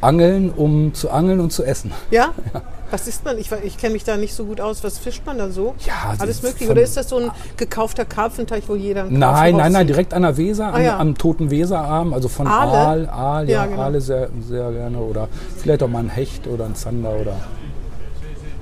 [0.00, 1.92] Angeln, um zu angeln und zu essen.
[2.10, 2.32] Ja?
[2.54, 2.62] ja.
[2.90, 3.38] Was isst man?
[3.38, 4.84] Ich, ich kenne mich da nicht so gut aus.
[4.84, 5.74] Was fischt man da so?
[5.86, 6.68] Ja, alles möglich.
[6.68, 10.22] Oder ist das so ein gekaufter Karpfenteich, wo jeder einen Nein, nein, nein, direkt an
[10.22, 10.98] der Weser, ah, ja.
[10.98, 13.82] am, toten Weserarm, also von Aale, Aal, Aal ja, ja genau.
[13.82, 14.98] Aale sehr, sehr gerne.
[14.98, 17.36] Oder vielleicht auch mal ein Hecht oder ein Zander oder.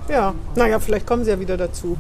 [0.08, 1.96] Ja, naja, vielleicht kommen sie ja wieder dazu.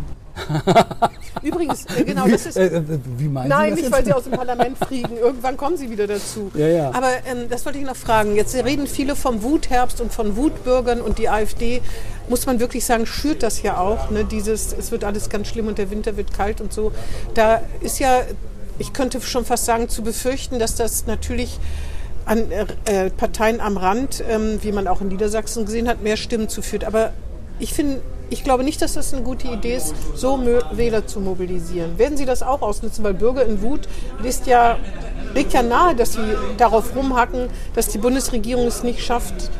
[1.42, 2.56] Übrigens, äh, genau, das ist.
[2.56, 2.82] Äh, äh,
[3.16, 5.16] wie meinen Nein, nicht, weil Sie aus dem Parlament fliegen.
[5.16, 6.50] Irgendwann kommen Sie wieder dazu.
[6.54, 6.88] Ja, ja.
[6.90, 8.36] Aber ähm, das wollte ich noch fragen.
[8.36, 11.80] Jetzt reden viele vom Wutherbst und von Wutbürgern und die AfD,
[12.28, 14.10] muss man wirklich sagen, schürt das ja auch.
[14.10, 14.24] Ne?
[14.24, 16.92] Dieses, es wird alles ganz schlimm und der Winter wird kalt und so.
[17.34, 18.22] Da ist ja
[18.80, 21.60] ich könnte schon fast sagen, zu befürchten, dass das natürlich
[22.24, 26.48] an äh, Parteien am Rand, ähm, wie man auch in Niedersachsen gesehen hat, mehr Stimmen
[26.48, 26.84] zuführt.
[26.84, 27.12] Aber
[27.58, 28.00] ich finde,
[28.30, 30.40] ich glaube nicht, dass das eine gute Idee ist, so
[30.72, 31.98] Wähler zu mobilisieren.
[31.98, 33.04] Werden Sie das auch ausnutzen?
[33.04, 33.88] Weil Bürger in Wut
[34.22, 34.78] ist ja,
[35.34, 39.50] liegt ja nahe, dass sie darauf rumhacken, dass die Bundesregierung es nicht schafft,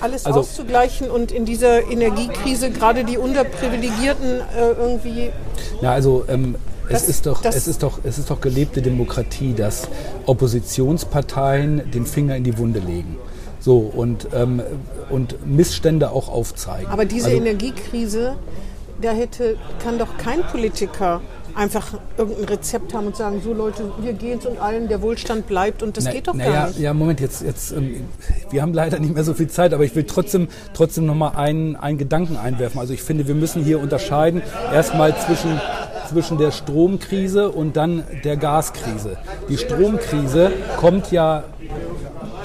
[0.00, 5.30] alles also, auszugleichen und in dieser Energiekrise gerade die Unterprivilegierten äh, irgendwie.
[5.80, 6.56] Ja, also ähm,
[6.88, 9.88] es, ist doch, es, ist doch, es ist doch gelebte Demokratie, dass
[10.26, 13.16] Oppositionsparteien den Finger in die Wunde legen.
[13.60, 14.62] So, und, ähm,
[15.10, 16.90] und Missstände auch aufzeigen.
[16.90, 18.36] Aber diese also, Energiekrise,
[19.00, 21.20] da hätte, kann doch kein Politiker
[21.54, 25.48] einfach irgendein Rezept haben und sagen, so Leute, wir gehen es und allen, der Wohlstand
[25.48, 26.78] bleibt und das na, geht doch gar ja, nicht.
[26.78, 28.04] Ja, Moment, jetzt, jetzt ähm,
[28.50, 31.74] wir haben leider nicht mehr so viel Zeit, aber ich will trotzdem, trotzdem nochmal einen,
[31.74, 32.78] einen Gedanken einwerfen.
[32.78, 34.40] Also ich finde, wir müssen hier unterscheiden,
[34.72, 35.60] erstmal zwischen
[36.08, 39.18] zwischen der Stromkrise und dann der Gaskrise.
[39.50, 41.44] Die Stromkrise kommt ja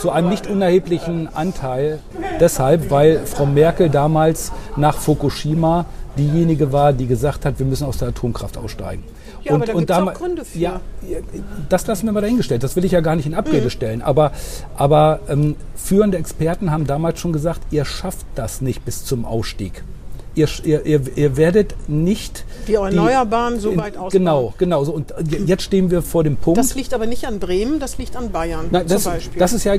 [0.03, 1.99] zu einem nicht unerheblichen Anteil
[2.41, 5.85] deshalb, weil Frau Merkel damals nach Fukushima
[6.17, 9.05] diejenige war, die gesagt hat, wir müssen aus der Atomkraft aussteigen.
[9.43, 10.59] Ja, und, aber da und da, auch Gründe für.
[10.59, 10.81] Ja,
[11.69, 12.63] das lassen wir mal dahingestellt.
[12.63, 13.69] Das will ich ja gar nicht in Abrede mhm.
[13.69, 14.01] stellen.
[14.01, 14.33] Aber,
[14.75, 19.85] aber ähm, führende Experten haben damals schon gesagt, ihr schafft das nicht bis zum Ausstieg
[20.35, 24.11] ihr, ihr, ihr, werdet nicht die Erneuerbaren die, so weit ausbauen.
[24.11, 24.83] Genau, genau.
[24.83, 25.13] So, und
[25.45, 26.57] jetzt stehen wir vor dem Punkt.
[26.57, 29.39] Das liegt aber nicht an Bremen, das liegt an Bayern Nein, das, zum Beispiel.
[29.39, 29.75] Das ist ja,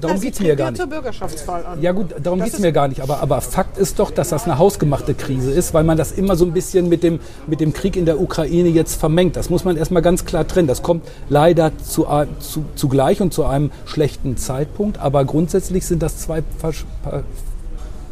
[0.00, 0.80] darum geht es mir gar nicht.
[0.80, 1.82] Zur Bürgerschaftswahl an.
[1.82, 3.00] Ja gut, darum geht es mir gar nicht.
[3.00, 6.36] Aber, aber Fakt ist doch, dass das eine hausgemachte Krise ist, weil man das immer
[6.36, 9.36] so ein bisschen mit dem, mit dem Krieg in der Ukraine jetzt vermengt.
[9.36, 10.68] Das muss man erstmal ganz klar trennen.
[10.68, 12.06] Das kommt leider zu,
[12.38, 14.98] zu, zugleich und zu einem schlechten Zeitpunkt.
[14.98, 16.72] Aber grundsätzlich sind das zwei Paar,
[17.02, 17.22] Paar,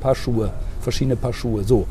[0.01, 0.53] Paar Schuhe
[0.89, 1.65] verschiedene Paar Schuhe.
[1.65, 1.87] So.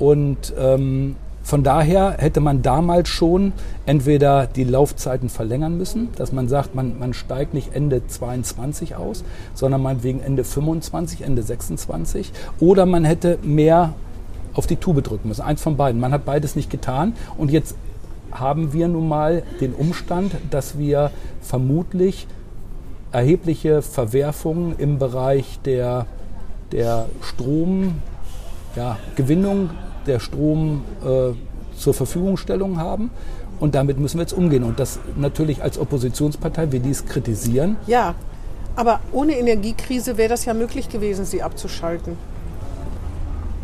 [0.00, 3.52] Und ähm, von daher hätte man damals schon
[3.86, 9.24] entweder die Laufzeiten verlängern müssen, dass man sagt, man, man steigt nicht Ende 22 aus,
[9.54, 12.32] sondern meinetwegen Ende 25, Ende 26.
[12.58, 13.94] Oder man hätte mehr
[14.54, 15.42] auf die Tube drücken müssen.
[15.42, 16.00] Eins von beiden.
[16.00, 17.14] Man hat beides nicht getan.
[17.38, 17.76] Und jetzt
[18.32, 22.26] haben wir nun mal den Umstand, dass wir vermutlich
[23.12, 26.06] erhebliche Verwerfungen im Bereich der,
[26.72, 27.94] der Strom,
[28.76, 29.70] ja, Gewinnung
[30.06, 31.32] der Strom äh,
[31.78, 33.10] zur Verfügungstellung haben.
[33.58, 34.64] Und damit müssen wir jetzt umgehen.
[34.64, 37.76] Und das natürlich als Oppositionspartei, wir dies kritisieren.
[37.86, 38.14] Ja,
[38.76, 42.16] aber ohne Energiekrise wäre das ja möglich gewesen, sie abzuschalten.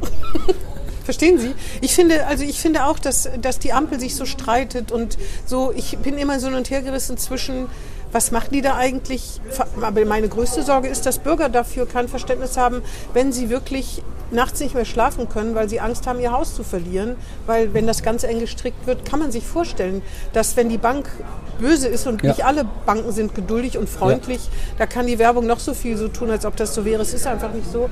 [1.04, 1.54] Verstehen Sie?
[1.80, 5.72] Ich finde, also ich finde auch, dass, dass die Ampel sich so streitet und so,
[5.74, 7.66] ich bin immer so hin und her gerissen zwischen,
[8.12, 9.40] was machen die da eigentlich?
[9.80, 12.82] Aber meine größte Sorge ist, dass Bürger dafür kein Verständnis haben,
[13.14, 16.62] wenn sie wirklich nachts nicht mehr schlafen können, weil sie Angst haben, ihr Haus zu
[16.62, 17.16] verlieren.
[17.47, 20.03] Weil wenn das ganz eng gestrickt wird, kann man sich vorstellen,
[20.33, 21.09] dass wenn die Bank
[21.59, 22.31] böse ist und ja.
[22.31, 24.51] nicht alle Banken sind geduldig und freundlich, ja.
[24.79, 27.03] da kann die Werbung noch so viel so tun, als ob das so wäre.
[27.03, 27.89] Es ist einfach nicht so.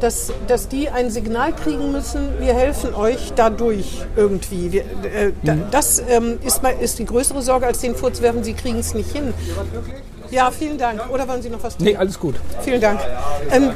[0.00, 4.72] Dass, dass die ein Signal kriegen müssen, wir helfen euch dadurch irgendwie.
[4.72, 5.62] Wir, äh, mhm.
[5.70, 9.32] das ähm, ist, ist die größere Sorge, als den vorzuwerfen, sie kriegen es nicht hin.
[10.32, 11.10] Ja, vielen Dank.
[11.12, 11.84] Oder wollen Sie noch was tun?
[11.84, 12.34] Nee, alles gut.
[12.62, 13.00] Vielen Dank.
[13.50, 13.70] Ähm,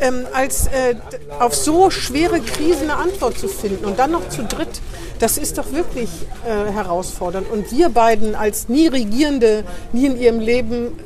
[0.00, 0.96] ähm, als äh,
[1.38, 4.80] auf so schwere Krisen eine Antwort zu finden und dann noch zu dritt,
[5.20, 6.08] das ist doch wirklich
[6.44, 7.48] äh, herausfordernd.
[7.48, 10.98] Und wir beiden als nie Regierende, nie in ihrem Leben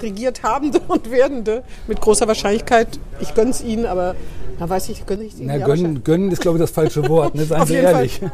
[0.00, 4.14] regiert Habende und Werdende, mit großer Wahrscheinlichkeit, ich gönne es Ihnen, aber
[4.60, 5.48] da weiß ich, gönne ich es Ihnen.
[5.48, 7.34] Na, gönnen, gönnen ist, glaube ich, das falsche Wort.
[7.34, 7.44] Ne?
[7.46, 8.20] Seien Sie ehrlich.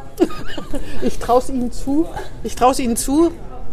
[1.01, 2.05] Ich traue es Ihnen zu.
[2.43, 3.31] Ich traue es Ihnen zu,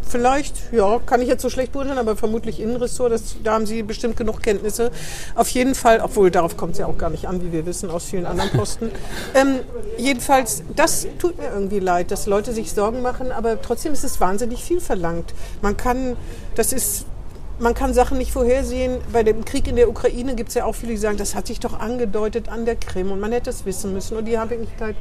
[0.09, 3.82] Vielleicht, ja, kann ich jetzt so schlecht beurteilen, aber vermutlich Innenressort, das, da haben Sie
[3.82, 4.90] bestimmt genug Kenntnisse.
[5.34, 7.90] Auf jeden Fall, obwohl darauf kommt es ja auch gar nicht an, wie wir wissen
[7.90, 8.90] aus vielen anderen Posten.
[9.34, 9.61] ähm,
[9.98, 14.20] jedenfalls, das tut mir irgendwie leid, dass Leute sich Sorgen machen, aber trotzdem ist es
[14.20, 15.34] wahnsinnig viel verlangt.
[15.61, 16.16] Man kann,
[16.54, 17.04] das ist
[17.61, 18.98] man kann Sachen nicht vorhersehen.
[19.12, 21.46] Bei dem Krieg in der Ukraine gibt es ja auch viele, die sagen, das hat
[21.48, 24.96] sich doch angedeutet an der Krim und man hätte es wissen müssen und die Abhängigkeit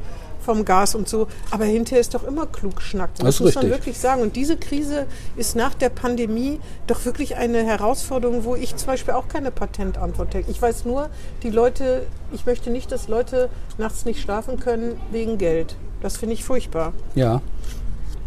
[0.48, 1.28] vom Gas und so.
[1.50, 3.18] Aber hinterher ist doch immer klug schnackt.
[3.18, 3.62] Das, das muss richtig.
[3.64, 4.22] man wirklich sagen.
[4.22, 5.04] Und diese Krise
[5.36, 10.32] ist nach der Pandemie doch wirklich eine Herausforderung, wo ich zum Beispiel auch keine Patentantwort
[10.32, 10.50] hätte.
[10.50, 11.10] Ich weiß nur,
[11.42, 15.76] die Leute, ich möchte nicht, dass Leute nachts nicht schlafen können wegen Geld.
[16.00, 16.94] Das finde ich furchtbar.
[17.14, 17.42] Ja.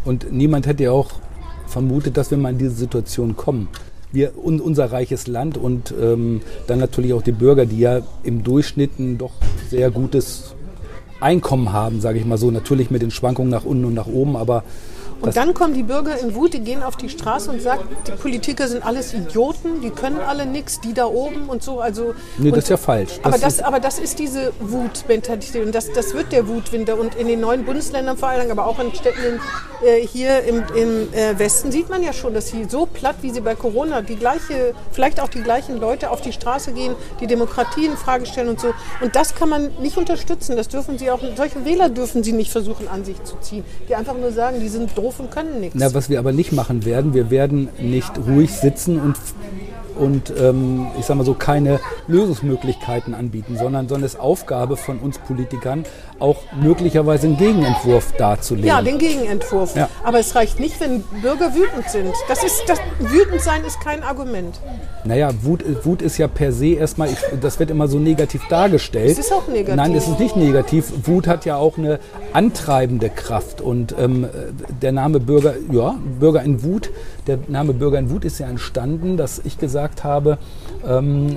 [0.04, 1.10] Und niemand hätte ja auch
[1.66, 3.68] vermutet, dass wir mal in diese Situation kommen
[4.12, 8.44] wir, un, unser reiches Land und ähm, dann natürlich auch die Bürger, die ja im
[8.44, 9.32] Durchschnitt ein doch
[9.70, 10.54] sehr gutes
[11.22, 12.50] Einkommen haben, sage ich mal so.
[12.50, 14.64] Natürlich mit den Schwankungen nach unten und nach oben, aber
[15.22, 18.12] und dann kommen die Bürger in Wut, die gehen auf die Straße und sagen, die
[18.12, 21.80] Politiker sind alles Idioten, die können alle nichts, die da oben und so.
[21.80, 23.20] Also, nee, das ist ja falsch.
[23.22, 26.98] Das aber, das, aber das ist diese Wutmentalität und das, das wird der Wutwinter.
[26.98, 29.40] Und in den neuen Bundesländern vor allem, aber auch in Städten
[29.84, 33.30] äh, hier im, im äh, Westen sieht man ja schon, dass sie so platt, wie
[33.30, 37.28] sie bei Corona, die gleiche, vielleicht auch die gleichen Leute auf die Straße gehen, die
[37.28, 38.74] Demokratie in Frage stellen und so.
[39.00, 40.56] Und das kann man nicht unterstützen.
[40.56, 43.94] Das dürfen sie auch, solche Wähler dürfen sie nicht versuchen an sich zu ziehen, die
[43.94, 45.76] einfach nur sagen, die sind doof und können nichts.
[45.78, 49.16] Na, was wir aber nicht machen werden, wir werden nicht ruhig sitzen und
[49.96, 54.98] und ähm, ich sage mal so keine Lösungsmöglichkeiten anbieten, sondern, sondern es ist Aufgabe von
[54.98, 55.84] uns Politikern,
[56.18, 58.68] auch möglicherweise einen Gegenentwurf darzulegen.
[58.68, 59.74] Ja, den Gegenentwurf.
[59.76, 59.88] Ja.
[60.04, 62.12] Aber es reicht nicht, wenn Bürger wütend sind.
[62.28, 64.60] Das ist, das, wütend sein ist kein Argument.
[65.04, 69.12] Naja, Wut, Wut ist ja per se erstmal, ich, das wird immer so negativ dargestellt.
[69.12, 69.74] Es ist auch negativ.
[69.74, 70.92] Nein, es ist nicht negativ.
[71.04, 71.98] Wut hat ja auch eine
[72.32, 73.60] antreibende Kraft.
[73.60, 74.26] Und ähm,
[74.80, 76.90] der Name Bürger, ja, Bürger in Wut,
[77.26, 80.38] der Name Bürger in Wut ist ja entstanden, dass ich gesagt habe,
[80.86, 81.36] ähm,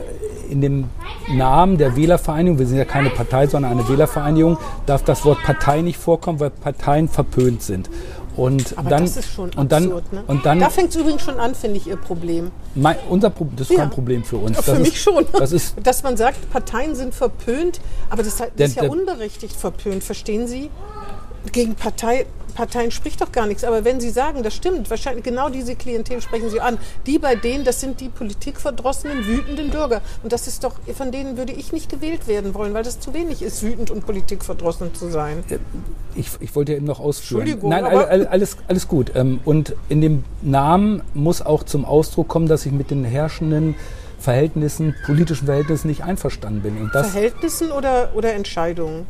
[0.50, 0.86] in dem
[1.32, 5.82] Namen der Wählervereinigung, wir sind ja keine Partei, sondern eine Wählervereinigung, darf das Wort Partei
[5.82, 7.90] nicht vorkommen, weil Parteien verpönt sind.
[8.36, 10.24] Und Aber dann, das ist schon und dann, absurd, ne?
[10.28, 12.52] und dann, Da fängt es übrigens schon an, finde ich, Ihr Problem.
[12.76, 13.84] Mein, unser Pro das ist Ja.
[13.84, 14.58] kein Problem für uns.
[14.60, 15.26] Für das mich ist, schon.
[15.40, 17.80] Das ist, Dass man sagt, Parteien sind verpönt,
[18.10, 20.70] aber das, das Der- ist ja der- unberechtigt verpönt, verstehen Sie?
[21.52, 23.64] Gegen Partei, Parteien spricht doch gar nichts.
[23.64, 26.80] Aber wenn Sie sagen, das stimmt, wahrscheinlich genau diese Klientel sprechen Sie an.
[27.06, 30.02] Die bei denen, das sind die politikverdrossenen, wütenden Bürger.
[30.24, 33.14] Und das ist doch, von denen würde ich nicht gewählt werden wollen, weil das zu
[33.14, 35.44] wenig ist, wütend und politikverdrossen zu sein.
[36.16, 37.42] ich, ich wollte ja eben noch ausführen.
[37.42, 39.12] Entschuldigung, Nein, alles, alles gut.
[39.16, 43.76] Ähm, Und in dem Namen muss auch zum Ausdruck kommen, dass ich mit den herrschenden
[44.20, 46.90] Verhältnissen, politischen Verhältnissen nicht einverstanden bin.
[46.90, 49.06] Verhältnissen oder, oder Entscheidungen?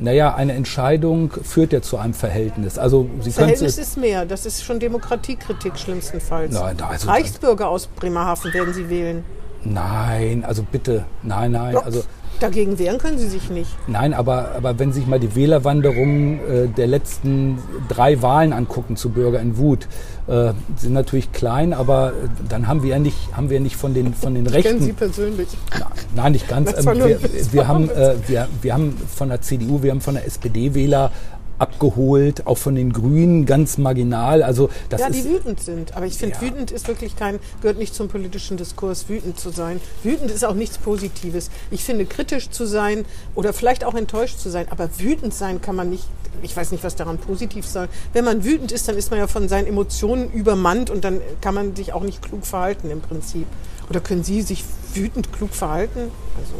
[0.00, 2.78] Naja, eine Entscheidung führt ja zu einem Verhältnis.
[2.78, 4.24] Also Sie können Verhältnis ist mehr.
[4.24, 6.52] Das ist schon Demokratiekritik schlimmstenfalls.
[6.54, 9.24] Nein, da- also- Reichsbürger aus Bremerhaven werden Sie wählen.
[9.62, 12.02] Nein, also bitte, nein, nein, Doch, also
[12.40, 13.70] Dagegen wehren können Sie sich nicht.
[13.86, 17.58] nein, aber, aber wenn Sie sich mal die Wählerwanderungen äh, der letzten
[17.88, 19.86] drei Wahlen angucken zu Bürger in Wut,
[20.26, 23.94] äh, sind natürlich klein, aber äh, dann haben wir ja nicht, haben wir nicht von
[23.94, 24.74] den von den Rechten.
[24.74, 25.48] kenne Sie persönlich.
[25.78, 26.72] Na, Nein, nicht ganz.
[26.76, 27.18] Ähm, wir,
[27.52, 31.12] wir, haben, äh, wir, wir haben von der CDU, wir haben von der SPD-Wähler
[31.60, 34.42] abgeholt, auch von den Grünen ganz marginal.
[34.42, 35.96] Also das ja, die wütend sind.
[35.96, 36.42] Aber ich finde, Ja.
[36.42, 39.80] wütend ist wirklich kein, gehört nicht zum politischen Diskurs, wütend zu sein.
[40.02, 41.50] Wütend ist auch nichts Positives.
[41.70, 43.04] Ich finde, kritisch zu sein
[43.34, 46.04] oder vielleicht auch enttäuscht zu sein, aber wütend sein kann man nicht.
[46.42, 47.88] Ich weiß nicht, was daran positiv soll.
[48.12, 51.54] Wenn man wütend ist, dann ist man ja von seinen Emotionen übermannt und dann kann
[51.54, 53.46] man sich auch nicht klug verhalten im Prinzip.
[53.90, 54.64] Oder können Sie sich
[54.94, 55.98] wütend klug verhalten?
[56.38, 56.54] Also,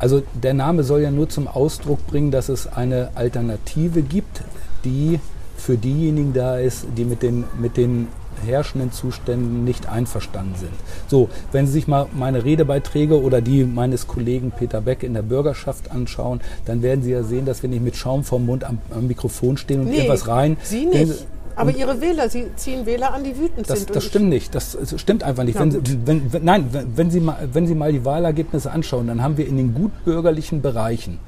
[0.00, 4.42] Also der Name soll ja nur zum Ausdruck bringen, dass es eine Alternative gibt,
[4.84, 5.20] die
[5.56, 8.08] für diejenigen da ist, die mit den, mit den
[8.44, 10.72] herrschenden Zuständen nicht einverstanden sind.
[11.08, 15.22] So, wenn Sie sich mal meine Redebeiträge oder die meines Kollegen Peter Beck in der
[15.22, 18.78] Bürgerschaft anschauen, dann werden Sie ja sehen, dass wir nicht mit Schaum vom Mund am,
[18.90, 20.56] am Mikrofon stehen und nee, irgendwas rein.
[20.62, 21.26] Sie nicht.
[21.60, 23.94] Aber Ihre Wähler, Sie ziehen Wähler an, die wütend Das, sind.
[23.94, 24.54] das stimmt nicht.
[24.54, 25.58] Das, das stimmt einfach nicht.
[25.58, 25.86] Wenn, gut.
[25.88, 29.36] Sie- wenn, wenn, nein, wenn, Sie mal, wenn Sie mal die Wahlergebnisse anschauen, dann haben
[29.36, 31.18] wir in den gutbürgerlichen Bereichen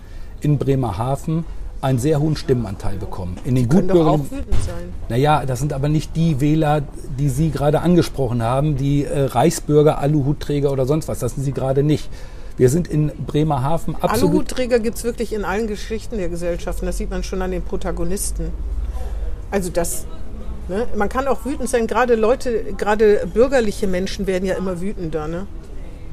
[0.41, 1.45] in Bremerhaven
[1.81, 3.37] einen sehr hohen Stimmenanteil bekommen.
[3.45, 4.85] In den doch auch wütend sein.
[5.09, 6.83] Naja, das sind aber nicht die Wähler,
[7.19, 11.19] die Sie gerade angesprochen haben, die äh, Reichsbürger, Aluhutträger oder sonst was.
[11.19, 12.09] Das sind Sie gerade nicht.
[12.57, 14.31] Wir sind in Bremerhaven absolut.
[14.31, 16.87] Aluhutträger gibt es wirklich in allen Geschichten der Gesellschaften.
[16.87, 18.51] Das sieht man schon an den Protagonisten.
[19.51, 20.07] Also das,
[20.73, 20.87] ne?
[20.97, 21.87] man kann auch wütend sein.
[21.87, 25.47] Gerade Leute, gerade bürgerliche Menschen werden ja immer wütender, ne?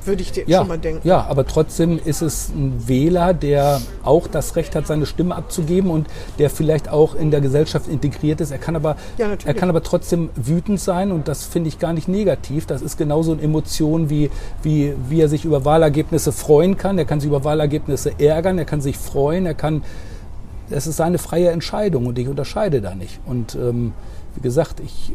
[0.06, 1.06] Würde ich dir Ja, schon mal denken.
[1.06, 5.92] ja, aber trotzdem ist es ein Wähler, der auch das Recht hat, seine Stimme abzugeben
[5.92, 6.08] und
[6.40, 8.52] der vielleicht auch in der Gesellschaft integriert ist.
[8.52, 11.92] Er kann aber, Ja, er kann aber trotzdem wütend sein und das finde ich gar
[11.92, 12.66] nicht negativ.
[12.66, 14.32] Das ist genauso eine Emotion, wie,
[14.64, 16.98] wie, wie er sich über Wahlergebnisse freuen kann.
[16.98, 19.84] Er kann sich über Wahlergebnisse ärgern, er kann sich freuen, er kann.
[20.70, 23.20] Es ist seine freie Entscheidung und ich unterscheide da nicht.
[23.26, 23.92] Und ähm,
[24.36, 25.12] wie gesagt, ich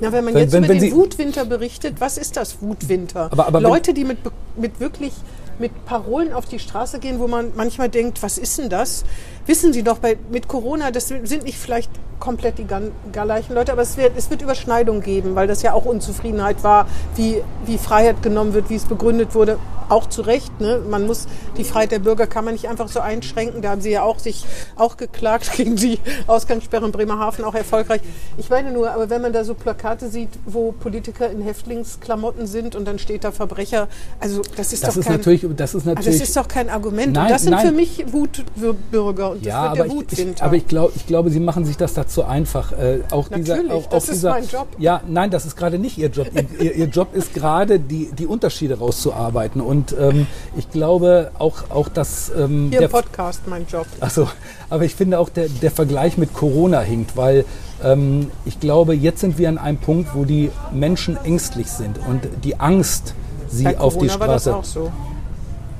[0.00, 2.62] Ja, wenn man Wenn- jetzt wenn- über wenn den Sie- Wutwinter berichtet, was ist das
[2.62, 3.28] Wutwinter?
[3.32, 4.18] Aber- aber Leute, die mit,
[4.56, 5.12] mit wirklich
[5.58, 9.02] mit Parolen auf die Straße gehen, wo man manchmal denkt, was ist denn das?
[9.48, 13.72] Wissen Sie doch, bei, mit Corona, das sind nicht vielleicht komplett die gan- gleichen Leute,
[13.72, 17.78] aber es wird, es wird Überschneidungen geben, weil das ja auch Unzufriedenheit war, wie, wie
[17.78, 19.58] Freiheit genommen wird, wie es begründet wurde.
[19.88, 20.82] Auch zu Recht, ne?
[20.90, 21.26] Man muss,
[21.56, 23.62] die Freiheit der Bürger kann man nicht einfach so einschränken.
[23.62, 24.44] Da haben Sie ja auch sich
[24.76, 28.02] auch geklagt gegen die Ausgangssperre in Bremerhaven, auch erfolgreich.
[28.36, 32.76] Ich meine nur, aber wenn man da so Plakate sieht, wo Politiker in Häftlingsklamotten sind
[32.76, 33.88] und dann steht da Verbrecher,
[34.20, 36.18] also das ist das doch ist kein, natürlich, das ist Ah, natürlich.
[36.18, 37.14] das ist doch kein Argument.
[37.14, 37.66] Nein, und das sind nein.
[37.68, 41.06] für mich Wutbürger und Ja, das wird aber der ich, ich, aber ich, glaub, ich
[41.06, 42.72] glaube, Sie machen sich das dazu einfach.
[42.72, 44.68] Äh, auch dieser, Natürlich, auch, das auch ist dieser, mein Job.
[44.78, 46.28] Ja, nein, das ist gerade nicht Ihr Job.
[46.34, 49.60] ihr, ihr, ihr Job ist gerade, die, die Unterschiede rauszuarbeiten.
[49.60, 52.30] Und ähm, ich glaube auch, auch dass...
[52.36, 53.86] Ähm, Hier im Podcast, mein Job.
[54.00, 54.28] Achso,
[54.70, 57.44] aber ich finde auch der, der Vergleich mit Corona hinkt, weil
[57.82, 62.22] ähm, ich glaube, jetzt sind wir an einem Punkt, wo die Menschen ängstlich sind und
[62.44, 63.14] die Angst
[63.48, 64.56] sie Bei auf die Corona war das Straße...
[64.56, 64.92] auch so.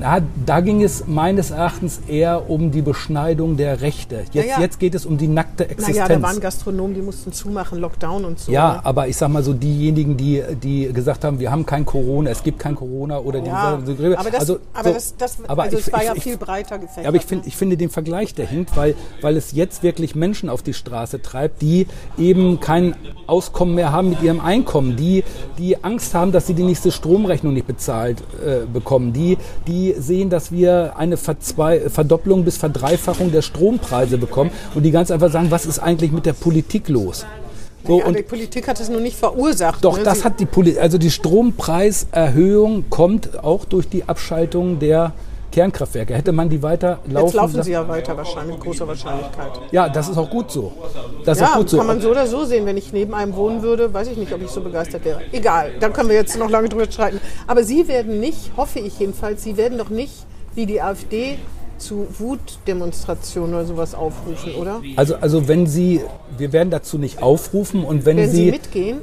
[0.01, 4.21] Na, da ging es meines Erachtens eher um die Beschneidung der Rechte.
[4.33, 5.97] Jetzt, Ja, jetzt geht es um die nackte Existenz.
[5.99, 8.53] Naja, da waren Gastronomen, die mussten zumachen, Lockdown und so.
[8.53, 8.85] Ja, ne?
[8.87, 12.45] aber ich sag mal so, diejenigen, die, die gesagt haben, wir haben kein Corona, es
[12.45, 14.19] gibt kein Corona oder die Ja, diese Grippe.
[14.21, 16.23] aber das, also, aber so, das, das aber also ich- es war ich- ja ich-
[16.23, 17.07] viel breiter gefächert.
[17.07, 17.49] aber ich, find, ne?
[17.49, 21.23] ich finde den Vergleich, der hinkt, weil, weil es jetzt wirklich Menschen auf die Straße
[21.23, 22.95] treibt, die eben kein
[23.27, 25.25] Auskommen mehr haben mit ihrem Einkommen, die,
[25.59, 30.31] die Angst haben, dass sie die nächste Stromrechnung nicht bezahlt äh, bekommen, die, die sehen,
[30.31, 35.51] dass wir eine Verzwei Verdopplung bis Verdreifachung der Strompreise bekommen und die ganz einfach sagen,
[35.51, 37.25] was ist eigentlich mit der Politik los?
[37.87, 39.83] So, ja, und die Politik hat es nur nicht verursacht.
[39.85, 40.03] doch, ne?
[40.03, 45.13] das hat die Politik, also die Strompreiserhöhung kommt auch durch die Abschaltung der
[45.51, 46.15] Kernkraftwerke.
[46.15, 49.51] Hätte man die weiter laufen Jetzt laufen sie ja weiter wahrscheinlich, mit großer Wahrscheinlichkeit.
[49.71, 50.73] Ja, das ist auch gut so.
[51.25, 51.79] Das Ja, gut so.
[51.79, 52.67] kann man so oder so sehen.
[52.67, 55.21] Wenn ich neben einem wohnen würde, weiß ich nicht, ob ich so begeistert wäre.
[55.33, 57.21] Egal, da können wir jetzt noch lange drüber streiten.
[57.47, 60.13] Aber Sie werden nicht, hoffe ich jedenfalls, Sie werden doch nicht
[60.55, 61.39] wie die AfD
[61.79, 64.81] zu Wutdemonstrationen oder sowas aufrufen, oder?
[64.97, 66.01] Also, also wenn Sie,
[66.37, 68.99] wir werden dazu nicht aufrufen und wenn Werden Sie, Sie, mitgehen?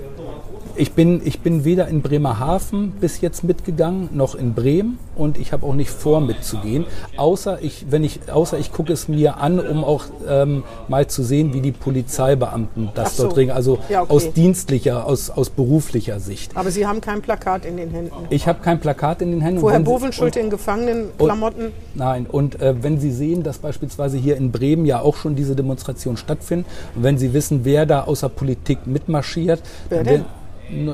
[0.78, 5.54] Ich bin, ich bin weder in Bremerhaven bis jetzt mitgegangen, noch in Bremen und ich
[5.54, 6.86] habe auch nicht vor mitzugehen,
[7.18, 11.24] außer ich, wenn ich, außer ich gucke es mir an, um auch ähm, mal zu
[11.24, 13.24] sehen, wie die Polizeibeamten das so.
[13.24, 14.14] dort regeln, also Ja, okay.
[14.14, 16.56] aus dienstlicher, aus, aus beruflicher Sicht.
[16.56, 18.12] Aber Sie haben kein Plakat in den Händen.
[18.30, 19.62] Ich habe kein Plakat in den Händen.
[19.66, 21.72] Sie- Bovenschulte in Gefangenenklamotten.
[21.94, 25.56] Nein, und äh, wenn Sie sehen, dass beispielsweise hier in Bremen ja auch schon diese
[25.56, 26.66] Demonstrationen stattfinden,
[26.96, 30.26] und wenn Sie wissen, wer da außer Politik mitmarschiert, Wer dann denn?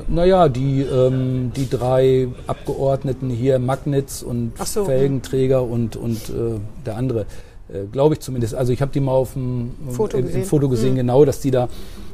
[0.08, 6.96] Naja, die, ähm, die drei Abgeordneten hier, Magnitz und so, Felgenträger und, und äh, der
[6.96, 7.26] andere,
[7.68, 8.54] äh, glaube ich zumindest.
[8.54, 10.44] Also ich habe die mal auf dem Foto im, im gesehen.
[10.44, 11.68] Foto gesehen, genau, dass die da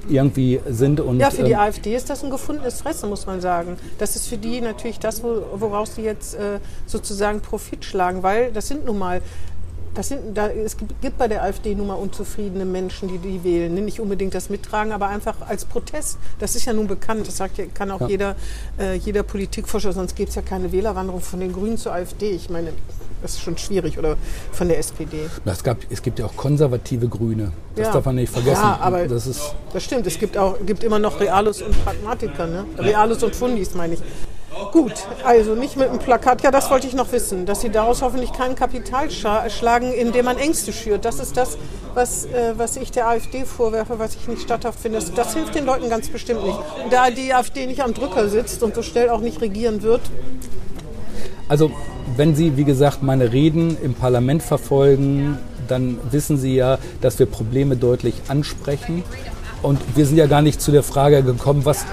[0.09, 1.01] irgendwie sind.
[1.01, 3.77] Und, Ja, für die ähm, AfD ist das ein gefundenes Fressen, muss man sagen.
[3.99, 8.53] Das ist für die natürlich das, wo, woraus sie jetzt äh, sozusagen Profit schlagen, weil
[8.53, 9.21] das sind nun mal,
[9.99, 13.75] das sind, da, es gibt, bei der AfD nun mal unzufriedene Menschen, die die wählen.
[13.85, 16.19] Nicht unbedingt das mittragen, aber einfach als Protest.
[16.39, 18.07] Das ist ja nun bekannt, das sagt kann auch Ja.
[18.07, 18.37] jeder,
[18.79, 22.31] äh, jeder Politikforscher, sonst gibt es ja keine Wählerwanderung von den Grünen zur AfD.
[22.31, 22.73] Ich meine,
[23.23, 24.17] das ist schon schwierig, oder
[24.53, 25.29] von der SPD.
[25.45, 27.51] es, gab, es gibt ja auch konservative Grüne.
[27.75, 27.93] Das Ja.
[27.95, 28.63] darf man nicht vergessen.
[28.63, 32.47] Ja, aber- das ist, Das stimmt, es gibt auch gibt immer noch Realos und Pragmatiker,
[32.47, 32.65] ne?
[32.79, 34.01] Realos und Fundis, meine ich.
[34.73, 34.93] Gut,
[35.25, 36.43] also nicht mit einem Plakat.
[36.43, 40.39] Ja, das wollte ich noch wissen, dass Sie daraus hoffentlich kein Kapital schlagen, indem man
[40.39, 41.05] Ängste schürt.
[41.05, 41.59] Das ist das,
[41.95, 44.99] was, äh, was ich der AfD vorwerfe, was ich nicht statthaft finde.
[44.99, 46.59] Das, das hilft den Leuten ganz bestimmt nicht.
[46.91, 50.01] Da die AfD nicht am Drücker sitzt und so schnell auch nicht regieren wird,
[51.49, 51.71] Also,
[52.17, 57.27] wenn Sie, wie gesagt, meine Reden im Parlament verfolgen, dann wissen Sie ja, dass wir
[57.27, 59.03] Probleme deutlich ansprechen.
[59.63, 61.87] Und wir sind ja gar nicht zu der Frage gekommen, was äh,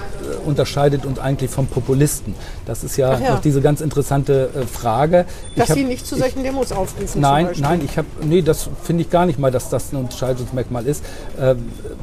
[0.46, 2.34] unterscheidet uns eigentlich vom Populisten.
[2.64, 3.30] Das ist ja, ja.
[3.32, 5.24] noch diese ganz interessante äh, Frage.
[5.50, 7.20] Ich dass hab- Sie nicht zu solchen Demos aufrufen.
[7.20, 10.86] Nein, nein, ich habe, nee, das finde ich gar nicht mal, dass das ein Unterscheidungsmerkmal
[10.86, 11.04] ist.
[11.40, 11.56] Äh,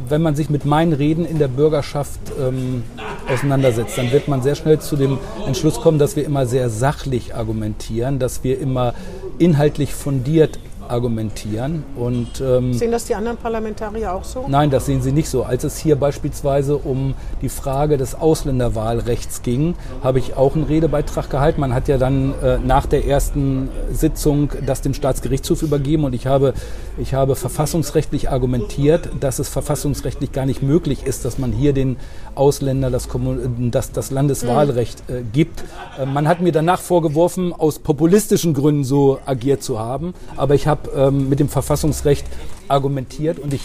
[0.09, 2.83] wenn man sich mit meinen Reden in der Bürgerschaft ähm,
[3.31, 5.17] auseinandersetzt, dann wird man sehr schnell zu dem
[5.47, 8.93] Entschluss kommen, dass wir immer sehr sachlich argumentieren, dass wir immer
[9.39, 14.45] inhaltlich fundiert argumentieren und ähm, Sehen das die anderen Parlamentarier auch so?
[14.47, 15.43] Nein, das sehen Sie nicht so.
[15.43, 21.29] Als es hier beispielsweise um die Frage des Ausländerwahlrechts ging, habe ich auch einen Redebeitrag
[21.29, 21.61] gehalten.
[21.61, 26.27] Man hat ja dann äh, nach der ersten Sitzung das dem Staatsgerichtshof übergeben und ich
[26.27, 26.53] habe,
[26.97, 31.97] ich habe verfassungsrechtlich argumentiert, dass es verfassungsrechtlich gar nicht möglich ist, dass man hier den
[32.35, 35.63] Ausländer das, Kommun- das, das Landeswahlrecht äh, gibt.
[35.99, 40.67] Äh, man hat mir danach vorgeworfen, aus populistischen Gründen so agiert zu haben, aber ich
[40.67, 42.25] habe ähm, mit dem Verfassungsrecht
[42.67, 43.61] argumentiert und ich,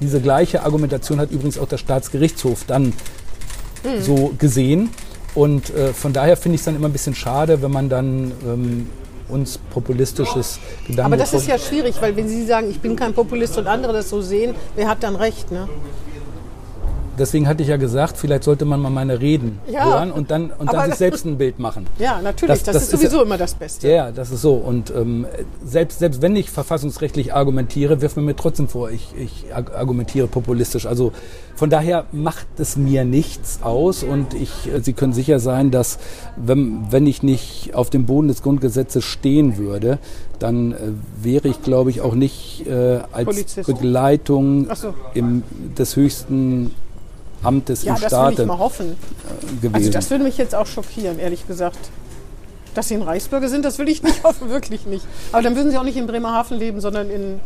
[0.00, 2.92] diese gleiche Argumentation hat übrigens auch der Staatsgerichtshof dann
[4.00, 4.90] so gesehen.
[5.34, 8.32] Und äh, von daher finde ich es dann immer ein bisschen schade, wenn man dann
[8.46, 8.90] ähm,
[9.28, 11.12] uns populistisches Gedanken.
[11.12, 13.92] Aber das ist ja schwierig, weil wenn Sie sagen, ich bin kein Populist und andere
[13.92, 15.68] das so sehen, wer hat dann recht, ne?
[17.18, 20.50] Deswegen hatte ich ja gesagt, vielleicht sollte man mal meine Reden Ja, hören und dann,
[20.50, 21.86] und dann sich selbst ein Bild machen.
[21.98, 22.62] Ja, natürlich.
[22.62, 23.88] Das- Das, das ist ist sowieso ja- immer das Beste.
[23.88, 24.54] Ja, das ist so.
[24.54, 25.26] Und ähm,
[25.64, 30.86] selbst, selbst wenn ich verfassungsrechtlich argumentiere, wirft man mir trotzdem vor, ich, ich argumentiere populistisch.
[30.86, 31.12] Also
[31.54, 35.98] von daher macht es mir nichts aus und ich, äh, Sie können sicher sein, dass
[36.36, 39.98] wenn, wenn ich nicht auf dem Boden des Grundgesetzes stehen würde,
[40.38, 40.76] dann äh,
[41.22, 43.66] wäre ich, glaube ich, auch nicht äh, als Polizist.
[43.66, 44.92] Begleitung so.
[45.14, 45.42] im,
[45.78, 46.72] des höchsten
[47.42, 48.96] Amtes Ja, im das will ich Staate mal hoffen.
[49.60, 49.74] gewesen.
[49.74, 51.78] Also das würde mich jetzt auch schockieren, ehrlich gesagt.
[52.74, 55.04] Dass Sie ein Reichsbürger sind, das will ich nicht hoffen, wirklich nicht.
[55.32, 57.40] Aber dann würden Sie auch nicht in Bremerhaven leben, sondern in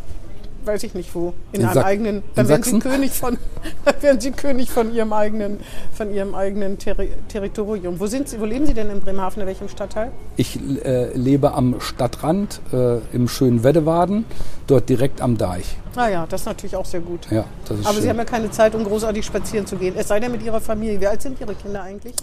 [0.65, 2.79] weiß ich nicht wo, in, In einem eigenen, dann wären Sie?
[2.79, 3.37] König von,
[3.85, 5.59] dann wären Sie König von Ihrem eigenen,
[5.93, 7.99] von Ihrem eigenen Terri Territorium.
[7.99, 10.11] Wo sind Sie, wo leben Sie denn in Bremerhaven, in welchem Stadtteil?
[10.37, 14.25] Ich äh, lebe am Stadtrand äh, im schönen Weddewaden,
[14.67, 15.77] dort direkt am Deich.
[15.95, 17.27] Ah ja, das ist natürlich auch sehr gut.
[17.29, 18.03] Ja, das ist Aber schön.
[18.03, 19.95] Sie haben ja keine Zeit, um großartig spazieren zu gehen.
[19.97, 21.01] Es sei denn mit Ihrer Familie.
[21.01, 22.15] Wie alt sind Ihre Kinder eigentlich?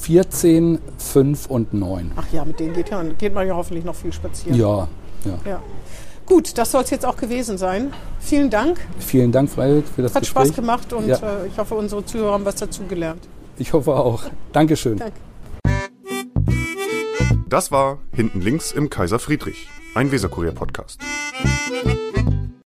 [0.00, 2.12] 14, 5 und 9.
[2.16, 4.58] Ach ja, mit denen geht, ja, geht man ja hoffentlich noch viel spazieren.
[4.58, 4.88] Ja,
[5.24, 5.38] ja.
[5.46, 5.62] Ja.
[6.26, 7.92] Gut, das soll es jetzt auch gewesen sein.
[8.20, 8.78] Vielen Dank.
[8.98, 10.46] Vielen Dank, Freiwild, für das Hat Gespräch.
[10.46, 11.16] Spaß gemacht und Ja.
[11.16, 13.22] äh, ich hoffe, unsere Zuhörer haben was dazugelernt.
[13.58, 14.22] Ich hoffe auch.
[14.52, 14.98] Dankeschön.
[14.98, 15.16] Danke.
[17.48, 20.98] Das war Hinten links im Kaiser Friedrich, ein Weserkurier-Podcast.